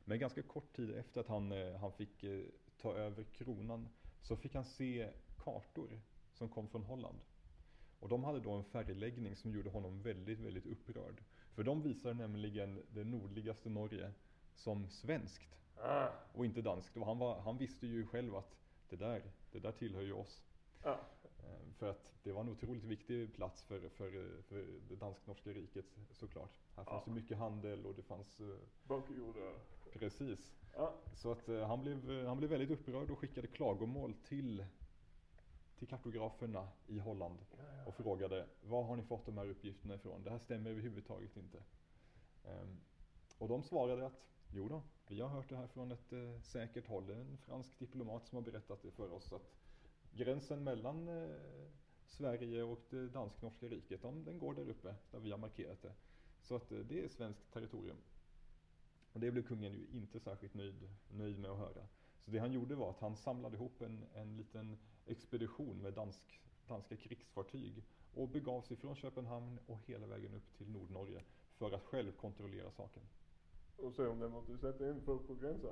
Men 0.04 0.18
ganska 0.18 0.42
kort 0.42 0.76
tid 0.76 0.90
efter 0.90 1.20
att 1.20 1.28
han, 1.28 1.52
eh, 1.52 1.76
han 1.76 1.92
fick 1.92 2.24
eh, 2.24 2.44
ta 2.80 2.94
över 2.94 3.24
kronan 3.24 3.88
så 4.20 4.36
fick 4.36 4.54
han 4.54 4.64
se 4.64 5.08
kartor 5.36 6.00
som 6.32 6.48
kom 6.48 6.68
från 6.68 6.82
Holland. 6.82 7.18
Och 8.00 8.08
de 8.08 8.24
hade 8.24 8.40
då 8.40 8.50
en 8.50 8.64
färgläggning 8.64 9.36
som 9.36 9.54
gjorde 9.54 9.70
honom 9.70 10.02
väldigt, 10.02 10.40
väldigt 10.40 10.66
upprörd. 10.66 11.22
För 11.54 11.62
de 11.62 11.82
visar 11.82 12.14
nämligen 12.14 12.82
det 12.90 13.04
nordligaste 13.04 13.68
Norge 13.68 14.12
som 14.54 14.88
svenskt 14.90 15.52
Ah. 15.76 16.08
och 16.32 16.44
inte 16.44 16.62
danskt. 16.62 16.96
Och 16.96 17.06
han, 17.06 17.18
var, 17.18 17.40
han 17.40 17.58
visste 17.58 17.86
ju 17.86 18.06
själv 18.06 18.36
att 18.36 18.56
det 18.88 18.96
där, 18.96 19.22
det 19.52 19.58
där 19.58 19.72
tillhör 19.72 20.02
ju 20.02 20.12
oss. 20.12 20.44
Ja. 20.82 21.00
Eh, 21.42 21.72
För 21.78 21.90
att 21.90 22.12
det 22.22 22.32
var 22.32 22.40
en 22.40 22.48
otroligt 22.48 22.84
viktig 22.84 23.34
plats 23.34 23.62
för, 23.64 23.88
för, 23.88 24.42
för 24.42 24.66
det 24.88 24.96
dansk-norska 24.96 25.50
riket 25.50 25.84
såklart. 26.12 26.58
Här 26.76 26.84
fanns 26.84 27.04
Ja. 27.06 27.12
mycket 27.12 27.38
handel 27.38 27.86
och 27.86 27.94
det 27.94 28.02
fanns 28.02 28.40
eh, 28.40 28.46
Bakhjorda. 28.84 29.52
precis. 29.92 30.52
Ja. 30.74 30.94
Så 31.14 31.32
att 31.32 31.48
eh, 31.48 31.66
han, 31.66 31.80
blev, 31.82 32.26
han 32.26 32.36
blev 32.36 32.50
väldigt 32.50 32.70
upprörd 32.70 33.10
och 33.10 33.18
skickade 33.18 33.46
klagomål 33.46 34.14
till, 34.24 34.64
till 35.78 35.88
kartograferna 35.88 36.68
i 36.86 36.98
Holland 36.98 37.38
och 37.86 37.94
frågade 37.94 38.46
var 38.62 38.82
har 38.82 38.96
ni 38.96 39.02
fått 39.02 39.26
de 39.26 39.38
här 39.38 39.48
uppgifterna 39.48 39.94
ifrån? 39.94 40.22
Det 40.24 40.30
här 40.30 40.38
stämmer 40.38 40.70
överhuvudtaget 40.70 41.36
inte. 41.36 41.62
Ehm, 42.44 42.76
och 43.38 43.48
de 43.48 43.62
svarade 43.62 44.06
att 44.06 44.26
jo 44.52 44.68
då, 44.68 44.82
vi 45.08 45.20
har 45.20 45.28
hört 45.28 45.48
det 45.48 45.56
här 45.56 45.66
från 45.66 45.92
ett 45.92 46.12
eh, 46.12 46.40
säkert 46.40 46.86
håll. 46.86 47.10
En 47.10 47.38
fransk 47.38 47.78
diplomat 47.78 48.26
som 48.26 48.36
har 48.36 48.42
berättat 48.42 48.82
det 48.82 48.90
för 48.90 49.12
oss 49.12 49.32
att 49.32 49.52
gränsen 50.14 50.64
mellan 50.64 51.08
eh, 51.08 51.30
Sverige 52.06 52.62
och 52.62 52.80
det 52.90 53.08
dansk-norska 53.08 53.68
riket, 53.68 54.02
de, 54.02 54.24
den 54.24 54.38
går 54.38 54.54
där 54.54 54.68
uppe 54.68 54.94
där 55.10 55.18
vi 55.18 55.30
har 55.30 55.38
markerat 55.38 55.82
det. 55.82 55.92
Så 56.40 56.56
att 56.56 56.72
eh, 56.72 56.78
det 56.78 57.04
är 57.04 57.08
svenskt 57.08 57.52
territorium. 57.52 57.96
Och 59.12 59.20
det 59.20 59.30
blev 59.30 59.42
kungen 59.42 59.72
ju 59.72 59.86
inte 59.92 60.20
särskilt 60.20 60.54
nöjd, 60.54 60.90
nöjd 61.10 61.38
med 61.38 61.50
att 61.50 61.58
höra. 61.58 61.86
Så 62.24 62.30
det 62.30 62.38
han 62.38 62.52
gjorde 62.52 62.74
var 62.74 62.90
att 62.90 63.00
han 63.00 63.16
samlade 63.16 63.56
ihop 63.56 63.82
en, 63.82 64.04
en 64.14 64.36
liten 64.36 64.78
expedition 65.06 65.82
med 65.82 65.92
dansk, 65.92 66.40
danska 66.68 66.96
krigsfartyg 66.96 67.84
och 68.14 68.28
begav 68.28 68.62
sig 68.62 68.76
från 68.76 68.94
Köpenhamn 68.96 69.58
och 69.66 69.80
hela 69.86 70.06
vägen 70.06 70.34
upp 70.34 70.56
till 70.56 70.70
Nordnorge 70.70 71.22
för 71.58 71.72
att 71.72 71.82
själv 71.82 72.12
kontrollera 72.12 72.70
saken. 72.70 73.02
Och 73.76 73.94
se 73.94 74.06
om 74.06 74.18
det 74.18 74.24
är 74.24 74.30
något 74.30 74.46
du 74.46 74.58
sätter 74.58 74.90
in 74.90 75.00
folk 75.00 75.26
på 75.26 75.34
gränsen, 75.34 75.70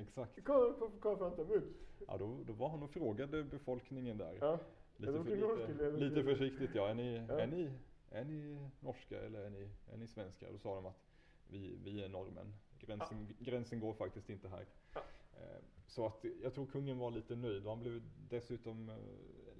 Exakt. 0.00 0.38
hva, 0.48 0.88
hva 1.00 1.16
fant 1.18 1.36
de 1.36 1.52
ut? 1.54 1.64
Ja, 2.06 2.16
då, 2.18 2.40
då 2.46 2.52
var 2.52 2.68
han 2.68 2.82
och 2.82 2.90
frågade 2.90 3.44
befolkningen 3.44 4.18
där. 4.18 4.38
Ja. 4.40 4.58
Lite, 4.96 5.12
för, 5.12 5.24
till 5.24 5.38
lite, 5.74 5.90
lite 5.90 6.14
till- 6.14 6.24
försiktigt 6.24 6.70
ja. 6.74 6.88
Är 6.88 6.94
ni, 6.94 7.16
Ja. 7.28 7.40
är, 7.40 7.46
ni, 7.46 7.70
är 8.10 8.24
ni 8.24 8.58
norska 8.80 9.20
eller 9.20 9.40
är 9.40 9.50
ni, 9.50 9.68
är 9.92 9.96
ni 9.96 10.06
svenska? 10.06 10.52
Då 10.52 10.58
sa 10.58 10.74
de 10.74 10.86
att 10.86 11.00
vi, 11.48 11.78
vi 11.84 12.02
är 12.04 12.08
norrmän. 12.08 12.54
Gränsen, 12.80 13.36
gränsen 13.38 13.80
går 13.80 13.92
faktiskt 13.94 14.30
inte 14.30 14.48
här. 14.48 14.66
Ja. 14.94 15.00
Eh, 15.40 15.62
Så 15.86 16.06
att 16.06 16.24
jag 16.42 16.54
tror 16.54 16.66
kungen 16.66 16.98
var 16.98 17.10
lite 17.10 17.36
nöjd 17.36 17.64
och 17.64 17.70
han 17.70 17.80
blev 17.80 18.02
dessutom 18.30 18.88
eh, 18.88 18.96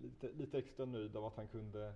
lite, 0.03 0.29
lite 0.33 0.59
extra 0.59 0.85
nöjd 0.87 1.17
av 1.17 1.25
att 1.25 1.37
han 1.37 1.49
kunde 1.49 1.93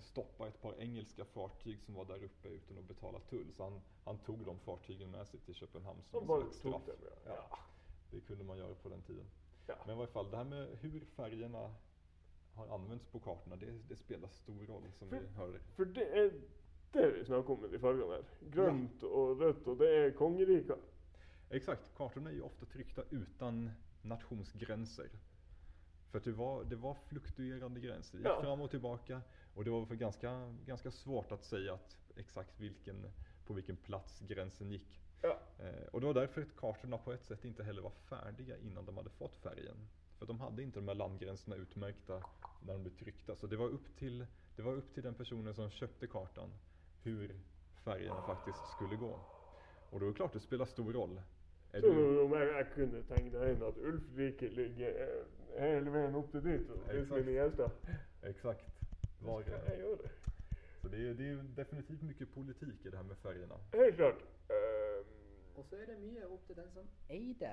stoppa 0.00 0.48
ett 0.48 0.62
par 0.62 0.74
engelska 0.80 1.24
fartyg 1.24 1.80
som 1.82 1.94
var 1.94 2.04
där 2.04 2.24
uppe 2.24 2.48
utan 2.48 2.78
att 2.78 2.84
betala 2.88 3.20
tull. 3.20 3.52
Så 3.52 3.62
han, 3.64 3.80
han 4.04 4.18
tog 4.18 4.44
de 4.44 4.58
fartygen 4.58 5.10
med 5.10 5.26
sig 5.28 5.40
till 5.40 5.54
Köpenhamn 5.54 6.02
som 6.10 6.26
bara 6.26 6.40
slags 6.40 6.60
tog 6.60 6.72
straff. 6.72 6.86
dem, 6.86 6.96
ja. 7.26 7.32
Ja, 7.50 7.58
det 8.10 8.20
kunde 8.20 8.44
man 8.44 8.58
göra 8.58 8.74
på 8.74 8.88
den 8.88 9.02
tiden. 9.02 9.24
Ja. 9.66 9.74
Men 9.86 9.94
i 9.94 9.98
varje 9.98 10.12
fall, 10.12 10.30
det 10.30 10.36
här 10.36 10.44
med 10.44 10.68
hur 10.80 11.00
färgerna 11.04 11.74
har 12.54 12.74
använts 12.74 13.06
på 13.06 13.20
kartorna, 13.20 13.56
det, 13.56 13.78
det 13.88 13.96
spelar 13.96 14.28
stor 14.28 14.66
roll 14.66 14.92
som 14.92 15.08
vi 15.08 15.16
För- 15.18 15.26
hörde. 15.26 15.58
For 15.76 15.84
det 15.84 16.18
er 16.18 16.30
det 16.92 17.10
vi 17.18 17.24
snakker 17.24 17.50
om 17.52 17.60
med 17.60 17.70
de 17.70 17.78
fargene 17.78 18.12
her. 18.14 18.24
Grønt 18.50 19.02
og 19.02 19.40
rødt, 19.40 19.66
og 19.68 19.78
det 19.78 19.88
er 19.98 20.10
kongeriker. 20.10 20.76
Exakt, 21.50 21.94
kartorna 21.96 22.30
är 22.30 22.34
ju 22.34 22.40
ofta 22.42 22.66
tryckta 22.66 23.02
utan 23.10 23.70
nationsgränser. 24.02 25.08
För 26.10 26.18
att 26.18 26.24
det 26.24 26.32
var, 26.32 26.64
det 26.64 26.76
var 26.76 26.94
fluktuerande 26.94 27.80
gränser, 27.80 28.12
det 28.18 28.22
gick 28.22 28.26
Ja. 28.28 28.42
fram 28.42 28.60
och 28.60 28.70
tillbaka 28.70 29.20
och 29.54 29.64
det 29.64 29.70
var 29.70 29.86
för 29.86 29.94
ganska, 29.94 30.52
ganska 30.66 30.90
svårt 30.90 31.32
att 31.32 31.44
säga 31.44 31.74
att 31.74 31.96
exakt 32.16 32.60
vilken, 32.60 33.06
på 33.46 33.54
vilken 33.54 33.76
plats 33.76 34.20
gränsen 34.20 34.70
gick. 34.70 35.00
Ja. 35.22 35.38
Eh, 35.58 35.86
och 35.92 36.00
det 36.00 36.06
var 36.06 36.14
därför 36.14 36.42
att 36.42 36.56
kartorna 36.56 36.98
på 36.98 37.12
ett 37.12 37.24
sätt 37.24 37.44
inte 37.44 37.64
heller 37.64 37.82
var 37.82 37.90
färdiga 37.90 38.56
innan 38.58 38.84
de 38.86 38.96
hade 38.96 39.10
fått 39.10 39.36
färgen. 39.36 39.76
För 40.18 40.26
de 40.26 40.40
hade 40.40 40.62
inte 40.62 40.78
de 40.78 40.88
här 40.88 40.94
landgränserna 40.94 41.56
utmärkta 41.56 42.22
när 42.66 42.72
de 42.72 42.82
blev 42.82 42.96
tryckta. 42.96 43.36
Så 43.36 43.46
det 43.46 43.56
var 43.56 43.68
upp 43.68 43.96
till, 43.98 44.26
det 44.56 44.62
var 44.62 44.72
upp 44.72 44.94
till 44.94 45.02
den 45.02 45.14
personen 45.14 45.54
som 45.54 45.70
köpte 45.70 46.06
kartan 46.06 46.50
hur 47.02 47.40
färgerna 47.84 48.22
faktiskt 48.22 48.68
skulle 48.76 48.96
gå. 48.96 49.18
Och 49.90 50.00
då 50.00 50.06
är 50.06 50.10
det 50.10 50.16
klart 50.16 50.32
det 50.32 50.40
spelar 50.40 50.64
stor 50.64 50.92
roll. 50.92 51.20
Är 51.72 51.80
Så 51.80 51.86
du, 51.86 52.20
om 52.20 52.32
jeg, 52.32 52.48
jeg 52.48 52.66
kunne 52.74 53.02
tegne 53.06 53.50
inn 53.52 53.60
at 53.62 53.76
Ulfrike 53.78 54.48
ligger 54.48 54.96
eh, 55.04 55.60
hele 55.62 55.92
veien 55.94 56.16
opp 56.18 56.32
til 56.32 56.42
dit, 56.42 56.72
Exakt. 56.90 57.90
Exakt. 58.22 58.69
Skal 59.20 59.72
jeg 59.72 59.78
gjøre 59.84 59.96
det? 60.02 60.10
så 60.82 60.88
det 60.88 60.96
är, 61.08 61.14
det 61.14 61.24
är 61.24 61.28
ju 61.28 61.42
definitivt 61.42 62.02
mycket 62.02 62.34
politik 62.34 62.86
i 62.86 62.90
det 62.90 62.96
här 62.96 63.04
med 63.04 63.16
färgerna. 63.18 63.56
Helt 63.72 63.96
klart. 63.96 64.20
Ehm, 64.48 65.04
Og 65.56 65.64
så 65.68 65.76
er 65.76 65.86
det 65.86 65.98
mye 66.00 66.24
opp 66.26 66.46
til 66.46 66.56
den 66.56 66.70
som 66.72 66.86
eide 67.10 67.50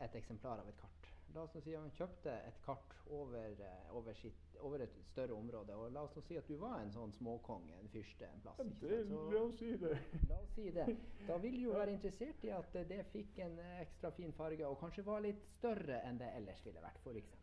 et 0.00 0.14
eksemplar 0.14 0.60
av 0.62 0.68
et 0.68 0.76
kart. 0.78 0.94
La 1.34 1.42
oss 1.42 1.54
nå 1.54 1.60
si 1.60 1.74
at 1.74 1.82
han 1.82 1.90
kjøpte 1.90 2.32
et 2.48 2.60
kart 2.64 2.94
over, 3.10 3.50
eh, 3.60 3.96
over, 3.96 4.14
sitt, 4.14 4.54
over 4.64 4.80
et 4.80 4.94
større 5.10 5.34
område. 5.34 5.74
Og 5.76 5.90
la 5.92 6.00
oss 6.06 6.14
nå 6.16 6.22
si 6.24 6.36
at 6.38 6.46
du 6.48 6.54
var 6.56 6.78
en 6.80 6.92
sånn 6.94 7.12
småkonge, 7.12 7.74
en 7.80 7.88
fyrste 7.92 8.24
en 8.30 8.40
plass. 8.40 8.56
det? 8.80 9.02
Så- 9.08 9.30
la 9.32 9.40
oss 9.42 9.58
si 9.58 9.76
det. 9.76 9.98
La 10.28 10.38
oss 10.38 10.54
si 10.54 10.70
det. 10.70 10.86
Da 11.26 11.36
vil 11.38 11.52
du 11.52 11.60
jo 11.66 11.72
være 11.72 11.92
interessert 11.92 12.44
i 12.44 12.48
at 12.50 12.74
eh, 12.76 12.84
det 12.88 13.04
fikk 13.12 13.38
en 13.38 13.58
ekstra 13.80 14.10
fin 14.10 14.32
farge, 14.32 14.66
og 14.66 14.78
kanskje 14.80 15.04
var 15.04 15.20
litt 15.20 15.42
større 15.58 16.00
enn 16.04 16.18
det 16.18 16.30
ellers 16.36 16.64
ville 16.64 16.80
vært, 16.80 17.00
f.eks. 17.04 17.34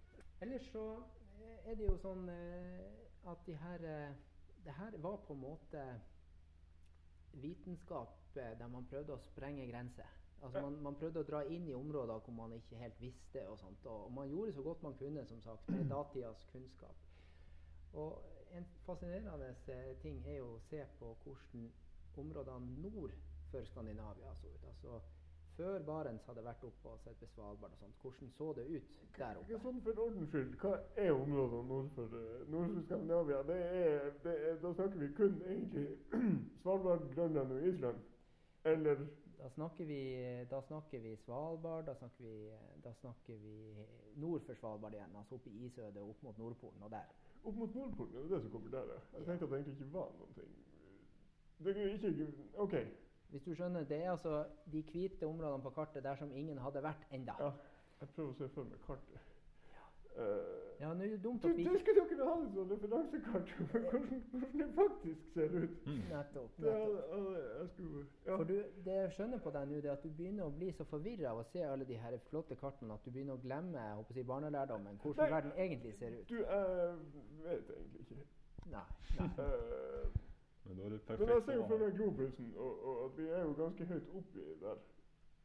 Ellers 0.41 0.71
så 0.71 0.85
eh, 1.41 1.71
er 1.71 1.75
det 1.75 1.85
jo 1.89 1.97
sånn 1.97 2.29
eh, 2.29 3.04
at 3.25 3.45
de 3.45 3.55
her 3.57 3.85
eh, 3.89 4.15
Det 4.65 4.73
her 4.73 4.97
var 4.97 5.15
på 5.27 5.33
en 5.33 5.39
måte 5.39 6.01
vitenskap 7.33 8.37
eh, 8.37 8.59
der 8.59 8.67
man 8.67 8.87
prøvde 8.89 9.13
å 9.13 9.21
sprenge 9.21 9.67
grenser. 9.69 10.09
Altså 10.41 10.61
man, 10.61 10.77
man 10.81 10.95
prøvde 10.99 11.21
å 11.21 11.27
dra 11.27 11.41
inn 11.45 11.67
i 11.69 11.73
områder 11.73 12.21
hvor 12.25 12.33
man 12.33 12.53
ikke 12.53 12.79
helt 12.79 13.01
visste 13.01 13.43
og 13.49 13.59
sånt. 13.59 13.85
Og, 13.85 14.11
man 14.13 14.29
gjorde 14.29 14.53
så 14.53 14.63
godt 14.65 14.83
man 14.83 14.97
kunne, 14.97 15.25
som 15.25 15.41
sagt, 15.41 15.69
med 15.69 15.89
datidas 15.95 16.45
kunnskap. 16.51 17.03
Og 17.93 18.23
en 18.57 18.65
fascinerende 18.85 19.53
eh, 19.67 19.91
ting 20.01 20.21
er 20.25 20.39
jo 20.39 20.55
å 20.55 20.63
se 20.69 20.81
på 20.99 21.13
hvordan 21.23 21.69
områdene 22.17 22.81
nord 22.81 23.13
for 23.51 23.65
Skandinavia 23.69 24.33
så 24.35 24.47
ut. 24.47 24.67
Altså 24.71 24.99
før 25.57 25.83
Barents 25.87 26.25
hadde 26.29 26.43
vært 26.45 26.63
oppe 26.67 26.91
og 26.91 26.99
sett 27.03 27.21
ved 27.21 27.29
Svalbard 27.33 27.75
og 27.75 27.79
sånt, 27.79 27.99
hvordan 28.01 28.31
så 28.37 28.47
det 28.57 28.65
ut 28.69 28.95
der 29.17 29.37
oppe? 29.39 29.59
sånn 29.63 29.81
for 29.85 30.01
ordens 30.05 30.31
skyld, 30.31 30.55
hva 30.61 30.71
er 31.03 31.11
områdene 31.15 31.67
nord 31.69 31.91
for, 31.95 32.17
eh, 32.21 32.41
nord 32.51 32.73
for 32.73 32.87
Skandinavia? 32.87 33.43
Det 33.49 33.59
er, 33.81 34.09
det 34.23 34.33
er, 34.49 34.57
da 34.63 34.73
snakker 34.73 34.99
vi 35.03 35.11
kun 35.19 35.37
egentlig 35.47 35.85
Svalbard, 36.63 37.07
Grønland 37.15 37.55
og 37.55 37.69
Island. 37.69 38.03
Eller 38.65 39.05
Da 39.35 39.49
snakker 39.51 39.85
vi, 39.85 39.99
da 40.49 40.61
snakker 40.61 40.99
vi 40.99 41.15
Svalbard, 41.25 41.85
da 41.85 41.93
snakker 41.95 42.23
vi, 42.23 42.51
da 42.83 42.93
snakker 43.01 43.35
vi 43.43 43.55
nord 44.15 44.41
for 44.47 44.55
Svalbard 44.55 44.93
igjen. 44.95 45.15
Altså 45.19 45.35
oppe 45.35 45.49
i 45.49 45.65
isødet 45.67 46.01
opp 46.01 46.23
mot 46.23 46.37
Nordpolen 46.37 46.83
og 46.83 46.91
der. 46.91 47.11
opp 47.43 47.55
mot 47.55 47.75
Nordpolen, 47.75 48.15
er 48.15 48.21
det 48.21 48.31
det 48.31 48.41
som 48.41 48.51
kommer 48.51 48.71
der? 48.71 48.93
ja? 48.93 49.01
Jeg 49.17 49.25
tenkte 49.27 49.45
at 49.45 49.51
det 49.51 49.57
egentlig 49.59 49.73
ikke 49.73 49.93
var 49.93 50.09
noen 50.19 50.33
ting. 50.39 50.55
Det 51.63 51.77
er 51.77 51.93
ikke 51.93 52.33
OK. 52.57 52.73
Hvis 53.29 53.43
du 53.43 53.53
skjønner, 53.55 53.83
det 53.83 54.03
er 54.03 54.11
altså 54.11 54.45
de 54.71 54.81
hvite 54.91 55.23
områdene 55.27 55.63
på 55.63 55.69
kartet 55.75 56.03
der 56.03 56.15
som 56.15 56.31
ingen 56.35 56.57
hadde 56.57 56.83
vært 56.83 57.07
enda. 57.11 57.33
Ja, 57.39 57.51
jeg 58.01 58.09
prøver 58.15 58.31
å 58.31 58.37
se 58.37 58.49
for 58.53 58.63
meg 58.63 58.79
kartet. 58.87 59.19
Eh, 60.15 60.61
Ja, 60.79 60.89
nå 60.93 61.03
er 61.03 61.07
det 61.13 61.23
dumt 61.23 61.41
du, 61.43 61.47
at 61.47 61.55
vi 61.57 61.63
det 61.63 61.71
ikke 61.71 61.79
skulle 61.79 62.03
dere 62.09 62.25
ha 62.27 62.35
et 62.43 62.53
sånt 62.55 62.71
referansekart 62.71 63.49
for 63.55 63.79
hvordan, 63.79 64.23
hvordan 64.31 64.59
det 64.61 64.67
faktisk 64.75 65.33
ser 65.33 65.53
ut. 65.55 65.85
Nettopp. 65.87 66.57
Det, 66.57 66.65
nettopp. 66.65 67.11
hadde- 67.11 67.43
jeg 67.59 67.69
skulle, 67.73 68.05
ja. 68.25 68.35
For 68.35 68.43
du, 68.43 68.53
det 68.85 68.95
jeg 68.95 69.11
skjønner 69.15 69.39
på 69.45 69.53
deg 69.55 69.67
nå, 69.69 69.75
det 69.75 69.85
er 69.85 69.93
at 69.93 70.03
du 70.03 70.09
begynner 70.17 70.43
å 70.49 70.53
bli 70.57 70.71
så 70.75 70.83
forvirra 70.89 71.29
av 71.31 71.39
å 71.39 71.45
se 71.51 71.63
alle 71.63 71.85
de 71.87 71.95
her 71.99 72.17
flotte 72.29 72.55
kartene 72.59 72.93
at 72.93 73.05
du 73.05 73.11
begynner 73.11 73.33
å 73.39 73.41
glemme 73.43 73.79
jeg 73.79 73.95
håper 74.01 74.11
å 74.11 74.17
si, 74.19 74.23
barnelærdommen, 74.33 74.99
hvordan 75.03 75.23
Nei. 75.23 75.31
verden 75.35 75.51
egentlig 75.65 75.95
ser 75.99 76.11
ut. 76.19 76.29
Du, 76.29 76.35
jeg 76.35 76.99
vet 77.47 77.71
egentlig 77.77 78.01
ikke. 78.05 78.21
Nei. 78.71 78.85
nei. 79.19 79.29
Eh, 80.65 80.69
Men 80.69 80.77
då 80.77 80.83
är 80.83 80.89
det 80.89 80.99
Men 81.07 81.17
perfekt 81.17 81.49
att 81.49 81.69
ha. 81.69 81.77
den 81.77 81.81
här 81.91 81.97
globusen 81.97 82.53
och, 82.57 82.79
och 82.79 83.05
att 83.05 83.19
vi 83.19 83.29
är 83.29 83.45
ju 83.45 83.53
ganska 83.53 83.85
högt 83.85 84.09
uppe 84.09 84.39
där. 84.61 84.77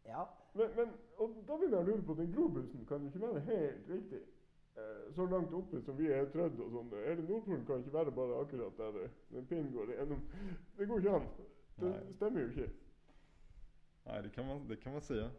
Ja, 0.04 0.38
Men, 0.52 0.70
men 0.76 0.88
och 1.16 1.30
då 1.46 1.56
vill 1.56 1.70
jag 1.72 1.86
lura 1.86 2.02
på 2.02 2.14
den 2.14 2.32
globusen 2.32 2.84
kan 2.88 3.00
ju 3.00 3.06
inte 3.06 3.18
vara 3.18 3.38
helt 3.38 3.88
riktig. 3.88 4.22
Eh, 4.74 5.12
så 5.14 5.26
långt 5.26 5.52
uppe 5.52 5.80
som 5.82 5.96
vi 5.96 6.12
är 6.12 6.26
trödda 6.26 6.62
och 6.62 6.70
sånt. 6.70 6.92
Eller 6.92 7.22
Nordpolen 7.28 7.66
kan 7.66 7.76
inte 7.76 7.90
vara 7.90 8.10
bara 8.10 8.42
akkurat 8.42 8.76
där 8.76 9.04
eh, 9.04 9.10
den 9.28 9.46
pinnen 9.46 9.72
går 9.72 9.92
igenom. 9.92 10.18
Det 10.76 10.84
går 10.86 10.96
inte 10.98 11.10
an. 11.12 11.22
Det 11.76 11.86
Nej. 11.86 12.14
stämmer 12.16 12.40
ju 12.40 12.46
inte. 12.46 12.70
Nej, 14.04 14.22
det 14.22 14.28
kan 14.28 14.46
man, 14.46 14.68
det 14.68 14.76
kan 14.76 14.92
man 14.92 15.02
säga. 15.02 15.30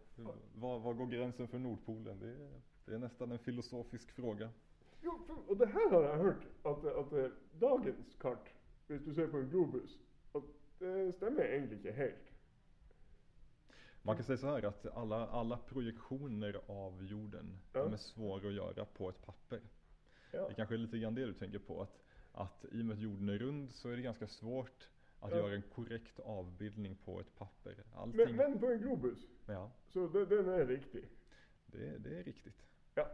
Var, 0.56 0.80
var 0.80 0.94
går 0.94 1.06
gränsen 1.06 1.48
för 1.48 1.60
Nordpolen? 1.60 2.20
Det 2.20 2.28
är, 2.28 2.62
det 2.86 2.94
är 2.94 3.00
nästan 3.00 3.32
en 3.32 3.40
filosofisk 3.40 4.12
fråga. 4.12 4.50
Jo, 5.02 5.12
för- 5.28 5.50
och 5.50 5.58
det 5.58 5.66
här 5.66 5.90
har 5.90 6.04
jag 6.04 6.18
hört. 6.18 6.48
Att, 6.64 6.86
att 6.86 7.14
eh, 7.14 7.28
dagens 7.60 8.16
kart, 8.20 8.50
hvis 8.92 9.06
du 9.06 9.14
ser 9.14 9.28
på 9.28 9.38
en 9.38 9.50
globus, 9.50 10.00
att 10.34 10.44
det 10.80 11.12
stämmer 11.16 11.44
egentligen 11.44 11.78
inte 11.86 11.92
helt. 11.92 12.32
Man 14.04 14.16
kan 14.16 14.26
säga 14.26 14.38
så 14.38 14.48
här 14.48 14.64
att 14.64 14.86
alla, 14.86 15.28
alla 15.28 15.58
projektioner 15.58 16.62
av 16.68 17.04
jorden, 17.06 17.58
Ja. 17.74 17.84
de 17.84 17.94
är 17.94 17.98
svåra 17.98 18.48
att 18.48 18.54
göra 18.54 18.86
på 18.86 19.10
ett 19.10 19.22
papper. 19.26 19.62
Ja. 20.32 20.48
Det 20.48 20.54
kanske 20.54 20.76
är 20.76 20.78
lite 20.78 20.98
grann 20.98 21.16
det 21.16 21.26
du 21.26 21.34
tänker 21.34 21.60
på. 21.60 21.82
Att, 21.82 22.00
att 22.32 22.66
i 22.72 22.82
och 22.82 22.86
med 22.86 22.94
att 22.94 23.02
jorden 23.02 23.30
är 23.30 23.38
rund 23.38 23.72
så 23.72 23.90
är 23.90 23.96
det 23.96 24.02
ganska 24.02 24.28
svårt 24.28 24.90
att 25.20 25.32
Ja. 25.32 25.38
göra 25.38 25.56
en 25.56 25.62
korrekt 25.62 26.20
avbildning 26.20 26.96
på 26.96 27.20
ett 27.20 27.36
papper. 27.38 27.76
Allting, 27.96 28.18
Men, 28.26 28.36
men 28.36 28.60
på 28.60 28.68
en 28.68 28.80
globus, 28.80 29.20
Ja, 29.48 29.72
så 29.88 30.08
den, 30.08 30.30
den 30.30 30.50
är 30.50 30.66
riktig. 30.66 31.06
det, 31.66 31.98
det 31.98 32.20
är 32.20 32.24
riktigt. 32.24 32.62
Ja. 32.96 33.08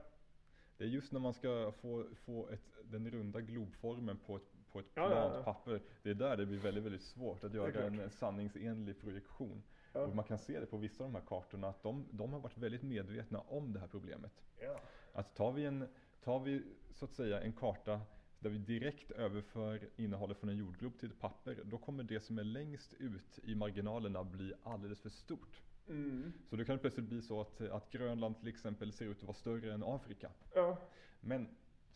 Det 0.78 0.84
är 0.84 0.88
just 0.88 1.12
när 1.12 1.20
man 1.20 1.34
ska 1.34 1.72
få, 1.72 2.06
få 2.26 2.50
ett, 2.50 2.78
den 2.84 3.12
runda 3.12 3.42
globformen 3.42 4.18
på 4.18 4.36
ett, 4.36 4.52
på 4.78 4.82
ett 4.82 4.92
Ja, 4.94 5.04
ja, 5.04 5.10
plant 5.10 5.34
ja. 5.36 5.54
papper. 5.54 5.82
Det 6.04 6.10
är 6.10 6.14
där 6.14 6.38
det 6.38 6.46
blir 6.46 6.58
väldigt, 6.58 6.84
väldigt 6.84 7.02
svårt 7.02 7.44
att 7.44 7.54
göra 7.54 7.84
en 7.84 8.10
sanningsenlig 8.10 9.02
projektion. 9.02 9.64
Ja. 9.94 10.00
Och 10.00 10.16
man 10.16 10.26
kan 10.26 10.38
se 10.38 10.60
det 10.60 10.66
på 10.66 10.78
vissa 10.78 11.04
av 11.04 11.10
de 11.12 11.16
här 11.20 11.26
kartorna 11.28 11.68
att 11.68 11.84
de, 11.84 12.06
de 12.12 12.34
har 12.34 12.40
varit 12.40 12.58
väldigt 12.58 12.84
medvetna 12.84 13.40
om 13.40 13.74
det 13.74 13.80
här 13.80 13.88
problemet. 13.88 14.32
Ja. 14.62 14.80
Att 15.14 15.36
tar 15.36 15.52
vi, 15.52 15.66
en, 15.66 15.88
tar 16.24 16.40
vi 16.40 16.64
så 16.92 17.06
att 17.06 17.12
säga 17.12 17.42
en 17.42 17.54
karta 17.54 18.02
där 18.40 18.50
vi 18.50 18.58
direkt 18.58 19.12
överför 19.12 19.90
innehållet 19.96 20.38
från 20.38 20.50
en 20.50 20.58
jordglob 20.58 21.00
till 21.00 21.12
ett 21.12 21.20
papper, 21.20 21.62
då 21.64 21.78
kommer 21.78 22.04
det 22.04 22.20
som 22.20 22.40
är 22.40 22.44
längst 22.44 22.94
ut 22.94 23.40
i 23.44 23.56
marginalerna 23.56 24.24
bli 24.24 24.54
alldeles 24.64 25.02
för 25.02 25.10
stort. 25.10 25.62
Mm. 25.90 26.34
Så 26.50 26.56
det 26.56 26.66
kan 26.66 26.80
plötsligt 26.80 27.06
bli 27.06 27.22
så 27.22 27.42
att, 27.42 27.62
att 27.62 27.92
Grönland 27.92 28.40
till 28.40 28.48
exempel 28.48 28.94
ser 28.94 29.06
ut 29.06 29.18
att 29.18 29.24
vara 29.24 29.34
större 29.34 29.74
än 29.74 29.84
Afrika. 29.84 30.32
Ja. 30.56 30.78
Men 31.20 31.48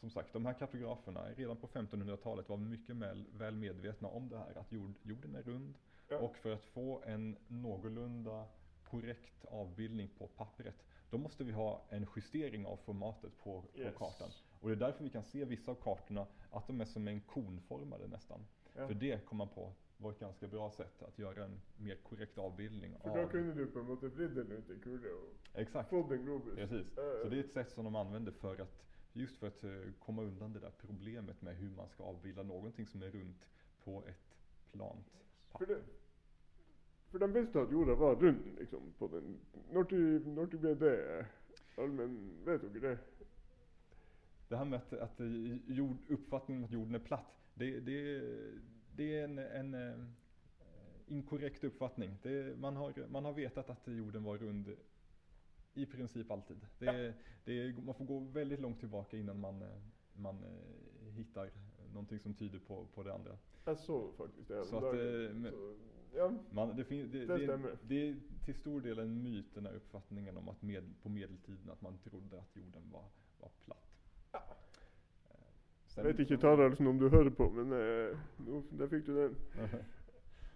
som 0.01 0.09
sagt, 0.09 0.33
de 0.33 0.45
här 0.45 0.53
kartograferna 0.53 1.25
redan 1.35 1.57
på 1.57 1.67
1500-talet 1.67 2.49
var 2.49 2.57
mycket 2.57 2.95
väl, 3.33 3.55
medvetna 3.55 4.07
om 4.07 4.29
det 4.29 4.37
här 4.37 4.57
att 4.57 4.71
jord, 4.71 4.93
jorden 5.03 5.35
är 5.35 5.43
rund 5.43 5.73
Ja. 6.09 6.17
och 6.17 6.37
för 6.37 6.51
att 6.53 6.63
få 6.63 7.01
en 7.05 7.37
någorlunda 7.47 8.45
korrekt 8.89 9.45
avbildning 9.45 10.09
på 10.17 10.27
pappret 10.27 10.75
då 11.09 11.17
måste 11.17 11.43
vi 11.43 11.51
ha 11.51 11.81
en 11.89 12.07
justering 12.15 12.65
av 12.65 12.77
formatet 12.77 13.37
på, 13.43 13.63
Yes. 13.75 13.93
på 13.93 13.99
kartan. 14.05 14.29
Och 14.61 14.69
det 14.69 14.75
är 14.75 14.79
därför 14.79 15.03
vi 15.03 15.09
kan 15.09 15.23
se 15.23 15.45
vissa 15.45 15.71
av 15.71 15.75
kartorna 15.75 16.27
att 16.51 16.67
de 16.67 16.81
är 16.81 16.85
som 16.85 17.07
en 17.07 17.21
konformade 17.21 18.07
nästan. 18.07 18.39
Ja. 18.75 18.87
För 18.87 18.93
det 18.93 19.25
kom 19.25 19.37
man 19.37 19.47
på 19.49 19.73
var 19.97 20.11
ett 20.11 20.19
ganska 20.19 20.47
bra 20.47 20.71
sätt 20.71 21.03
att 21.03 21.19
göra 21.19 21.45
en 21.45 21.61
mer 21.77 21.95
korrekt 21.95 22.37
avbildning 22.37 22.95
För 23.03 23.09
av... 23.09 23.15
då 23.17 23.27
kunde 23.27 23.53
du 23.53 23.65
på 23.67 23.79
en 23.79 23.85
måte 23.85 24.07
vrida 24.07 24.43
den 24.43 24.63
i 24.77 24.79
kula 24.83 25.07
och 25.15 25.59
Exakt. 25.59 25.89
få 25.89 26.13
en 26.13 26.23
globus. 26.25 26.55
Precis. 26.55 26.87
Ja, 26.95 27.03
Så 27.23 27.29
det 27.29 27.35
är 27.35 27.39
ett 27.43 27.51
sätt 27.51 27.71
som 27.71 27.83
de 27.83 27.95
använder 27.95 28.31
för 28.31 28.61
att 28.61 28.83
just 29.13 29.37
för 29.37 29.47
att 29.47 29.63
eh, 29.63 29.91
komma 29.99 30.21
undan 30.21 30.53
det 30.53 30.59
där 30.59 30.71
problemet 30.77 31.41
med 31.41 31.55
hur 31.55 31.69
man 31.69 31.89
ska 31.89 32.03
avbilda 32.03 32.43
någonting 32.43 32.87
som 32.87 33.01
är 33.01 33.11
runt 33.11 33.49
på 33.83 34.03
ett 34.07 34.35
plant 34.71 35.05
För, 35.51 35.59
papper. 35.59 35.65
det, 35.65 35.81
för 37.11 37.19
den 37.19 37.33
visste 37.33 37.61
att 37.61 37.71
jorden 37.71 37.97
var 37.97 38.15
rund 38.15 38.55
liksom 38.59 38.93
på 38.97 39.07
den. 39.07 39.37
När 39.69 40.45
till 40.47 40.59
blev 40.59 40.79
det 40.79 41.25
allmän, 41.77 42.31
vet 42.45 42.73
du 42.73 42.79
det? 42.79 42.97
Det 44.47 44.57
här 44.57 44.65
med 44.65 44.77
att, 44.77 44.93
att 44.93 45.19
eh, 45.19 45.55
jord, 45.67 45.97
uppfattningen 46.09 46.63
att 46.63 46.71
jorden 46.71 46.95
är 46.95 46.99
platt, 46.99 47.43
det, 47.53 47.79
det, 47.79 48.21
det 48.95 49.19
är 49.19 49.23
en, 49.23 49.37
en 49.37 49.73
eh, 49.73 50.05
inkorrekt 51.07 51.63
uppfattning. 51.63 52.17
Det, 52.21 52.59
man, 52.59 52.75
har, 52.75 53.07
man 53.07 53.25
har 53.25 53.33
vetat 53.33 53.69
att 53.69 53.87
jorden 53.87 54.23
var 54.23 54.37
rund 54.37 54.75
i 55.73 55.85
princip 55.85 56.31
alltid. 56.31 56.57
Det, 56.79 57.13
det, 57.45 57.75
man 57.85 57.95
får 57.95 58.05
gå 58.05 58.19
väldigt 58.19 58.59
långt 58.59 58.79
tillbaka 58.79 59.17
innan 59.17 59.39
man, 59.39 59.61
eh, 59.61 59.67
man 60.13 60.43
eh, 60.43 61.13
hittar 61.13 61.49
någonting 61.93 62.19
som 62.19 62.33
tyder 62.33 62.59
på, 62.59 62.85
på 62.93 63.03
det 63.03 63.13
andra. 63.13 63.37
Jag 63.65 63.77
såg 63.77 64.15
faktiskt 64.15 64.47
det 64.47 64.65
Så 64.65 64.77
att, 64.77 64.83
eh, 64.83 65.33
men- 65.35 65.51
Så, 65.51 65.75
ja, 66.15 66.31
Man, 66.51 66.75
det, 66.75 66.83
fin, 66.83 67.11
det, 67.11 67.25
Det 67.25 67.43
stämmer. 67.43 67.77
det 67.87 68.09
är 68.09 68.15
till 68.45 68.55
stor 68.55 68.81
del 68.81 68.99
en 68.99 69.23
myt 69.23 69.45
den 69.53 69.65
här 69.65 69.73
uppfattningen 69.73 70.37
om 70.37 70.49
att 70.49 70.61
med, 70.61 70.83
på 71.01 71.09
medeltiden 71.09 71.69
att 71.69 71.81
man 71.81 71.97
trodde 71.97 72.39
att 72.39 72.55
jorden 72.55 72.91
var, 72.91 73.03
var 73.39 73.49
platt. 73.65 73.87
Eh, 74.33 74.39
jag 75.95 76.03
vet 76.03 76.19
inte 76.19 76.37
Taraldsen 76.37 76.87
om 76.87 76.97
du 76.99 77.09
hörde 77.09 77.31
på 77.31 77.49
men 77.49 77.71
eh, 77.71 78.17
där 78.69 78.87
fick 78.87 79.05
du 79.05 79.15
den. 79.15 79.35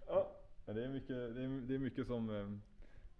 Ja, 0.07 0.31
det 0.65 0.85
är 0.85 0.89
mycket, 0.89 1.07
det 1.35 1.41
är, 1.41 1.61
det 1.67 1.75
är 1.75 1.79
mycket 1.79 2.07
som, 2.07 2.29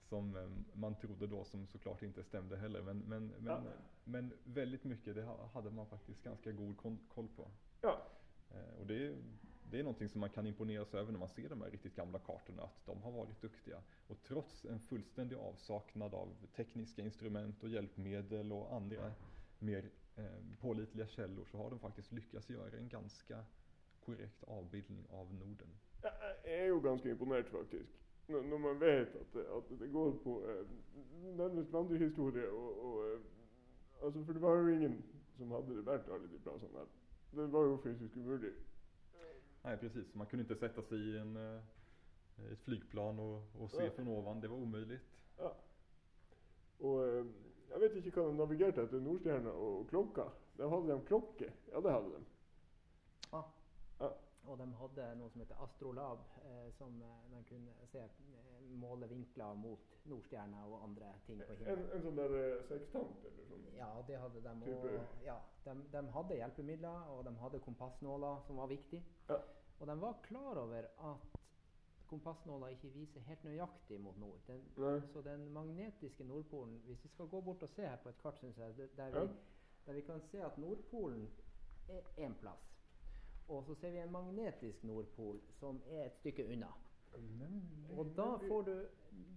som 0.10 0.36
eh, 0.36 0.50
man 0.80 0.96
trodde 0.96 1.28
då 1.28 1.44
som 1.44 1.68
såklart 1.68 2.02
inte 2.04 2.24
stämde 2.24 2.58
heller. 2.58 2.82
Men, 2.82 2.98
men, 3.00 3.28
men, 3.28 3.46
Ja. 3.46 3.62
men 4.04 4.34
väldigt 4.44 4.84
mycket 4.84 5.16
det 5.16 5.24
ha- 5.24 5.50
hade 5.54 5.70
man 5.72 5.86
faktiskt 5.86 6.24
ganska 6.24 6.52
god 6.52 6.78
koll 7.14 7.28
på. 7.36 7.48
ja, 7.82 8.02
Eh, 8.52 8.80
Och 8.80 8.88
det 8.88 9.08
är, 9.08 9.16
det 9.72 9.80
är 9.80 9.84
någonting 9.84 10.10
som 10.10 10.22
man 10.22 10.30
kan 10.30 10.48
imponeras 10.48 10.94
över 10.94 11.12
när 11.12 11.20
man 11.20 11.30
ser 11.30 11.50
de 11.50 11.62
här 11.62 11.70
riktigt 11.72 11.96
gamla 11.96 12.20
kartorna, 12.20 12.64
att 12.64 12.86
de 12.86 13.02
har 13.02 13.12
varit 13.12 13.42
duktiga. 13.42 13.82
Och 14.08 14.18
trots 14.24 14.66
en 14.66 14.80
fullständig 14.80 15.36
avsaknad 15.36 16.14
av 16.14 16.30
tekniska 16.56 17.02
instrument 17.02 17.64
och 17.64 17.70
hjälpmedel 17.70 18.52
och 18.52 18.74
andra 18.74 19.12
mer 19.60 19.90
eh, 20.16 20.26
pålitliga 20.60 21.08
källor 21.08 21.46
så 21.46 21.58
har 21.58 21.70
de 21.70 21.80
faktiskt 21.80 22.12
lyckats 22.12 22.50
göra 22.50 22.78
en 22.78 22.90
ganska 22.90 23.46
korrekt 24.06 24.44
avbildning 24.44 25.06
av 25.10 25.34
Norden. 25.34 25.68
jag 26.02 26.14
är 26.54 26.66
ju 26.66 26.80
ganska 26.82 27.10
imponerad 27.10 27.46
faktiskt. 27.46 27.92
N- 28.28 28.50
när 28.50 28.58
man 28.58 28.80
vet 28.80 29.16
att, 29.16 29.34
det- 29.34 29.58
att 29.58 29.80
det 29.80 29.88
går 29.88 30.12
på 30.12 30.50
eh, 30.50 30.66
närmast 31.36 31.70
vandringshistoria 31.72 32.52
och, 32.52 32.78
och 32.86 33.08
eh, 33.08 33.20
alltså 34.04 34.24
för 34.24 34.34
det 34.34 34.40
var 34.40 34.56
ju 34.58 34.76
ingen 34.78 35.04
som 35.38 35.52
hade 35.52 35.76
det 35.76 35.82
värt 35.82 36.10
alla 36.10 36.18
de 36.32 36.40
platserna. 36.40 36.80
Det 37.32 37.46
var 37.48 37.66
ju 37.66 37.78
fysiskt 37.78 38.18
omöjligt. 38.18 38.56
Nej 39.64 39.78
precis, 39.78 40.14
man 40.14 40.28
kunde 40.28 40.42
inte 40.44 40.56
sätta 40.56 40.82
sig 40.82 40.98
i 41.00 41.18
en, 41.18 41.36
eh, 41.36 41.62
ett 42.52 42.60
flygplan 42.64 43.20
och, 43.20 43.42
och 43.62 43.72
se 43.72 43.84
Ja. 43.86 43.92
från 43.92 44.08
ovan, 44.08 44.42
det 44.42 44.48
var 44.48 44.58
omöjligt. 44.58 45.02
Ja. 45.38 45.56
Och 46.80 47.08
eh, 47.08 47.26
jag 47.70 47.80
vet 47.80 47.96
inte 47.96 48.10
hur 48.10 48.26
de 48.28 48.38
navigerade 48.38 48.82
efter 48.84 49.00
Nordstjärna 49.00 49.54
och 49.54 49.90
klocka. 49.90 50.26
Där 50.58 50.68
hade 50.70 50.88
de 50.88 51.02
klockor. 51.02 51.52
Ja 51.72 51.82
det 51.82 51.92
hade 51.92 52.10
de. 52.10 52.26
Ja. 53.32 53.52
Ja. 54.00 54.18
Och 54.48 54.58
de 54.58 54.74
hade 54.74 55.16
något 55.16 55.32
som 55.32 55.42
heter 55.42 55.64
Astrolab 55.64 56.18
eh, 56.46 56.74
som 56.78 57.02
eh, 57.02 57.08
man 57.32 57.44
kunde 57.44 57.72
se 57.92 58.00
eh, 58.00 58.08
måla 58.62 59.08
vinklar 59.08 59.56
mot 59.56 59.80
Nordstjärna 60.04 60.66
och 60.66 60.84
andra 60.84 61.14
ting 61.26 61.40
på 61.40 61.52
En, 61.54 61.58
himlen. 61.58 61.92
en 61.92 62.02
sån 62.02 62.16
där 62.16 62.56
eh, 62.58 62.64
sextant 62.68 63.26
eller 63.26 63.46
sån. 63.50 63.60
Ja, 63.78 64.04
det 64.08 64.16
hade 64.16 64.42
de. 64.42 64.62
Typ, 64.62 64.78
Och, 64.78 64.90
eh, 64.90 65.02
ja, 65.26 65.42
de, 65.64 65.84
de 65.92 66.08
hade 66.08 66.36
hjälpmedel 66.36 66.86
och 67.10 67.24
de 67.24 67.36
hade 67.38 67.60
kompassnålar 67.60 68.42
som 68.48 68.56
var 68.56 68.68
viktig. 68.68 69.04
Ja. 69.28 69.42
Och 69.80 69.88
de 69.88 70.00
var 70.00 70.14
klar 70.24 70.56
över 70.56 70.84
att 70.98 71.38
kompassnålar 72.10 72.70
inte 72.70 72.88
visar 72.88 73.22
helt 73.22 73.44
nöjaktigt 73.44 74.02
mot 74.02 74.18
nord. 74.18 74.40
Den, 74.48 74.62
så 75.14 75.22
den 75.22 75.54
magnetiska 75.54 76.24
Nordpolen, 76.24 76.74
om 76.88 76.98
vi 77.02 77.08
ska 77.10 77.26
gå 77.26 77.42
bort 77.42 77.64
och 77.64 77.70
se 77.70 77.88
här 77.88 77.98
på 77.98 78.10
ett 78.10 78.22
kart 78.22 78.38
syns 78.40 78.56
där, 78.56 78.90
Ja. 78.98 79.20
vi, 79.22 79.28
där 79.86 79.94
vi 79.94 80.02
kan 80.02 80.22
se 80.22 80.42
att 80.42 80.58
Nordpolen 80.58 81.28
är 81.90 82.04
en 82.26 82.34
plats. 82.34 82.75
Och 83.48 83.66
så 83.66 83.76
ser 83.76 83.92
vi 83.92 83.98
en 83.98 84.12
magnetisk 84.12 84.84
Nordpol 84.84 85.40
som 85.60 85.82
är 85.90 86.06
ett 86.06 86.16
stycke 86.20 86.44
undan. 86.54 86.72
Och 87.98 88.06
då 88.06 88.40
får 88.48 88.64
du, 88.64 88.88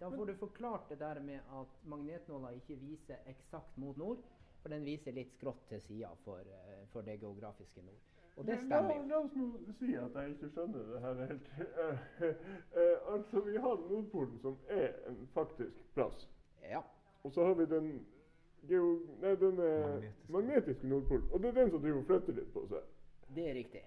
då 0.00 0.10
får 0.10 0.26
du 0.26 0.34
förklart 0.34 0.88
det 0.88 0.96
där 0.96 1.20
med 1.20 1.40
att 1.50 1.86
magnetnålar 1.86 2.52
inte 2.52 2.74
visar 2.74 3.16
exakt 3.26 3.76
mot 3.76 3.96
nord. 3.96 4.18
För 4.62 4.68
den 4.68 4.84
visar 4.84 5.12
lite 5.12 5.30
skrått 5.36 5.68
till 5.68 5.80
sidan 5.80 6.16
för, 6.24 6.40
eh, 6.40 6.86
för 6.92 7.02
det 7.02 7.14
geografiska 7.14 7.82
nord. 7.82 8.00
Och 8.36 8.44
det 8.44 8.56
stämmer 8.56 8.94
ju. 8.94 9.14
Oss 9.14 9.34
nog 9.34 9.74
se 9.78 9.96
att 9.96 10.14
jag 10.14 10.28
inte 10.28 10.48
skönner 10.48 10.78
det 10.78 11.00
här 11.00 11.14
helt. 11.14 11.42
Eh, 11.78 12.28
eh, 12.82 12.98
alltså 13.12 13.40
vi 13.40 13.56
har 13.56 13.76
Nordpolen 13.76 14.38
som 14.38 14.56
är 14.68 15.06
en 15.06 15.26
faktisk 15.32 15.94
plats. 15.94 16.28
Ja, 16.70 16.84
Och 17.22 17.32
så 17.32 17.44
har 17.44 17.54
vi 17.54 17.66
den 17.66 18.06
geo, 18.60 19.06
nej, 19.20 19.36
den 19.36 19.54
Magnetiska. 19.56 20.32
magnetiska 20.32 20.86
Nordpolen. 20.86 21.30
Och 21.32 21.40
det 21.40 21.48
är 21.48 21.52
den 21.52 21.70
som 21.70 21.82
du 21.82 22.04
flyttar 22.04 22.32
lite 22.32 22.52
på 22.52 22.66
sig. 22.66 22.82
det 23.28 23.50
är 23.50 23.54
riktigt. 23.54 23.82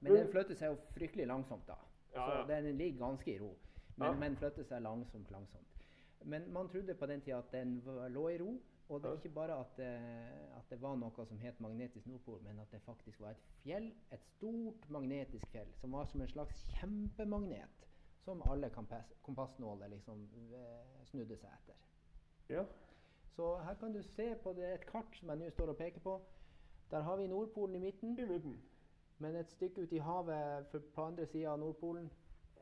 Men 0.00 0.12
den 0.12 0.28
flyttar 0.28 0.54
sig 0.54 0.68
ju 0.70 0.76
fryktelig 0.94 1.26
långsamt 1.26 1.66
då. 1.66 1.74
Ja, 2.12 2.26
så 2.26 2.52
ja. 2.52 2.60
den 2.60 2.76
ligger 2.78 2.98
ganska 2.98 3.30
i 3.30 3.38
ro. 3.38 3.54
Men, 3.96 4.08
Ja. 4.08 4.14
men 4.14 4.36
flyttar 4.36 4.62
sig 4.62 4.80
långsamt, 4.80 5.30
långsamt. 5.30 5.66
Men 6.22 6.52
man 6.52 6.68
trodde 6.68 6.94
på 6.94 7.06
den 7.06 7.20
tiden 7.20 7.38
att 7.38 7.50
den 7.50 7.80
var, 7.84 8.08
låg 8.08 8.32
i 8.32 8.38
ro 8.38 8.60
Og 8.88 9.00
det 9.02 9.08
er 9.08 9.12
Ja. 9.12 9.16
ikke 9.16 9.28
bare 9.34 9.54
at, 9.60 9.78
eh, 9.78 10.56
at 10.58 10.70
det 10.70 10.80
var 10.82 10.96
noe 10.96 11.26
som 11.26 11.38
het 11.38 11.60
magnetisk 11.60 12.06
nordpol, 12.06 12.40
men 12.42 12.58
at 12.58 12.70
det 12.72 12.80
faktisk 12.82 13.20
var 13.20 13.30
et 13.30 13.42
fjell, 13.62 13.92
et 14.12 14.24
stort 14.24 14.88
magnetisk 14.90 15.46
fjell, 15.46 15.68
som 15.74 15.92
var 15.92 16.04
som 16.06 16.20
en 16.20 16.28
slags 16.28 16.64
kjempemagnet, 16.64 17.86
som 18.24 18.42
alle 18.50 18.70
kompas 18.70 19.12
kompassnåler 19.22 19.88
liksom 19.88 20.28
eh, 20.54 21.04
snudde 21.04 21.36
seg 21.36 21.50
etter. 21.50 21.74
Ja. 22.48 22.64
Så 23.36 23.56
her 23.62 23.74
kan 23.74 23.92
du 23.92 24.02
se 24.02 24.34
på 24.42 24.52
det, 24.52 24.74
et 24.74 24.86
kart 24.86 25.16
som 25.16 25.28
jeg 25.28 25.38
nå 25.38 25.50
står 25.50 25.68
og 25.68 25.76
peker 25.76 26.00
på. 26.00 26.20
Der 26.90 27.00
har 27.00 27.16
vi 27.16 27.26
Nordpolen 27.26 27.76
i 27.76 27.78
midten. 27.78 28.18
I 28.18 28.24
midten. 28.26 28.60
Men 29.20 29.36
et 29.36 29.50
stykke 29.52 29.82
ute 29.84 29.96
i 29.96 30.00
havet 30.04 30.66
for 30.72 30.84
på 30.94 31.04
andre 31.10 31.26
sida 31.28 31.50
av 31.52 31.58
Nordpolen, 31.60 32.06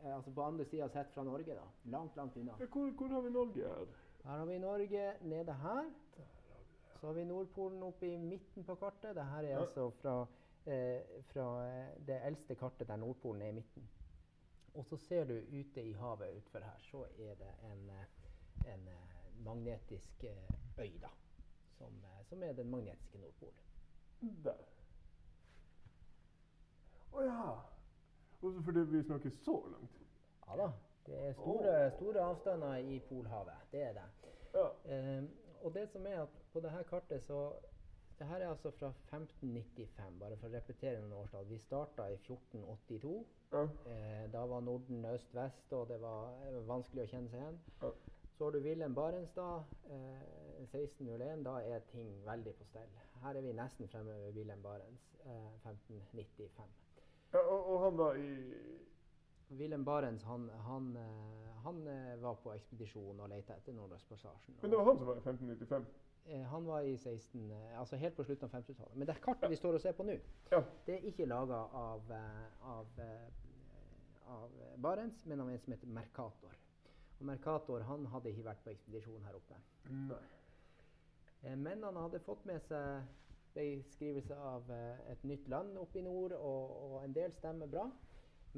eh, 0.02 0.14
altså 0.16 0.32
på 0.34 0.42
andre 0.42 0.64
sida 0.66 0.88
sett 0.90 1.12
fra 1.14 1.22
Norge, 1.26 1.54
langt 1.84 2.16
unna. 2.36 2.56
Ja, 2.60 2.66
hvor, 2.66 2.90
hvor 2.98 3.08
har 3.14 3.20
vi 3.22 3.30
Norge 3.30 3.68
her? 3.68 3.86
Her 4.24 4.38
har 4.38 4.46
vi 4.46 4.58
Norge 4.58 5.04
nede 5.22 5.52
her. 5.62 5.90
Så 7.00 7.06
har 7.06 7.14
vi 7.14 7.24
Nordpolen 7.24 7.82
oppe 7.82 8.06
i 8.08 8.16
midten 8.18 8.64
på 8.66 8.74
kartet. 8.74 9.14
Dette 9.14 9.20
er 9.20 9.42
Ja. 9.52 9.60
altså 9.60 9.90
fra, 9.90 10.26
eh, 10.66 11.22
fra 11.30 11.44
eh, 11.68 11.92
det 12.06 12.18
eldste 12.26 12.54
kartet 12.54 12.88
der 12.88 12.96
Nordpolen 12.96 13.42
er 13.42 13.48
i 13.48 13.52
midten. 13.52 13.88
Og 14.74 14.84
så 14.84 14.96
ser 14.96 15.24
du 15.24 15.34
ute 15.34 15.82
i 15.82 15.92
havet 15.92 16.36
utfor 16.36 16.58
her, 16.58 16.78
så 16.78 17.04
er 17.18 17.34
det 17.34 17.52
en, 17.72 17.90
eh, 17.90 18.72
en 18.74 18.88
magnetisk 19.44 20.24
da. 20.76 21.08
Som, 21.78 22.02
som 22.24 22.42
er 22.42 22.52
den 22.52 22.70
magnetiske 22.70 23.18
Nordpolen. 23.18 23.62
Der. 24.44 24.77
Å 27.12 27.24
ja. 27.26 27.46
Også 28.42 28.62
fordi 28.64 28.84
vi 28.92 29.02
snakker 29.02 29.30
så 29.44 29.56
langt. 29.72 29.98
Ja 30.46 30.60
da. 30.62 30.68
Det 31.08 31.18
er 31.28 31.32
store, 31.32 31.74
store 31.96 32.20
avstander 32.20 32.76
i 32.76 32.98
Polhavet. 33.08 33.64
Det 33.72 33.82
er 33.82 33.96
det. 33.96 34.06
Ja. 34.54 34.66
Eh, 34.92 35.24
og 35.62 35.74
det 35.74 35.88
som 35.88 36.06
er 36.06 36.22
at 36.22 36.36
på 36.52 36.60
dette 36.60 36.84
kartet 36.90 37.24
så 37.24 37.40
det 38.18 38.26
her 38.26 38.36
er 38.36 38.48
altså 38.48 38.70
fra 38.70 38.86
1595, 38.86 40.18
bare 40.20 40.36
for 40.36 40.48
å 40.48 40.56
repetere 40.56 40.98
noen 41.00 41.20
årstall. 41.20 41.44
Vi 41.46 41.58
starta 41.62 42.08
i 42.10 42.16
1482. 42.16 43.12
Ja. 43.52 43.60
Eh, 43.92 44.24
da 44.32 44.42
var 44.50 44.64
Norden 44.66 45.04
øst-vest, 45.06 45.72
og 45.72 45.84
det 45.88 46.00
var 46.02 46.32
eh, 46.48 46.56
vanskelig 46.66 47.04
å 47.04 47.12
kjenne 47.12 47.30
seg 47.30 47.44
igjen. 47.44 47.60
Ja. 47.82 47.92
Så 48.34 48.48
har 48.48 48.56
du 48.56 48.58
Wilhelm 48.64 48.96
Barenstad, 48.98 49.70
eh, 49.94 50.26
1601. 50.64 51.46
Da 51.46 51.54
er 51.62 51.86
ting 51.92 52.10
veldig 52.26 52.56
på 52.58 52.66
stell. 52.72 52.98
Her 53.22 53.38
er 53.38 53.46
vi 53.46 53.54
nesten 53.54 53.88
fremme 53.94 54.18
ved 54.24 54.34
Wilhelm 54.40 54.66
Barents, 54.66 55.08
eh, 55.22 55.48
1595. 55.62 56.74
Ja 57.32 57.40
og, 57.44 57.70
og 57.74 57.80
han 57.84 57.96
var 57.98 58.14
i 58.16 58.28
Wilhelm 59.58 59.84
Barents 59.84 60.24
han, 60.28 60.48
han, 60.66 60.90
eh, 60.96 61.56
han 61.64 61.80
eh, 61.88 62.14
var 62.22 62.34
på 62.42 62.52
ekspedisjon 62.54 63.20
og 63.20 63.28
lette 63.32 63.54
etter 63.56 63.72
Nordøstpassasjen. 63.76 64.58
Men 64.62 64.70
det 64.72 64.78
var 64.80 64.84
han 64.90 64.98
som 65.00 65.06
var 65.08 65.16
i 65.20 65.24
1595? 65.24 65.86
Eh, 66.28 66.42
Han 66.50 66.66
var 66.68 66.80
i 66.84 66.96
16, 66.96 67.50
eh, 67.50 67.78
altså 67.80 67.96
helt 67.96 68.16
på 68.16 68.24
slutten 68.28 68.44
av 68.48 68.52
50-tallet. 68.58 68.96
Men 69.00 69.08
det 69.08 69.14
kartet 69.24 69.50
vi 69.50 69.56
står 69.56 69.78
og 69.78 69.80
ser 69.80 69.92
på 69.96 70.04
nå, 70.04 70.18
Ja. 70.52 70.62
det 70.86 70.94
er 70.98 71.06
ikke 71.08 71.24
laga 71.26 71.62
av, 71.72 72.12
av, 72.62 73.00
av 74.28 74.58
Barents, 74.76 75.24
men 75.26 75.40
av 75.40 75.48
en 75.50 75.58
som 75.58 75.72
heter 75.72 75.88
Mercator. 75.88 76.52
Og 77.18 77.24
Mercator 77.26 77.80
han 77.88 78.04
hadde 78.12 78.30
ikke 78.30 78.44
vært 78.44 78.60
på 78.64 78.70
ekspedisjon 78.74 79.24
her 79.24 79.38
oppe. 79.40 79.56
Nei. 79.88 81.54
Men 81.56 81.82
han 81.86 81.96
hadde 81.96 82.20
fått 82.20 82.44
med 82.46 82.60
seg 82.68 83.08
beskrivelse 83.58 84.36
av 84.36 84.70
eh, 84.70 85.12
et 85.12 85.24
nytt 85.26 85.48
land 85.50 85.76
oppe 85.78 85.98
i 85.98 86.04
nord, 86.06 86.32
og, 86.38 86.76
og 86.86 87.04
en 87.04 87.16
del 87.16 87.34
stemmer 87.38 87.70
bra. 87.70 87.88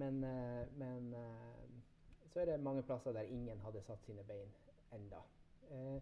Men, 0.01 0.23
eh, 0.25 0.63
men 0.79 1.15
eh, 1.15 1.65
så 2.33 2.41
er 2.41 2.53
det 2.53 2.61
mange 2.63 2.83
plasser 2.87 3.17
der 3.17 3.33
ingen 3.33 3.61
hadde 3.65 3.83
satt 3.83 4.05
sine 4.07 4.25
bein 4.29 4.53
enda. 4.95 5.25
Eh, 5.71 5.99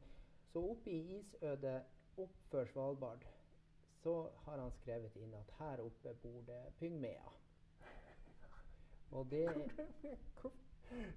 så 0.52 0.62
oppe 0.70 0.90
i 0.90 1.18
isødet 1.18 1.82
oppfor 2.18 2.64
Svalbard 2.72 3.24
så 4.02 4.30
har 4.44 4.58
han 4.58 4.72
skrevet 4.80 5.16
inn 5.16 5.34
at 5.34 5.50
her 5.58 5.82
oppe 5.82 6.14
bor 6.22 6.42
det 6.46 6.60
pygmeer. 6.78 7.34
Og 9.10 9.26
det, 9.30 9.48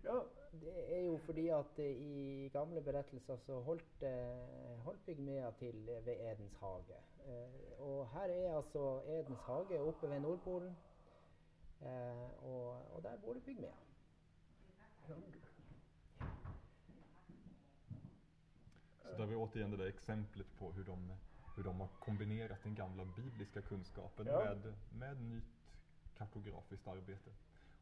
Ja. 0.04 0.20
det 0.62 0.96
er 0.98 1.02
jo 1.06 1.18
fordi 1.18 1.48
at 1.48 1.78
i 1.80 2.50
gamle 2.54 2.82
berettelser 2.82 3.38
så 3.38 3.60
holdt, 3.60 4.04
eh, 4.04 4.80
holdt 4.84 5.06
pygmeer 5.06 5.52
til 5.60 5.86
ved 6.06 6.16
Edens 6.32 6.54
hage. 6.60 6.98
Eh, 7.26 7.80
og 7.82 8.10
her 8.10 8.22
er 8.30 8.56
altså 8.58 9.02
Edens 9.06 9.40
hage 9.40 9.80
oppe 9.80 10.10
ved 10.10 10.20
Nordpolen. 10.20 10.78
Eh, 11.82 12.46
og, 12.46 12.96
og 12.96 13.04
der 13.04 13.18
bor 13.18 13.34
det 13.34 13.44
pygmeer. 13.44 13.78
Så 19.02 19.18
där 19.18 19.20
har 19.20 19.28
vi 19.28 19.36
återigen 19.36 19.72
det 19.72 19.78
där 19.78 19.86
exemplet 19.88 20.48
på 20.58 20.72
hur 20.72 20.84
de, 20.84 21.14
hur 21.56 21.64
de 21.64 21.80
har 21.80 21.88
kombinerat 22.00 22.64
den 22.64 22.76
gamla 22.76 23.06
bibliska 23.06 23.62
kunskapen 23.62 24.26
Ja. 24.28 24.40
med, 24.40 24.74
med 24.92 25.22
nytt 25.22 25.44
kartografiskt 26.18 26.88
arbete. 26.88 27.30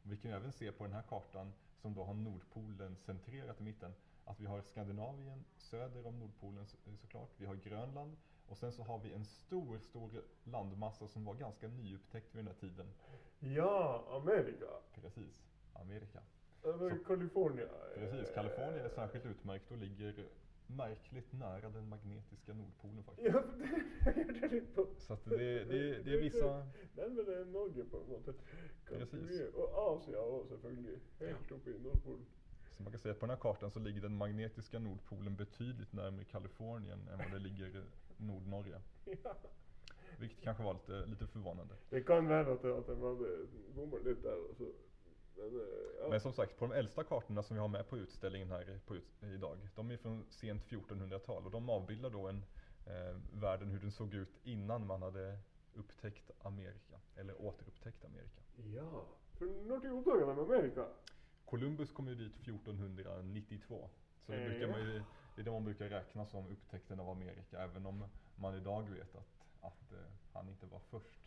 Och 0.04 0.12
vi 0.12 0.16
kan 0.16 0.30
även 0.30 0.52
se 0.52 0.72
på 0.72 0.84
den 0.84 0.92
här 0.92 1.02
kartan 1.02 1.52
som 1.80 1.94
då 1.94 2.04
har 2.04 2.14
Nordpolen 2.14 2.96
centrerat 2.96 3.60
i 3.60 3.62
mitten 3.64 3.92
att 4.24 4.40
vi 4.40 4.46
har 4.46 4.60
Skandinavien 4.62 5.44
söder 5.56 6.06
om 6.06 6.18
Nordpolen 6.18 6.66
så- 6.66 6.76
såklart, 7.00 7.30
vi 7.36 7.46
har 7.46 7.54
Grönland 7.54 8.16
och 8.48 8.58
sen 8.58 8.72
så 8.72 8.82
har 8.82 8.98
vi 8.98 9.12
en 9.12 9.24
stor, 9.24 9.78
stor 9.78 10.22
landmassa 10.44 11.08
som 11.08 11.24
var 11.24 11.34
ganska 11.34 11.68
nyupptäckt 11.68 12.34
vid 12.34 12.44
den 12.44 12.46
här 12.54 12.60
tiden. 12.60 12.86
ja, 13.38 14.04
Amerika. 14.10 14.66
Precis, 14.94 15.46
Amerika. 15.72 16.20
Kalifornien. 17.06 17.68
Precis, 17.94 18.28
Eh, 18.28 18.34
Kalifornien 18.34 18.84
är 18.84 18.88
särskilt 18.88 19.26
utmärkt 19.26 19.70
och 19.70 19.76
ligger 19.78 20.28
märkligt 20.76 21.32
nära 21.32 21.70
den 21.70 21.88
magnetiska 21.88 22.52
Nordpolen 22.54 23.04
faktiskt. 23.04 23.28
Ja, 23.34 23.42
det 24.14 24.38
jag 24.42 24.52
lite 24.52 24.74
på. 24.74 24.86
Så 24.98 25.12
att 25.12 25.24
det, 25.24 25.64
det, 25.64 26.02
det 26.04 26.14
är 26.14 26.20
vissa... 26.20 26.66
Närmare 26.96 27.44
Norge 27.44 27.84
på 27.84 27.96
något 27.96 28.24
sätt. 28.24 28.36
Precis. 28.88 29.40
Och 29.54 29.68
Asien 29.74 30.18
och 30.18 30.46
selvfølgelig. 30.48 30.98
Helt 31.18 31.50
uppe 31.50 31.70
i 31.70 31.78
Nordpolen. 31.78 32.26
Så 32.70 32.82
man 32.82 32.92
kan 32.92 32.98
säga 32.98 33.12
att 33.12 33.20
på 33.20 33.26
den 33.26 33.36
här 33.36 33.42
kartan 33.42 33.70
så 33.70 33.80
ligger 33.80 34.00
den 34.00 34.16
magnetiska 34.16 34.78
Nordpolen 34.78 35.36
betydligt 35.36 35.92
närmare 35.92 36.24
Kalifornien 36.24 37.08
än 37.08 37.18
vad 37.18 37.32
det 37.32 37.38
ligger 37.38 37.84
Nordnorge. 38.16 38.80
Ja. 39.24 39.36
Vilket 40.18 40.40
kanske 40.40 40.62
var 40.62 40.74
lite, 40.74 41.06
lite 41.06 41.26
förvånande. 41.26 41.74
Det 41.90 42.00
kan 42.00 42.28
være 42.28 42.52
at, 42.52 42.64
at 42.64 42.86
de 42.86 43.00
hadde 43.00 43.46
bommet 43.74 44.04
litt 44.04 44.22
der. 44.22 44.36
Altså. 44.48 44.64
Men, 45.36 45.46
eh, 45.46 45.62
ja. 46.00 46.08
Men 46.10 46.20
som 46.20 46.32
sagt, 46.32 46.58
på 46.58 46.66
de 46.66 46.72
äldsta 46.74 47.04
kartorna 47.04 47.42
som 47.42 47.56
vi 47.56 47.60
har 47.60 47.68
med 47.68 47.88
på 47.88 47.98
utställningen 47.98 48.50
här 48.50 48.80
på 48.86 48.96
ut, 48.96 49.22
idag, 49.22 49.68
de 49.74 49.90
är 49.90 49.96
från 49.96 50.24
sent 50.30 50.62
1400-tal 50.64 51.44
och 51.44 51.50
de 51.50 51.70
avbildar 51.70 52.10
då 52.10 52.28
en 52.28 52.44
eh, 52.86 53.16
världen 53.32 53.68
hur 53.70 53.80
den 53.80 53.92
såg 53.92 54.14
ut 54.14 54.40
innan 54.42 54.86
man 54.86 55.02
hade 55.02 55.38
upptäckt 55.74 56.30
Amerika, 56.42 57.00
eller 57.16 57.42
återupptäckt 57.42 58.04
Amerika. 58.04 58.40
ja. 58.56 59.04
For 59.38 59.46
når 59.46 59.80
de 59.80 59.90
oppdaga 59.90 60.26
de 60.26 60.38
Amerika? 60.38 60.86
Columbus 61.44 61.92
kom 61.92 62.08
ju 62.08 62.14
dit 62.14 62.34
1492. 62.40 63.88
Så 64.26 64.32
det, 64.32 64.48
brukar 64.48 64.68
man 64.68 64.80
ju, 64.80 65.02
det 65.34 65.40
är 65.40 65.44
det 65.44 65.50
man 65.50 65.64
brukar 65.64 65.88
räkna 65.88 66.26
som 66.26 66.46
upptäckten 66.46 67.00
av 67.00 67.08
Amerika, 67.08 67.58
även 67.62 67.86
om 67.86 68.04
man 68.36 68.54
idag 68.54 68.90
vet 68.90 69.14
att, 69.14 69.46
att 69.60 69.92
eh, 69.92 69.98
han 70.32 70.48
inte 70.48 70.66
var 70.66 70.80
först. 70.90 71.19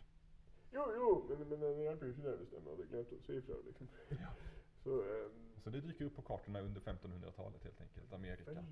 Jo, 0.74 0.84
jo, 0.96 1.08
men, 1.28 1.48
men 1.48 1.60
det 1.60 1.82
hjelper 1.84 2.06
jo 2.06 2.12
ikke 2.12 2.22
det 2.28 2.36
hvis 2.40 2.50
de 2.50 2.60
hadde 2.68 2.86
glemt 2.90 3.12
å 3.14 3.18
si 3.26 3.36
ifra. 3.38 3.58
Liksom. 3.66 3.88
Så 4.84 4.96
eh, 5.06 5.28
Så 5.64 5.70
det 5.70 5.80
dyker 5.84 6.04
upp 6.08 6.16
på 6.16 6.22
kartorna 6.22 6.60
under 6.60 6.80
1500-talet 6.80 7.62
helt 7.64 7.80
enkelt, 7.80 8.12
Amerika. 8.12 8.64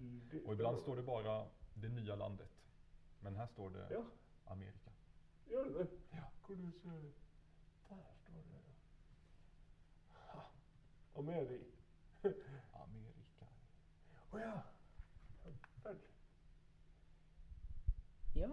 Och 0.46 0.52
ibland 0.52 0.78
står 0.80 0.96
det 0.96 1.02
bara 1.02 1.46
det 1.74 1.88
nya 1.88 2.16
landet. 2.16 2.48
Men 3.20 3.36
här 3.36 3.46
står 3.46 3.70
det 3.70 3.86
Ja, 3.90 4.02
Amerika. 4.44 4.90
gjør 5.46 5.64
det 5.64 5.78
det? 5.78 5.86
Ja. 6.10 6.24
Hvor 6.46 6.54
du 6.56 6.72
ser 6.72 6.90
Der 7.88 8.02
står 8.24 8.42
det 8.50 8.60
ha. 10.14 10.42
Ameri. 11.14 11.60
Amerika. 12.72 13.46
Å 14.32 14.38
ja. 14.38 14.62
ja. 15.44 15.52
Vel. 15.84 15.98
Ja. 18.34 18.50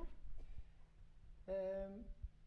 Ehm, 1.47 2.03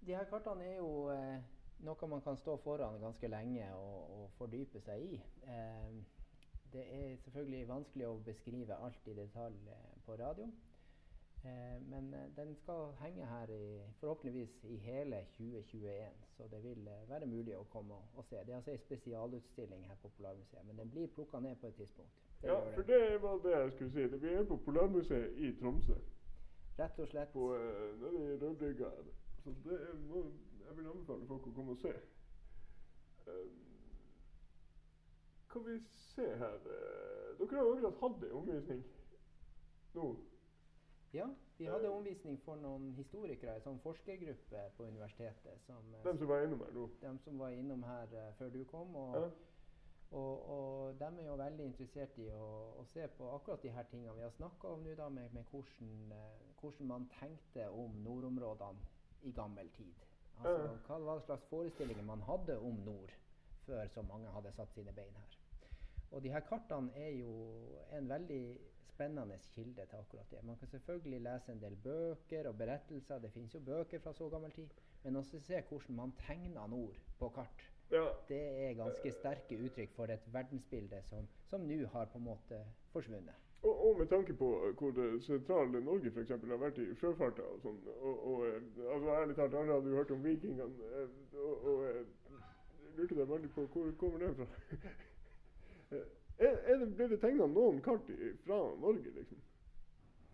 de 0.07 0.14
her 0.16 0.24
kartene 0.30 0.64
er 0.64 0.76
jo 0.76 1.11
eh, 1.11 1.38
noe 1.86 2.09
man 2.09 2.22
kan 2.22 2.36
stå 2.36 2.57
foran 2.64 3.00
ganske 3.03 3.28
lenge 3.28 3.68
og, 3.74 4.11
og 4.16 4.30
fordype 4.38 4.80
seg 4.80 5.03
i. 5.03 5.22
Ehm, 5.46 6.03
det 6.72 6.84
er 6.88 7.16
selvfølgelig 7.24 7.68
vanskelig 7.68 8.07
å 8.09 8.20
beskrive 8.26 8.76
alt 8.86 9.09
i 9.11 9.16
detalj 9.18 9.68
eh, 9.70 9.88
på 10.07 10.16
radio. 10.18 10.48
Eh, 11.44 11.78
men 11.90 12.14
eh, 12.14 12.28
den 12.36 12.55
skal 12.57 12.92
henge 13.00 13.26
her 13.26 13.50
i, 13.50 13.80
forhåpentligvis 14.00 14.64
i 14.70 14.76
hele 14.84 15.24
2021, 15.36 16.26
så 16.36 16.46
det 16.50 16.62
vil 16.64 16.88
eh, 16.88 17.26
mulig 17.26 17.57
å 17.59 17.64
komme 17.72 17.94
og, 17.98 18.05
og 18.14 18.24
se. 18.24 18.36
Det 18.46 18.55
er 18.55 18.61
altså 18.61 18.74
en 18.76 18.84
spesialutstilling 18.84 19.86
her 19.88 19.98
på 20.03 20.11
Polarmuseet, 20.16 20.66
men 20.66 20.78
den 20.78 20.90
blir 20.90 21.11
plukka 21.14 21.40
ned 21.40 21.57
på 21.61 21.66
et 21.66 21.74
tidspunkt. 21.82 22.22
Det 22.42 22.48
Ja, 22.48 22.61
den. 22.76 22.86
det 22.86 23.22
var 23.22 23.38
det 23.42 23.50
jeg 23.59 23.72
skulle. 23.72 24.11
Det- 24.11 24.22
Vi 24.22 24.34
er 24.34 24.44
på 24.44 24.57
Polarmuseet 24.57 25.38
i 25.38 25.53
Tromsø. 25.61 25.98
Rett 26.78 26.98
og 26.98 27.09
slett. 27.09 27.32
På, 27.32 27.55
eh, 27.55 28.00
nede 28.00 28.70
i 28.70 28.72
her. 28.78 29.22
Så 29.43 29.55
det 29.64 29.78
er 29.82 29.95
noe 30.07 30.30
jeg 30.62 30.76
vil 30.78 30.86
anbefale 30.93 31.26
folk 31.26 31.47
å 31.51 31.55
komme 31.57 31.74
og 31.74 31.80
se. 31.82 31.93
Um, 33.26 33.57
kan 35.53 35.64
vi 35.66 35.78
se 35.84 36.24
eh, 36.24 37.38
Dere 37.38 37.59
har 37.59 37.66
jo 37.66 37.72
akkurat 37.74 38.01
hatt 38.01 38.24
en 38.24 38.36
omvisning 38.38 38.84
nå. 39.95 40.07
Ja, 41.12 41.26
vi 41.59 41.66
hadde 41.68 41.90
omvisning 41.93 42.38
for 42.40 42.57
noen 42.57 42.95
historikere, 42.97 43.59
en 43.59 43.64
sånn 43.66 43.80
forskergruppe 43.84 44.62
på 44.78 44.86
universitetet. 44.88 45.61
Som, 45.66 45.90
eh, 45.95 46.05
De 46.07 46.14
som 46.18 46.30
var 46.30 46.47
innom 46.47 46.62
her 46.64 46.72
nå. 46.72 46.86
de 47.03 47.12
som 47.24 47.38
var 47.38 47.53
innom 47.53 47.82
her 47.84 48.14
eh, 48.16 48.30
før 48.38 48.49
du 48.55 48.64
kom. 48.64 48.97
Og, 48.97 49.18
Ja. 49.18 49.26
og, 50.11 50.49
og 50.55 50.99
de 50.99 51.05
er 51.05 51.26
jo 51.26 51.36
veldig 51.36 51.64
interessert 51.68 52.18
i 52.18 52.30
å, 52.32 52.49
å 52.80 52.86
se 52.95 53.05
på 53.18 53.28
akkurat 53.34 53.62
de 53.62 53.74
her 53.76 53.84
tingene 53.90 54.16
vi 54.16 54.24
har 54.24 54.32
snakka 54.38 54.72
om 54.72 54.82
nå, 54.86 54.95
da, 54.97 55.09
med, 55.09 55.34
med 55.34 55.45
hvordan, 55.53 56.16
eh, 56.16 56.82
man 56.88 57.09
tenkte 57.20 57.68
om 57.70 58.01
nordområdene 58.07 58.80
i 59.23 59.33
gammel 59.33 59.70
tid. 59.77 60.09
Hva 60.43 60.99
var 60.99 61.18
det 61.18 61.27
slags 61.27 61.45
forestillinger 61.51 62.03
man 62.07 62.23
hadde 62.27 62.59
om 62.59 62.79
nord 62.87 63.12
før 63.66 63.89
så 63.95 64.03
mange 64.03 64.31
hadde 64.35 64.53
satt 64.57 64.73
sine 64.75 64.93
bein 64.97 65.16
her. 65.16 65.39
Og 66.12 66.23
de 66.23 66.33
her 66.33 66.45
kartene 66.45 66.91
er 66.99 67.12
jo 67.16 67.33
en 67.97 68.09
veldig 68.09 68.43
spennende 68.93 69.39
kilde 69.55 69.87
til 69.87 69.97
akkurat 69.97 70.31
det. 70.31 70.43
Man 70.45 70.57
kan 70.57 70.68
selvfølgelig 70.68 71.20
lese 71.20 71.53
en 71.53 71.62
del 71.62 71.77
bøker 71.85 72.49
og 72.49 72.59
berettelser, 72.59 73.18
det 73.18 73.33
finnes 73.33 73.55
jo 73.55 73.61
bøker 73.61 73.99
fra 73.99 74.12
så 74.12 74.29
gammel 74.29 74.53
tid. 74.53 74.68
Men 75.03 75.16
også 75.16 75.41
se 75.41 75.62
hvordan 75.68 75.97
man 75.97 76.12
tegna 76.27 76.66
nord 76.66 76.99
på 77.18 77.29
kart. 77.29 77.64
Ja. 77.93 78.05
Det 78.29 78.43
er 78.66 78.75
ganske 78.75 79.12
sterke 79.12 79.59
uttrykk 79.64 79.95
for 79.97 80.12
et 80.12 80.29
verdensbilde 80.33 81.03
som, 81.09 81.29
som 81.51 81.64
nå 81.68 81.87
har 81.95 82.05
på 82.12 82.18
en 82.18 82.25
måte 82.25 82.61
forsvunnet. 82.93 83.51
Og, 83.63 83.87
og 83.87 83.99
med 83.99 84.07
tanke 84.07 84.35
på 84.35 84.49
eh, 84.55 84.63
hur 84.63 84.69
eh, 84.71 84.75
hvor 84.75 84.91
Norge 84.91 85.21
sentrale 85.23 85.81
Norge 85.81 86.11
f.eks. 86.11 86.29
har 86.29 86.59
vært 86.59 86.79
i 86.83 86.89
sjøfarta 86.99 87.45
og 87.47 87.61
sånn. 87.63 87.79
Og, 88.01 88.27
og 88.33 88.47
eh, 88.49 88.89
altså 88.95 89.15
ærlig 89.21 89.37
talt, 89.39 89.55
alle 89.55 89.77
hadde 89.77 89.93
jo 89.93 90.01
hørt 90.01 90.11
om 90.11 90.25
vikingene. 90.25 90.91
Eh, 90.99 91.09
och 91.39 91.67
Og, 91.67 91.67
og 91.67 91.85
lurte 92.97 93.15
deg 93.15 93.29
veldig 93.29 93.51
på 93.55 93.67
hvor 93.73 93.93
kommer 94.01 94.19
det 94.19 94.35
fra? 94.37 94.47
Er, 96.39 96.57
er 96.67 96.79
det, 96.79 96.89
ble 96.97 97.09
det 97.09 97.21
tegna 97.21 97.47
noen 97.47 97.81
kart 97.85 98.09
ifrån 98.11 98.39
fra 98.45 98.59
Norge, 98.81 99.11
liksom? 99.15 99.39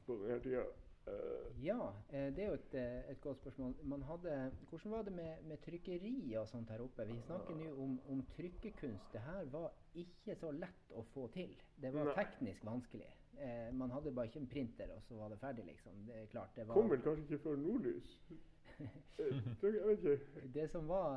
På 0.07 0.17
denne 0.23 0.41
tida? 0.41 0.63
Eh, 1.09 1.39
Ja, 1.59 1.93
eh, 2.09 2.29
det 2.35 2.43
er 2.45 2.47
jo 2.47 2.55
et, 2.55 2.75
eh, 2.75 3.11
et 3.11 3.21
godt 3.21 3.39
spørsmål. 3.41 3.75
Man 3.83 4.03
hadde, 4.03 4.53
hvordan 4.71 4.91
var 4.91 5.03
det 5.03 5.13
med, 5.13 5.43
med 5.43 5.59
trykkeri 5.59 6.35
og 6.39 6.49
sånt 6.49 6.71
her 6.71 6.81
oppe? 6.81 7.07
Vi 7.07 7.21
snakker 7.27 7.57
nå 7.59 7.73
om, 7.83 8.01
om 8.09 8.21
trykkekunst. 8.37 9.13
Det 9.13 9.21
her 9.21 9.45
var 9.51 9.73
ikke 9.95 10.37
så 10.39 10.53
lett 10.55 10.93
å 10.95 11.03
få 11.15 11.27
til. 11.35 11.57
Det 11.83 11.91
var 11.95 12.05
Nei. 12.05 12.15
teknisk 12.15 12.65
vanskelig. 12.65 13.11
Eh, 13.39 13.73
man 13.75 13.91
hadde 13.91 14.13
bare 14.15 14.31
ikke 14.31 14.41
en 14.45 14.47
printer, 14.51 14.93
og 14.95 15.03
så 15.09 15.19
var 15.19 15.35
det 15.35 15.41
ferdig, 15.43 15.65
liksom. 15.67 16.07
Det 16.07 16.21
er 16.23 16.31
klart, 16.31 16.55
det 16.57 16.69
var 16.69 16.79
kom 16.79 16.91
vel 16.91 17.03
kanskje 17.03 17.27
ikke 17.27 17.43
før 17.49 17.61
nordlys? 17.65 18.15
Eh. 18.79 20.19
Det 20.55 20.69
som 20.71 20.87
var 20.87 21.17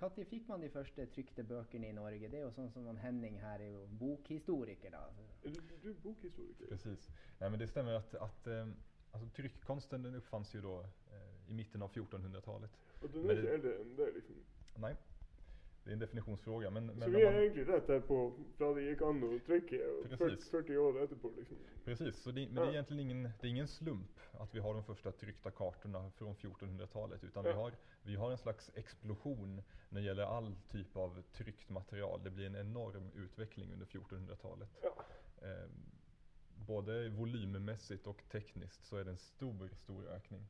Når 0.00 0.24
fikk 0.24 0.46
man 0.48 0.62
de 0.62 0.70
første 0.72 1.04
trykte 1.12 1.44
bøkene 1.44 1.90
i 1.90 1.92
Norge? 1.92 2.30
Det 2.32 2.38
er 2.38 2.46
jo 2.46 2.54
sånn 2.54 2.70
som 2.72 2.86
han 2.88 2.96
Henning 2.96 3.36
her 3.42 3.60
er 3.60 3.74
jo 3.74 3.82
bokhistoriker, 4.00 4.94
da. 4.94 5.02
Du, 5.44 5.50
du 5.82 5.90
er 5.90 5.98
bokhistoriker. 6.00 6.70
Precis. 6.70 7.10
Nej, 7.40 7.50
men 7.50 7.58
det 7.58 7.68
stämmer 7.68 7.92
att, 7.92 8.14
att 8.14 8.46
eh, 8.46 8.66
alltså, 9.12 9.28
tryckkonsten 9.36 10.02
den 10.02 10.14
uppfanns 10.14 10.54
ju 10.54 10.60
då 10.60 10.80
eh, 10.80 11.50
i 11.50 11.54
mitten 11.54 11.82
av 11.82 11.92
1400-talet. 11.92 12.70
Og 13.02 13.12
du 13.12 13.18
er 13.20 13.24
Men 13.24 13.36
ikke 13.36 13.42
det- 13.48 13.54
eldre 13.54 13.74
enn 13.80 13.96
det, 13.96 14.12
liksom. 14.14 14.34
Nej, 14.76 14.96
det 15.84 15.90
är 15.90 15.92
en 15.92 15.98
definitionsfråga. 15.98 16.70
Men, 16.70 16.88
Så 16.88 16.94
men 16.94 17.12
vi 17.12 17.20
er 17.22 17.32
man, 17.32 17.40
egentlig 17.42 17.68
rett 17.68 17.88
her 17.88 18.00
på 18.00 18.32
fra 18.58 18.74
det 18.74 18.82
gikk 18.82 19.02
an 19.02 19.40
trykke, 19.46 19.80
og 19.90 20.04
40, 20.08 20.16
Precis. 20.16 20.50
40 20.50 20.76
år 20.78 21.00
etterpå, 21.02 21.32
liksom. 21.36 21.56
precis, 21.84 22.16
så 22.22 22.30
det, 22.30 22.46
men 22.46 22.54
det 22.54 22.62
är 22.68 22.72
egentligen 22.72 23.00
ingen, 23.10 23.22
det 23.22 23.46
är 23.46 23.50
ingen 23.50 23.68
slump 23.68 24.20
att 24.32 24.54
vi 24.54 24.60
har 24.60 24.74
de 24.74 24.84
första 24.84 25.12
tryckta 25.12 25.50
kartorna 25.50 26.10
från 26.10 26.34
1400-talet. 26.36 27.24
Utan 27.24 27.44
vi 27.44 27.50
Ja. 27.50 27.56
har, 27.56 27.72
vi 28.02 28.16
har 28.16 28.30
en 28.30 28.38
slags 28.38 28.70
explosion 28.74 29.62
när 29.88 30.00
det 30.00 30.06
gäller 30.06 30.22
all 30.22 30.54
typ 30.68 30.96
av 30.96 31.22
tryckt 31.32 31.70
material. 31.70 32.20
Det 32.24 32.30
blir 32.30 32.46
en 32.46 32.56
enorm 32.56 33.10
utveckling 33.16 33.72
under 33.72 33.86
1400-talet. 33.86 34.68
Ja. 34.82 34.94
Eh, 35.42 35.68
både 36.66 37.08
volymmässigt 37.08 38.06
och 38.06 38.22
tekniskt 38.30 38.84
så 38.84 38.96
är 38.96 39.04
det 39.04 39.10
en 39.10 39.18
stor, 39.18 39.68
stor 39.74 40.08
ökning. 40.08 40.46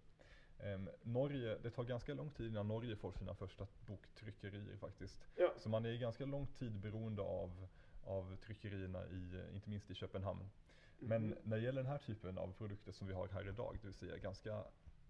Ehm, 0.59 0.89
Norge, 1.03 1.59
det 1.63 1.71
tar 1.71 1.85
ganska 1.85 2.15
lång 2.15 2.31
tid 2.31 2.47
innan 2.51 2.69
Norge 2.69 2.97
får 2.97 3.13
sina 3.13 3.35
första 3.35 3.67
boktryckerier 3.87 4.77
faktiskt. 4.77 5.21
Ja. 5.37 5.53
Så 5.59 5.69
man 5.69 5.85
är 5.87 5.97
ganska 5.97 6.25
lång 6.27 6.47
tid 6.47 6.73
beroende 6.73 7.23
av, 7.23 7.67
av 8.05 8.37
tryckerierna, 8.37 9.07
i, 9.07 9.43
inte 9.55 9.71
minst 9.71 9.91
i 9.91 9.95
Köpenhamn. 9.95 10.51
Men 10.99 11.27
Mhm. 11.27 11.37
när 11.43 11.57
det 11.57 11.63
gäller 11.63 11.83
den 11.83 11.91
här 11.91 11.99
typen 11.99 12.39
av 12.39 12.53
produkter 12.53 12.93
som 12.93 13.07
vi 13.07 13.15
har 13.15 13.29
här 13.29 13.49
idag, 13.49 13.79
det 13.81 13.87
vill 13.87 13.95
säga 13.95 14.17
ganska 14.17 14.65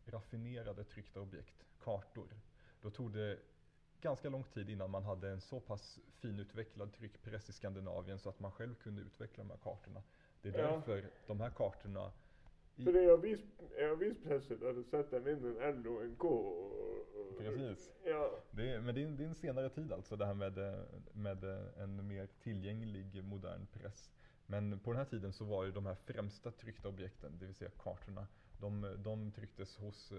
raffinerade 0.07 0.85
tryckta 0.85 1.21
objekt, 1.21 1.65
kartor, 1.85 2.29
då 2.81 2.91
tog 2.91 3.13
det 3.13 3.39
ganska 4.01 4.29
lång 4.29 4.45
tid 4.45 4.71
innan 4.71 4.91
man 4.91 5.05
hade 5.05 5.31
en 5.31 5.41
så 5.41 5.61
pass 5.61 5.99
finutvecklad 6.21 6.93
tryckpress 6.93 7.49
i 7.49 7.53
Skandinavien 7.53 8.19
så 8.19 8.29
att 8.29 8.41
man 8.41 8.53
själv 8.53 8.75
kunde 8.75 9.03
utveckla 9.03 9.45
de 9.45 9.51
här 9.51 9.59
kartorna. 9.59 10.03
Det 10.43 10.49
är 10.49 10.59
Ja. 10.59 10.71
därför 10.73 11.05
de 11.27 11.41
här 11.41 11.51
kartorna 11.51 12.13
i, 12.77 12.85
For 12.85 12.97
i 12.97 13.11
avis, 13.11 13.41
i 13.79 13.85
avispresset 13.85 14.61
der 14.61 14.73
det 14.73 14.85
setter 14.85 15.21
de 15.21 15.31
inn 15.31 15.45
en 15.45 15.57
L 15.63 15.87
og 15.89 16.05
en 16.05 16.17
K. 16.17 16.29
Precis. 17.39 17.91
Ja. 18.05 18.31
det 18.51 18.71
är, 18.71 18.81
men 18.81 18.95
det 18.95 19.03
är, 19.03 19.07
en, 19.07 19.17
det 19.17 19.25
är 19.25 19.29
en 19.29 19.35
senare 19.35 19.69
tid 19.71 19.93
alltså 19.93 20.17
det 20.17 20.27
här 20.27 20.35
med, 20.35 20.59
med 21.13 21.45
en 21.77 22.07
mer 22.09 22.29
tillgänglig 22.43 23.25
modern 23.25 23.67
press. 23.73 24.11
Men 24.47 24.79
på 24.79 24.91
den 24.91 24.99
här 24.99 25.05
tiden 25.05 25.33
så 25.33 25.45
var 25.45 25.65
ju 25.65 25.73
de 25.73 25.87
här 25.87 25.95
främsta 25.95 26.51
tryckta 26.51 26.89
objekten, 26.89 27.39
det 27.39 27.47
vill 27.47 27.55
säga 27.55 27.71
kartorna, 27.79 28.27
de, 28.61 28.95
de 28.99 29.33
trycktes 29.33 29.77
hos 29.77 30.13
eh, 30.13 30.19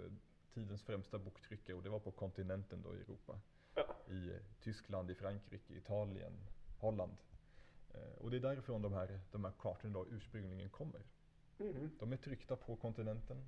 tidens 0.53 0.83
främsta 0.83 1.19
boktryckare 1.19 1.75
och 1.77 1.83
det 1.83 1.89
var 1.89 1.99
på 1.99 2.11
kontinenten 2.11 2.81
då 2.81 2.95
i 2.95 2.99
Europa. 3.01 3.39
Ja. 3.75 3.95
I 4.13 4.31
Tyskland, 4.61 5.11
i 5.11 5.15
Frankrike, 5.15 5.73
Italien, 5.73 6.33
Holland. 6.79 7.17
Eh, 7.93 8.17
Och 8.21 8.31
det 8.31 8.37
är 8.37 8.41
därifrån 8.41 8.81
de 8.81 8.93
här, 8.93 9.19
de 9.31 9.45
här 9.45 9.53
kartorna 9.59 9.93
då 9.93 10.05
ursprungligen 10.07 10.69
kommer. 10.69 11.01
Mhm. 11.57 11.91
De 11.99 12.13
är 12.13 12.17
tryckta 12.17 12.55
på 12.55 12.75
kontinenten 12.75 13.47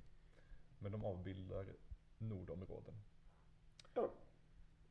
men 0.78 0.92
de 0.92 1.04
avbildar 1.04 1.66
nordområden. 2.18 2.94
ja. 3.94 4.10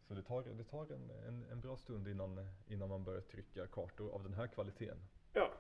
Så 0.08 0.14
det 0.14 0.24
tar, 0.24 0.44
det 0.44 0.64
tar 0.64 0.92
en, 0.94 1.10
en, 1.28 1.44
en 1.52 1.62
bra 1.62 1.78
stund 1.78 2.08
innan, 2.08 2.48
innan 2.68 2.90
man 2.90 3.04
börjar 3.04 3.22
trycka 3.22 3.68
kartor 3.68 4.10
av 4.12 4.24
den 4.24 4.34
här 4.34 4.48
kvaliteten. 4.48 4.98
ja. 5.34 5.52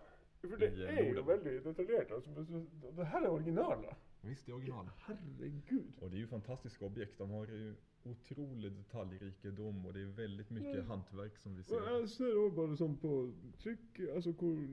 For 0.41 0.57
det 0.57 0.67
eh, 0.67 0.97
er 0.97 1.03
jo 1.03 1.13
Norden. 1.13 1.25
veldig 1.25 1.63
detaljert. 1.63 2.11
Altså, 2.11 2.29
men 2.29 2.45
så- 2.45 2.91
det 2.91 3.05
her 3.05 3.21
er 3.21 3.27
originaler. 3.29 3.95
Visst, 4.21 4.45
det 4.45 4.51
är 4.51 4.55
original. 4.55 4.89
Herregud. 4.97 5.93
Och 6.01 6.09
det 6.09 6.15
är 6.15 6.19
ju 6.19 6.27
fantastiska 6.27 6.85
objekt. 6.85 7.17
De 7.17 7.29
har 7.29 7.45
ju 7.47 7.75
otrolig 8.05 8.71
detaljrikedom 8.71 9.85
och 9.85 9.93
det 9.93 10.01
är 10.01 10.05
väldigt 10.05 10.49
mycket 10.49 10.75
Mm. 10.75 10.87
hantverk 10.87 11.37
som 11.37 11.55
vi 11.55 11.63
ser. 11.63 11.75
jeg 11.99 12.09
ser 12.09 12.35
også 12.37 12.55
bare 12.55 12.77
sånn 12.77 12.97
på 12.97 13.11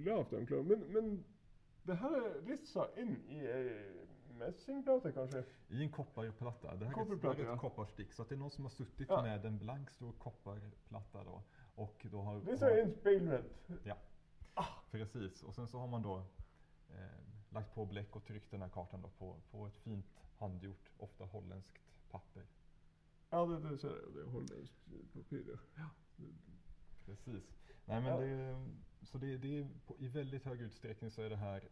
lavt 0.05 0.30
de 0.30 0.47
klarer. 0.47 0.62
Men, 0.62 0.85
men 0.93 1.24
det 1.87 1.97
her 1.97 2.16
er 2.16 2.41
rissa 2.47 2.87
inn 2.97 3.16
i 3.28 3.39
ei 3.47 3.70
messingplate, 4.39 5.12
kanskje? 5.12 5.45
I 5.70 5.83
en 5.83 5.91
kopparplatta. 5.93 6.76
Det 6.76 6.87
här 6.87 6.95
är 6.99 7.03
ett, 7.03 7.03
det 7.03 7.03
här 7.03 7.05
Kopparplatta, 7.05 7.43
är 7.43 7.47
ja. 7.47 7.59
kopparstick. 7.59 8.12
Så 8.12 8.22
att 8.22 8.28
det 8.28 8.35
är 8.35 8.39
någon 8.39 8.51
som 8.51 8.64
har 8.64 8.70
suttit 8.70 9.09
Ja. 9.09 9.22
med 9.22 9.45
en 9.45 9.59
blank 9.59 9.91
stor 9.91 10.12
kopparplatta 10.12 11.24
då. 11.24 11.43
Och 11.74 12.07
då 12.11 12.20
har... 12.20 12.41
Disse 12.41 12.66
er 12.70 12.83
inspeilvendt. 12.87 13.70
Ja, 13.85 13.97
precis. 14.91 15.43
Och 15.43 15.55
sen 15.55 15.68
så 15.68 15.78
har 15.78 15.87
man 15.89 16.03
då 16.03 16.16
eh, 16.91 17.20
lagt 17.51 17.74
på 17.74 17.87
bläck 17.87 18.16
och 18.16 18.24
tryckt 18.24 18.51
den 18.51 18.62
här 18.62 18.68
kartan 18.68 19.03
då 19.03 19.09
på, 19.09 19.37
på 19.51 19.66
ett 19.66 19.76
fint 19.76 20.07
handgjort, 20.39 20.91
ofta 20.99 21.24
holländskt 21.24 21.78
papper. 22.11 22.43
Ja, 23.33 23.47
det, 23.47 23.62
det 23.62 23.70
jeg 23.70 23.80
jo. 23.83 24.12
Det 24.14 24.22
er 24.22 24.30
holländskt 24.30 24.89
papir, 25.12 25.59
ja. 25.76 25.89
Precis. 27.07 27.45
Nej, 27.87 28.01
men 28.03 28.11
Ja. 28.11 28.20
det, 28.20 28.57
så 29.03 29.18
det, 29.18 29.39
det 29.39 29.59
är 29.59 29.68
på, 29.87 29.97
i 29.99 30.09
väldigt 30.09 30.45
hög 30.45 30.61
utsträckning 30.61 31.11
så 31.11 31.22
är 31.22 31.30
det 31.30 31.37
här 31.37 31.68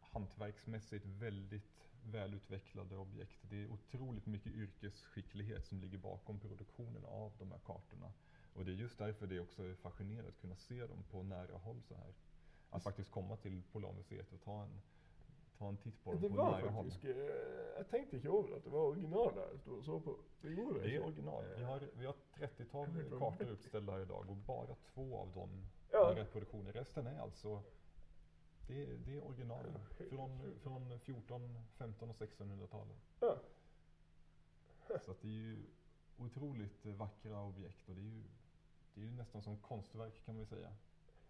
hantverksmässigt 0.00 1.06
väldigt 1.06 1.88
välutvecklade 2.04 2.96
objekt. 2.96 3.38
Det 3.50 3.62
är 3.62 3.68
otroligt 3.68 4.26
mycket 4.26 4.52
yrkesskicklighet 4.52 5.66
som 5.66 5.80
ligger 5.80 5.98
bakom 5.98 6.40
produktionen 6.40 7.04
av 7.04 7.32
de 7.38 7.50
här 7.50 7.58
kartorna. 7.58 8.12
Och 8.54 8.64
det 8.64 8.72
är 8.72 8.76
just 8.76 8.98
därför 8.98 9.26
det 9.26 9.40
också 9.40 9.62
är 9.62 9.74
fascinerande 9.74 10.28
att 10.28 10.40
kunna 10.40 10.56
se 10.56 10.86
dem 10.86 11.02
på 11.10 11.22
nära 11.22 11.56
håll 11.58 11.82
så 11.82 11.94
här. 11.94 12.14
Att 12.70 12.82
faktiskt 12.82 13.10
komma 13.10 13.36
till 13.36 13.62
Polarmuseet 13.72 14.32
och 14.32 14.42
ta 14.42 14.62
en, 14.62 14.80
ta 15.58 15.68
en 15.68 15.76
titt 15.76 16.02
på 16.04 16.12
dem 16.12 16.20
Det 16.22 16.28
på 16.28 16.36
var 16.36 16.50
nära 16.60 16.70
håll. 16.70 16.84
faktisk 16.84 17.04
eh, 17.04 17.16
Jeg 17.78 17.86
tenkte 17.90 18.16
ikke 18.16 18.30
over 18.30 18.56
at 18.56 18.64
det 18.64 18.72
var 18.72 18.78
originaler 18.78 19.48
jeg 19.52 19.60
stod 19.60 19.78
og 19.78 19.84
så 19.84 19.98
på. 20.00 20.18
Det 20.42 20.50
gjorde 20.54 20.74
Det 20.80 20.84
är 20.84 20.88
ikke. 20.90 21.04
original. 21.04 21.44
Vi 21.56 21.62
har, 21.64 21.80
vi 21.98 22.04
har 22.06 22.14
30-tal 22.38 22.88
Jag 22.88 22.94
vet 23.02 23.10
vad 23.10 23.20
kartor 23.20 23.52
utställda 23.52 23.92
här 23.92 24.00
idag 24.00 24.30
och 24.30 24.36
bara 24.36 24.74
två 24.94 25.18
av 25.18 25.32
dem 25.32 25.50
Ja. 25.92 26.10
är 26.10 26.14
reproduktioner. 26.14 26.72
Resten 26.72 27.06
är 27.06 27.20
alltså 27.20 27.62
det, 28.68 28.82
är- 28.82 28.96
det 29.06 29.14
är 29.16 29.24
original 29.24 29.66
Ja, 29.98 30.04
från, 30.08 30.58
från 30.62 30.98
14, 31.00 31.58
15 31.78 32.10
och 32.10 32.16
1600-talen. 32.16 32.96
Ja. 33.20 33.36
Så 35.04 35.10
att 35.10 35.20
det 35.22 35.28
är 35.28 35.32
ju 35.32 35.56
otroligt 36.18 36.86
vackra 36.86 37.42
objekt 37.42 37.88
och 37.88 37.94
det 37.94 38.00
är 38.00 38.04
ju, 38.04 38.22
det 38.94 39.00
är 39.00 39.04
ju 39.04 39.10
nästan 39.10 39.42
som 39.42 39.56
konstverk 39.58 40.24
kan 40.24 40.36
man 40.36 40.46
säga. 40.46 40.72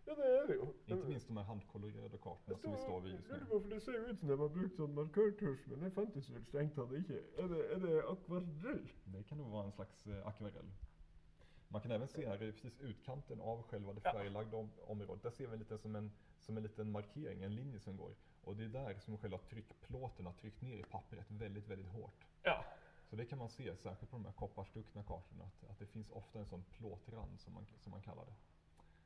Ja, 0.07 0.14
det 0.14 0.26
er 0.38 0.46
det 0.46 0.55
jo. 0.55 0.66
Inte 0.86 1.09
minst 1.09 1.26
de 1.28 1.36
här 1.36 1.44
handkolorerade 1.44 2.18
kartorna 2.18 2.59
som 2.59 2.72
vi 2.72 2.78
står- 2.78 3.00
vid 3.00 3.12
just 3.14 3.28
nu. 3.30 3.38
på, 3.50 3.61
for 3.61 3.68
Det 3.68 3.80
ser 3.80 3.92
jo 3.92 3.98
ut 4.07 4.18
som 4.18 4.28
de 4.28 4.38
har 4.40 4.48
brukt 4.48 4.76
sånn 4.76 4.94
markørtusj, 4.94 5.66
men 5.70 5.80
det 5.80 5.90
fantes 5.90 6.30
vel 6.30 6.44
strengt 6.44 6.74
tatt 6.74 6.92
ikke. 6.92 7.20
Er 7.38 7.48
det, 7.48 7.61
er 7.74 7.78
det 7.78 8.03
akvarell? 8.11 8.88
Det 9.05 9.22
kan 9.28 9.38
nog 9.38 9.50
vara 9.50 9.64
en 9.64 9.72
slags 9.72 10.07
eh, 10.07 10.26
akvarell. 10.26 10.72
Man 11.68 11.80
kan 11.80 11.90
även 11.90 12.09
se 12.09 12.26
här 12.28 12.42
i 12.42 12.53
precis 12.53 12.80
utkanten 12.80 13.40
av 13.40 13.62
själva 13.62 13.92
det 13.92 14.00
Ja. 14.05 14.12
färglagda 14.12 14.57
om, 14.57 14.70
området. 14.86 15.22
Där 15.22 15.30
ser 15.30 15.46
vi 15.46 15.57
lite 15.57 15.78
som 15.78 15.96
en, 15.96 16.12
som 16.40 16.57
en 16.57 16.62
liten 16.62 16.90
markering, 16.90 17.42
en 17.42 17.55
linje 17.55 17.80
som 17.80 17.96
går. 17.96 18.14
Och 18.44 18.57
det 18.57 18.64
är 18.64 18.68
där 18.68 18.98
som 18.98 19.18
själva 19.18 19.38
tryckplåten 19.38 20.26
har 20.26 20.32
tryckt 20.32 20.62
ner 20.62 20.76
i 20.76 20.82
pappret 20.82 21.30
väldigt, 21.30 21.68
väldigt 21.68 21.88
hårt. 21.88 22.26
Ja. 22.42 22.64
Så 23.11 23.16
det 23.16 23.24
kan 23.24 23.38
man 23.38 23.48
se, 23.48 23.76
särskilt 23.76 24.11
på 24.11 24.16
de 24.16 24.24
här 24.24 24.32
kopparstuckna 24.32 25.03
kartorna, 25.03 25.44
att, 25.44 25.70
att 25.70 25.78
det 25.78 25.86
finns 25.86 26.11
ofta 26.11 26.38
en 26.38 26.46
sån 26.46 26.64
plåtrand 26.64 27.40
som 27.40 27.53
man, 27.55 27.66
som 27.78 27.90
man 27.90 28.03
kallar 28.03 28.24
det. 28.24 28.32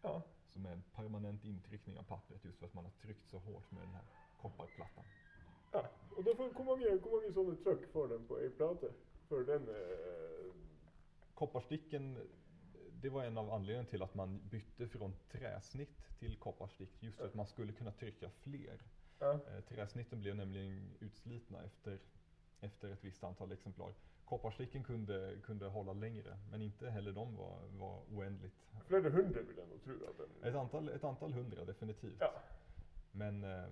Ja. 0.07 0.23
Som 0.53 0.67
är 0.67 0.73
en 0.73 0.83
permanent 0.95 1.45
intryckning 1.45 1.99
av 1.99 2.03
pappret 2.03 2.45
just 2.45 2.59
för 2.59 2.67
att 2.67 2.75
man 2.75 2.85
har 2.85 2.93
tryckt 3.03 3.29
så 3.31 3.39
hårt 3.39 3.71
med 3.71 3.83
den 3.83 3.95
här 3.95 4.05
kopparplattan. 4.41 5.05
ja. 5.73 5.91
Och 6.17 6.25
då 6.25 6.35
får, 6.35 6.45
hur 6.59 6.65
många, 6.65 6.91
hur 6.91 7.11
många 7.11 7.33
sådana 7.33 7.57
tryck 7.57 7.93
får 7.93 8.09
den 8.09 8.27
på 8.27 8.41
en 8.41 8.53
platta? 8.53 8.87
För 9.29 9.45
den... 9.45 9.69
Eh, 9.69 10.53
Kopparsticken, 11.35 12.29
det 13.03 13.09
var 13.09 13.25
en 13.25 13.39
av 13.39 13.51
anledningarna 13.53 13.89
till 13.89 14.03
att 14.03 14.15
man 14.15 14.41
bytte 14.51 14.89
från 14.89 15.13
träsnitt 15.33 16.19
till 16.19 16.37
kopparstick, 16.37 17.03
just 17.03 17.19
för 17.19 17.27
att 17.27 17.35
man 17.35 17.47
skulle 17.47 17.73
kunna 17.73 17.93
trycka 17.93 18.31
fler. 18.31 18.79
ja. 19.19 19.33
Eh, 19.33 19.61
Träsnitten 19.69 20.21
blev 20.21 20.37
nämligen 20.37 20.91
utslitna 21.01 21.63
efter, 21.65 21.99
efter 22.61 22.91
ett 22.93 23.05
visst 23.05 23.25
antal 23.25 23.53
exemplar. 23.53 23.95
Kopparsticken 24.27 24.85
kunde, 24.85 25.39
kunde 25.43 25.67
hålla 25.67 25.93
längre, 25.93 26.39
men 26.51 26.63
inte 26.63 26.91
heller 26.91 27.13
de 27.13 27.37
var, 27.37 27.59
var 27.79 28.03
oändligt. 28.11 28.55
Flera 28.87 29.11
hundra 29.11 29.43
vill 29.43 29.57
jag 29.57 29.69
nog 29.69 29.83
tro 29.85 29.95
att 30.11 30.17
den... 30.19 30.49
Ett 30.51 30.55
antal, 30.55 30.89
ett 30.89 31.05
antal 31.05 31.33
hundra 31.33 31.65
definitivt. 31.65 32.17
Ja. 32.21 32.33
Men 33.13 33.45
eh, 33.45 33.65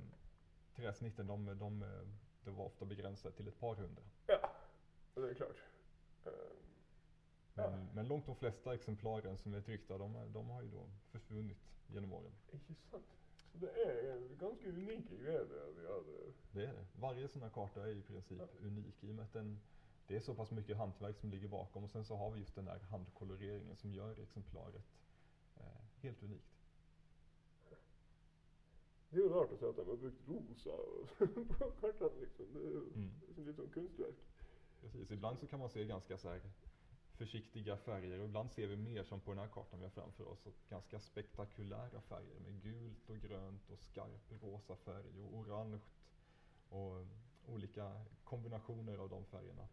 träsnitten, 0.76 1.26
de, 1.26 1.58
de, 1.58 1.82
eh, 1.82 1.88
det 2.44 2.50
var 2.50 2.64
ofta 2.64 2.84
begränsade 2.84 3.34
till 3.34 3.48
ett 3.48 3.60
par 3.60 3.74
hundra. 3.74 4.02
Ja. 4.26 4.50
Det 5.14 5.20
är 5.30 5.34
klart. 5.34 5.56
Eh, 6.24 6.32
Men, 7.54 7.72
Ja. 7.72 7.86
men 7.94 8.08
långt 8.08 8.26
de 8.26 8.36
flesta 8.36 8.74
exemplaren 8.74 9.38
som 9.38 9.54
är 9.54 9.60
tryckta, 9.60 9.98
de, 9.98 10.32
de 10.32 10.50
har 10.50 10.62
ju 10.62 10.68
då 10.68 10.86
försvunnit 11.10 11.58
genom 11.86 12.12
åren. 12.12 12.32
intressant. 12.52 13.04
Så 13.52 13.58
det 13.58 13.70
är 13.84 14.28
ganska 14.40 14.68
unika 14.68 15.14
grejer 15.16 15.44
vi 15.80 15.86
har. 15.86 15.94
där. 16.04 16.32
Det 16.52 16.62
är 16.66 16.72
det. 16.72 16.86
Varje 17.00 17.28
sån 17.28 17.42
här 17.42 17.50
karta 17.50 17.82
är 17.82 17.88
i 17.96 18.02
princip 18.02 18.42
unik 18.62 19.04
i 19.04 19.10
och 19.10 19.14
med 19.14 19.24
att 19.24 19.32
den, 19.32 19.60
det 20.06 20.16
är 20.16 20.20
så 20.20 20.34
pass 20.34 20.50
mycket 20.50 20.76
hantverk 20.76 21.18
som 21.18 21.30
ligger 21.30 21.48
bakom 21.48 21.84
och 21.84 21.90
sen 21.90 22.04
så 22.04 22.16
har 22.16 22.30
vi 22.30 22.38
just 22.40 22.54
den 22.54 22.64
där 22.64 22.78
handkoloreringen 22.78 23.76
som 23.76 23.92
gör 23.94 24.20
exemplaret 24.20 24.84
eh, 25.56 25.62
helt 26.02 26.22
unikt. 26.22 26.54
Det 29.10 29.20
är 29.20 29.28
rart 29.28 29.52
att 29.52 29.58
säga 29.58 29.70
att 29.70 29.76
de 29.76 29.88
har 29.88 29.96
brukt 29.96 30.28
rosa 30.28 30.70
på 31.58 31.70
kartan 31.80 32.10
liksom. 32.20 32.46
Det 32.54 32.60
är 32.60 32.70
Mm. 32.70 32.92
mm. 32.94 33.10
lite 33.36 33.52
som 33.54 33.68
konstverk. 33.70 34.14
Precis, 34.80 35.10
ibland 35.10 35.38
så 35.38 35.46
kan 35.46 35.58
man 35.60 35.68
se 35.70 35.84
ganska 35.84 36.18
så 36.18 36.28
här 36.28 36.40
försiktiga 37.12 37.76
färger 37.76 38.18
och 38.18 38.24
ibland 38.24 38.50
ser 38.52 38.66
vi 38.66 38.76
mer 38.76 39.02
som 39.02 39.20
på 39.20 39.30
den 39.30 39.38
här 39.38 39.48
kartan 39.48 39.78
vi 39.78 39.84
har 39.84 39.90
framför 39.90 40.24
oss. 40.28 40.46
Ganska 40.70 41.00
spektakulära 41.00 42.00
färger 42.00 42.40
med 42.40 42.62
gult 42.62 43.10
och 43.10 43.16
grönt 43.16 43.70
och 43.70 43.78
skarp 43.78 44.42
rosa 44.42 44.76
färg 44.76 45.20
och 45.22 45.34
orange 45.38 45.80
och 46.68 47.06
olika 47.54 47.92
kombinationer 48.24 48.98
av 48.98 49.08
de 49.08 49.24
färgerna. 49.24 49.66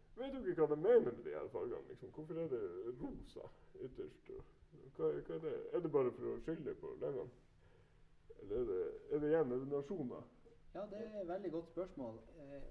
Vad 0.56 0.70
de 0.70 0.80
menar 0.80 1.00
med 1.00 1.24
det 1.24 1.30
i 1.30 1.34
alla 1.34 1.48
fall? 1.48 1.74
Liksom? 1.88 2.08
Varför 2.16 2.34
är 2.34 2.48
det 2.48 2.66
rosa 3.04 3.48
ytterst? 3.80 4.30
Vad, 4.96 5.10
är- 5.10 5.22
vad 5.28 5.44
är 5.44 5.50
det? 5.50 5.76
Är 5.76 5.80
det 5.80 5.88
bara 5.88 6.10
för 6.10 6.34
att 6.34 6.42
skilja 6.44 6.74
på 6.74 6.86
längan? 7.00 7.30
Eller 8.42 8.56
är 8.56 8.64
det, 8.66 9.14
är 9.16 9.20
det 9.20 9.28
igen, 9.28 9.52
är 9.52 9.56
det 9.56 9.76
nasjoner? 9.76 10.22
Ja, 10.74 10.86
det 10.86 10.96
er 10.96 11.20
et 11.20 11.28
veldig 11.28 11.52
godt 11.52 11.68
spørsmål. 11.68 12.18
Eh, 12.38 12.62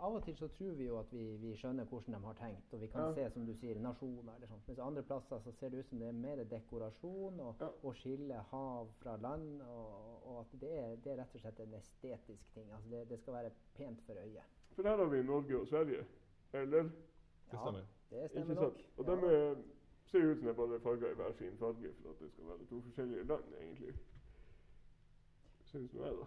av 0.00 0.14
og 0.16 0.24
til 0.24 0.36
så 0.36 0.48
tror 0.48 0.72
vi 0.78 0.84
jo 0.86 0.98
at 0.98 1.12
vi, 1.12 1.24
vi 1.36 1.50
skjønner 1.56 1.84
hvordan 1.84 2.14
de 2.14 2.20
har 2.26 2.34
tenkt, 2.38 2.72
og 2.74 2.80
vi 2.80 2.86
kan 2.86 3.00
Ja. 3.00 3.14
se, 3.14 3.30
som 3.34 3.46
du 3.46 3.54
sier, 3.54 3.78
nasjoner 3.80 4.34
eller 4.34 4.46
sånt. 4.46 4.68
Mens 4.68 4.78
andre 4.78 5.02
plasser 5.02 5.38
så 5.44 5.52
ser 5.52 5.68
det 5.68 5.78
ut 5.78 5.86
som 5.88 5.98
det 5.98 6.08
er 6.08 6.12
mer 6.12 6.44
dekorasjon 6.44 7.40
og, 7.40 7.54
Ja. 7.60 7.68
og 7.82 7.94
skille 7.96 8.34
hav 8.50 8.88
fra 9.02 9.16
land, 9.16 9.62
og, 9.62 10.26
og 10.26 10.40
at 10.40 10.60
det 10.60 10.72
er, 10.78 10.96
det 10.96 11.12
er 11.12 11.16
rett 11.22 11.34
og 11.34 11.40
slett 11.40 11.60
en 11.60 11.74
estetisk 11.74 12.52
ting. 12.54 12.72
Altså 12.72 12.88
det, 12.90 13.08
det 13.08 13.18
skal 13.20 13.32
være 13.34 13.50
pent 13.74 14.00
for 14.06 14.12
øyet. 14.24 14.44
För 14.76 14.82
här 14.84 14.98
har 14.98 15.06
vi 15.06 15.22
Norge 15.22 15.54
och 15.56 15.68
Sverige. 15.68 16.04
Eller? 16.52 16.82
Det 16.82 17.56
stämmer. 17.58 17.84
det 18.10 18.16
Ikke 18.24 18.28
stemmer 18.28 18.54
sant? 18.54 18.76
nok. 18.76 18.84
Og 18.96 19.04
Ja. 19.06 19.14
de 19.14 19.26
er, 19.34 19.56
ser 20.06 20.18
ut 20.32 20.38
som 20.38 20.46
de 20.48 20.54
bare 20.54 20.74
er 20.74 20.78
farget 20.80 21.10
i 21.10 21.14
hver 21.14 21.32
sin 21.32 21.56
farge 21.58 21.92
for 22.02 22.10
at 22.10 22.18
det 22.20 22.30
skal 22.32 22.44
være 22.46 22.66
to 22.68 22.80
forskjellige 22.80 23.24
land, 23.24 23.44
egentlig. 23.60 23.94
Syns 25.64 25.92
nå 25.94 26.04
jeg, 26.04 26.14
da. 26.16 26.24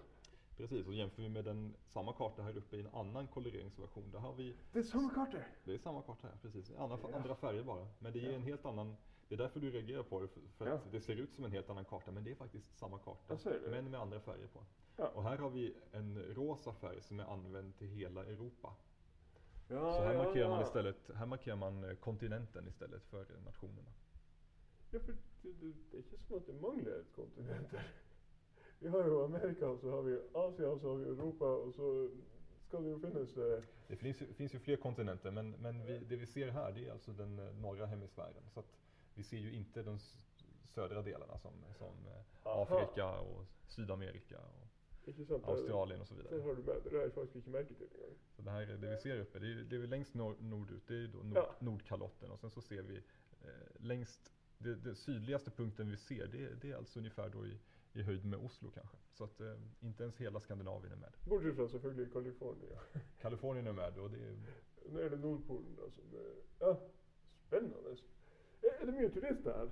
Precis, 0.58 0.88
och 0.88 0.94
jämför 0.94 1.22
vi 1.22 1.30
med 1.30 1.46
den, 1.46 1.76
samma 1.86 2.14
karta 2.14 2.42
här 2.42 2.58
uppe 2.58 2.78
i 2.78 2.80
en 2.80 2.88
annan 2.88 3.28
koloreringsversion, 3.28 4.12
där 4.12 4.20
har 4.20 4.34
vi 4.34 4.56
Det 4.72 4.80
er 4.80 4.84
samme 4.84 5.10
kartet! 5.16 5.46
Det 5.64 5.74
är 5.74 5.78
samma 5.78 6.02
karta 6.02 6.28
här, 6.28 6.38
precis. 6.42 6.72
Andra, 6.78 6.98
andra 7.16 7.36
färger 7.36 7.64
bara. 7.64 7.88
Men 8.00 8.14
det 8.14 8.20
ger 8.20 8.34
en 8.34 8.44
helt 8.44 8.66
annan... 8.66 8.96
Det 9.28 9.36
är 9.36 9.38
därför 9.38 9.60
du 9.60 9.72
reagerar 9.72 10.04
på 10.04 10.20
det, 10.20 10.28
för, 10.28 10.42
för 10.58 10.68
Ja. 10.68 10.74
att 10.74 10.92
det 10.92 11.02
ser 11.02 11.16
ut 11.16 11.34
som 11.34 11.46
en 11.46 11.52
helt 11.52 11.70
annan 11.70 11.86
karta, 11.86 12.12
men 12.12 12.24
det 12.24 12.32
är 12.32 12.36
faktiskt 12.36 12.78
samma 12.78 13.00
karta. 13.00 13.38
Men 13.70 13.92
med 13.92 14.00
andra 14.02 14.20
färger 14.20 14.48
på. 14.48 14.60
Ja. 14.98 15.08
Och 15.08 15.24
här 15.24 15.38
har 15.38 15.50
vi 15.50 15.74
en 15.92 16.20
rosa 16.24 16.74
färg 16.74 17.02
som 17.02 17.20
är 17.20 17.24
använd 17.24 17.78
till 17.78 17.88
hela 17.88 18.26
Europa. 18.26 18.74
Ja, 19.70 19.94
Så 19.94 20.04
här 20.04 20.14
ja, 20.14 20.24
markerar 20.24 20.50
man 20.50 20.60
ja. 20.60 20.66
istället, 20.66 21.10
här 21.16 21.26
markerar 21.26 21.56
man 21.56 21.84
eh, 21.84 21.96
kontinenten 21.96 22.68
istället 22.68 23.04
för 23.04 23.26
nationerna. 23.46 23.90
Ja, 24.92 25.00
for 25.00 25.12
det, 25.42 25.52
det, 25.54 25.74
det 25.92 25.98
ikke 25.98 26.18
som 26.18 26.38
at 26.38 26.46
det 26.48 26.54
mangler 26.62 27.00
et 27.00 27.14
kontinent 27.16 27.72
der. 27.72 27.84
Vi 28.84 28.90
har 28.90 29.04
jo 29.08 29.24
Amerika, 29.26 29.66
og 29.66 29.80
så 29.80 29.92
har 29.92 30.02
vi 30.02 30.18
Asia, 30.36 30.68
og 30.68 30.80
så 30.82 30.90
har 30.90 30.96
vi 30.96 31.04
Europa, 31.10 31.46
og 31.46 31.74
så 31.74 32.10
skal 32.68 32.84
det 32.84 32.92
jo 32.92 33.00
finnes 33.00 33.38
eh, 33.38 33.64
Det 33.88 33.96
finns 33.98 34.22
ju, 34.22 34.34
finns 34.34 34.54
ju 34.56 34.60
fler 34.60 34.76
kontinenter, 34.76 35.32
men, 35.32 35.52
men 35.60 35.86
vi, 35.86 35.98
det 36.10 36.16
vi 36.16 36.26
ser 36.26 36.50
här 36.52 36.72
det 36.72 36.88
är 36.88 36.92
alltså 36.92 37.12
den 37.12 37.40
eh, 37.40 37.54
norra 37.62 37.86
hemisfären. 37.86 38.44
Så 38.54 38.60
att 38.60 38.78
vi 39.16 39.24
ser 39.24 39.38
ju 39.38 39.52
inte 39.54 39.84
de 39.84 40.00
södra 40.66 41.02
delarna 41.02 41.38
som, 41.38 41.52
som 41.78 41.88
eh, 42.08 42.48
Aha. 42.48 42.64
Afrika 42.64 43.20
och 43.20 43.46
Sydamerika 43.68 44.40
och 44.40 45.50
Australien 45.50 46.02
och 46.02 46.08
så 46.08 46.16
vidare. 46.16 46.42
har 46.42 46.56
du 46.56 46.64
med. 46.64 46.76
Det 46.84 46.90
har 46.96 47.02
jeg 47.04 47.12
faktisk 47.14 47.36
ikke 47.36 47.50
merket 47.50 47.78
til 47.78 47.88
engang. 47.96 48.18
Så 48.36 48.42
det 48.42 48.52
här, 48.52 48.66
det 48.66 48.90
vi 48.92 48.98
ser 48.98 49.20
uppe, 49.22 49.40
det 49.40 49.46
är, 49.46 49.50
ju- 49.50 49.64
det 49.66 49.76
är 49.76 49.88
längst 49.88 50.14
nor 50.14 50.36
nordut, 50.40 50.88
det 50.88 50.94
är 50.94 51.00
ju 51.00 51.08
då 51.08 51.18
nord, 51.18 51.38
Ja. 51.38 51.56
Nordkalotten 51.60 52.32
och 52.32 52.40
sen 52.40 52.50
så 52.52 52.62
ser 52.62 52.82
vi 52.82 52.96
eh, 53.42 53.50
längst, 53.80 54.32
det, 54.58 54.76
det 54.76 54.96
sydligaste 54.96 55.52
punkten 55.52 55.90
vi 55.92 55.98
ser 55.98 56.28
det, 56.28 56.62
det 56.62 56.72
är 56.72 56.76
alltså 56.78 57.00
ungefär 57.00 57.30
då 57.30 57.46
i, 57.46 57.58
i 57.94 58.04
höjd 58.04 58.26
med 58.26 58.40
Oslo 58.40 58.72
kanske. 58.72 58.98
Så 59.14 59.24
att 59.24 59.42
eh, 59.42 59.54
inte 59.82 60.04
ens 60.04 60.18
hela 60.18 60.40
Skandinavien 60.40 60.94
är 60.94 60.98
med. 60.98 61.12
Bortsett 61.26 61.56
fra 61.56 61.68
selvfølgelig 61.68 62.14
California. 62.14 62.80
Kalifornien 63.22 63.68
är 63.68 63.74
med 63.74 63.98
och 63.98 64.12
det 64.12 64.18
är, 64.18 64.36
Nå 64.92 65.00
er 65.00 65.10
det 65.10 65.18
Nordpolen, 65.18 65.76
da, 65.76 65.90
som 65.92 66.04
er 66.14 66.34
Ja, 66.60 66.76
spennende. 67.48 67.98
Er, 68.64 68.82
er 68.82 68.86
det 68.86 68.94
mye 68.94 69.10
turister 69.10 69.54
her? 69.58 69.72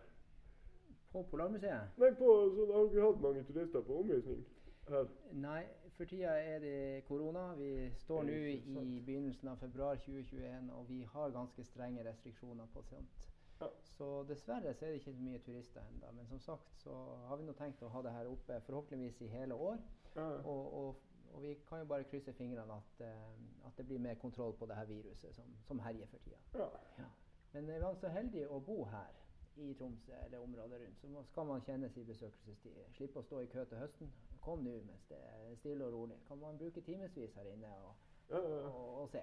På 1.11 1.23
Polarmuseet? 1.23 1.97
Nei, 1.99 2.11
på, 2.15 2.29
sånn, 2.55 2.71
har 2.71 2.87
dere 2.93 3.09
hatt 3.09 3.21
mange 3.21 3.43
turister 3.43 3.83
på 3.83 3.97
omvisning 3.99 4.45
her? 4.91 5.07
Nei, 5.31 5.65
for 5.97 6.05
tida 6.05 6.37
er 6.39 6.59
det 6.59 7.03
korona. 7.07 7.55
Vi 7.55 7.91
står 7.97 8.23
sant. 8.23 8.31
i 8.31 9.01
begynnelsen 9.05 9.51
av 9.51 9.57
februar 9.57 9.95
2021, 9.95 10.71
og 10.71 10.89
vi 10.89 11.03
har 11.03 11.35
ganske 11.35 11.63
strenge 11.63 12.03
restriksjoner 12.07 12.67
på 12.73 12.83
sånt. 12.83 13.30
Ja. 13.61 13.69
Så 13.93 14.09
dessverre 14.29 14.73
så 14.73 14.85
er 14.85 14.89
det 14.89 14.99
ikke 14.99 15.11
så 15.11 15.23
mye 15.23 15.39
turister 15.45 15.85
ennå. 15.85 16.11
Men 16.17 16.27
som 16.27 16.39
sagt 16.39 16.75
så 16.81 16.97
har 17.29 17.37
vi 17.37 17.47
nå 17.47 17.55
tenkt 17.57 17.83
å 17.85 17.91
ha 17.93 18.01
det 18.05 18.13
her 18.15 18.29
oppe 18.31 18.59
forhåpentligvis 18.67 19.21
i 19.21 19.31
hele 19.31 19.55
år. 19.55 19.81
Ja. 20.15 20.27
Og, 20.41 20.73
og, 20.79 21.01
og 21.31 21.43
vi 21.43 21.55
kan 21.69 21.83
jo 21.83 21.89
bare 21.93 22.07
krysse 22.09 22.33
fingrene 22.35 22.75
at, 22.75 23.03
eh, 23.07 23.67
at 23.67 23.77
det 23.77 23.87
blir 23.87 24.01
mer 24.03 24.17
kontroll 24.19 24.55
på 24.59 24.67
det 24.67 24.75
her 24.75 24.89
viruset 24.89 25.35
som, 25.35 25.53
som 25.67 25.79
herjer 25.79 26.09
for 26.11 26.25
tida. 26.25 26.41
ja. 26.57 26.71
Ja. 26.97 27.09
Men 27.53 27.69
er 27.69 27.81
man 27.83 27.97
så 27.99 28.07
heldig 28.07 28.45
å 28.47 28.59
bo 28.63 28.85
her 28.87 29.11
i 29.59 29.73
Tromsø 29.75 30.13
eller 30.25 30.39
området 30.39 30.79
rundt, 30.81 30.99
så 31.01 31.23
skal 31.27 31.45
man 31.45 31.63
kjenne 31.65 31.89
sin 31.89 32.05
besøkelsestid. 32.07 32.77
Slippe 32.95 33.19
å 33.19 33.25
stå 33.27 33.41
i 33.43 33.49
kø 33.51 33.65
til 33.67 33.81
høsten. 33.81 34.13
Kom 34.41 34.63
nå 34.63 34.77
mens 34.87 35.03
det 35.09 35.19
er 35.19 35.55
stille 35.59 35.85
og 35.85 35.93
rolig. 35.93 36.17
Kan 36.27 36.39
man 36.39 36.57
bruke 36.57 36.81
timevis 36.81 37.35
her 37.35 37.49
inne 37.51 37.73
og, 37.83 37.91
ja. 38.29 38.39
og, 38.39 39.01
og 39.01 39.09
se. 39.11 39.21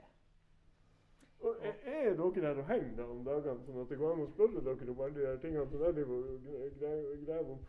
Og 1.41 1.57
er, 1.63 1.75
er 1.87 2.15
dere 2.19 2.41
her 2.43 2.59
og 2.59 2.67
henger 2.67 2.97
da 2.97 3.05
om 3.07 3.25
dagene, 3.27 3.63
sånn 3.67 3.83
at 3.83 3.93
det 3.93 3.99
går 4.01 4.15
an 4.15 4.25
å 4.25 4.31
spørre 4.33 4.63
dere 4.67 4.91
om 4.95 5.03
alle 5.05 5.19
de 5.21 5.27
her 5.27 5.43
tingene 5.43 5.67
som 5.71 5.85
jeg 5.87 5.95
driver 6.01 6.17
og 6.19 7.27
graver 7.27 7.53
om? 7.55 7.61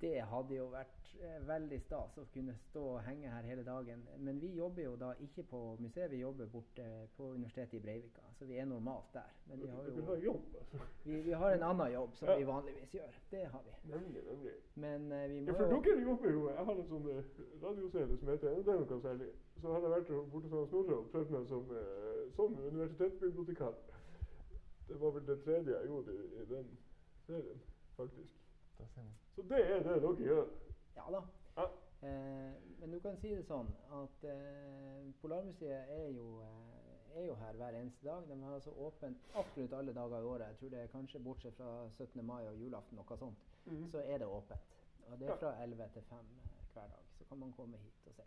Det 0.00 0.20
hadde 0.28 0.56
jo 0.58 0.66
vært 0.68 1.06
eh, 1.24 1.36
veldig 1.48 1.78
stas 1.80 2.18
å 2.20 2.24
kunne 2.32 2.52
stå 2.66 2.80
og 2.96 2.98
henge 3.06 3.30
her 3.32 3.46
hele 3.48 3.62
dagen. 3.64 4.02
Men 4.20 4.40
vi 4.42 4.50
jobber 4.58 4.82
jo 4.82 4.96
da 5.00 5.14
ikke 5.24 5.44
på 5.48 5.60
museet, 5.80 6.10
vi 6.12 6.18
jobber 6.20 6.50
borte 6.52 6.84
på 7.16 7.30
Universitetet 7.32 7.78
i 7.78 7.80
Breivika. 7.80 8.20
Så 8.38 8.44
vi 8.44 8.58
er 8.60 8.68
normalt 8.68 9.08
der. 9.14 9.30
Men 9.48 9.62
vi 9.62 9.70
har 9.70 9.88
jo 9.88 10.18
jobb, 10.26 10.58
altså. 10.60 10.82
vi, 11.04 11.20
vi 11.24 11.32
har 11.32 11.56
en 11.56 11.64
annen 11.70 11.92
jobb 11.94 12.14
som 12.20 12.28
Ja. 12.28 12.36
vi 12.36 12.44
vanligvis 12.44 12.94
gjør. 12.98 13.16
Det 13.30 13.44
har 13.54 13.62
vi. 13.64 13.74
Nemlig, 13.94 14.22
nemlig. 14.28 14.54
Men 14.74 15.12
eh, 15.12 15.28
vi 15.30 15.38
Ja, 15.38 15.52
må 15.52 15.58
for 15.58 15.72
jo 15.72 15.80
dere 15.88 16.02
jobber 16.10 16.30
jo 16.30 16.48
Jeg 16.50 16.64
har 16.70 16.76
en 16.76 16.88
sånn 16.92 17.10
eh, 17.16 17.24
radioserie 17.64 18.16
som 18.20 18.28
heter 18.28 18.62
Det 18.62 18.74
er 18.74 18.80
noe 18.84 19.00
særlig. 19.08 19.32
Så 19.60 19.72
har 19.72 19.80
jeg 19.80 19.90
vært 19.96 20.32
borte 20.32 20.48
hos 20.52 20.68
Snorre 20.68 20.98
og 21.00 21.10
prøvd 21.14 21.30
meg 21.38 21.46
som, 21.48 21.70
eh, 21.72 22.24
som 22.36 22.58
universitetsbibliotekar. 22.66 23.74
Det 24.88 25.00
var 25.00 25.10
vel 25.16 25.26
det 25.26 25.42
tredje 25.42 25.72
jeg 25.78 25.86
gjorde 25.88 26.12
i, 26.12 26.26
i 26.42 26.44
den 26.52 26.76
serien, 27.26 27.62
faktisk. 27.96 28.36
där 28.78 28.86
ser 28.94 29.02
man. 29.02 29.25
Så 29.36 29.42
det 29.42 29.58
er 29.72 29.82
det 29.82 30.02
dere 30.02 30.14
gjør? 30.16 30.44
Ja 30.96 31.10
da. 31.12 31.20
Ja. 31.56 31.64
Eh, 32.08 32.52
men 32.80 32.92
du 32.92 33.00
kan 33.00 33.16
si 33.20 33.34
det 33.34 33.42
sånn 33.44 33.68
at 33.98 34.24
eh, 34.24 35.02
Polarmuseet 35.20 35.90
er 35.92 36.06
jo, 36.14 36.28
eh, 36.40 37.18
er 37.20 37.26
jo, 37.26 37.34
her 37.42 37.58
hver 37.60 37.76
eneste 37.76 38.08
dag. 38.08 38.24
De 38.30 38.38
har 38.42 38.54
altså 38.56 38.72
åpent 38.86 39.28
absolutt 39.34 39.74
alle 39.76 39.92
dager 39.92 40.24
i 40.24 40.30
året. 40.30 40.46
Jeg 40.48 40.58
tror 40.60 40.72
det 40.72 40.80
er 40.80 40.94
kanskje 40.94 41.20
bortsett 41.26 41.60
fra 41.60 41.74
17. 41.98 42.24
mai 42.24 42.46
og 42.46 42.56
julaften, 42.56 42.96
noe 42.96 43.18
sånt. 43.18 43.44
Mm 43.66 43.76
-hmm. 43.76 43.90
Så 43.90 43.98
er 43.98 44.18
det 44.18 44.26
åpent. 44.26 44.60
Og 45.10 45.20
det 45.20 45.28
er 45.28 45.36
fra 45.36 45.52
11 45.62 45.84
til 45.92 46.02
5 46.08 46.18
eh, 46.18 46.24
hver 46.72 46.88
dag. 46.94 47.02
Så 47.18 47.24
kan 47.28 47.38
man 47.38 47.52
komme 47.52 47.76
hit 47.76 48.06
og 48.06 48.14
se. 48.14 48.22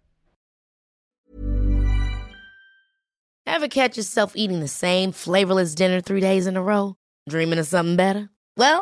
Ever 3.56 3.68
catch 3.68 3.98
yourself 3.98 4.36
eating 4.36 4.60
the 4.60 4.74
same 4.86 5.12
flavorless 5.14 5.76
dinner 5.76 6.02
three 6.02 6.22
days 6.22 6.48
in 6.48 6.56
a 6.58 6.62
row? 6.62 6.94
Dreaming 7.30 7.60
of 7.60 7.66
something 7.66 7.98
better? 7.98 8.30
Well, 8.58 8.82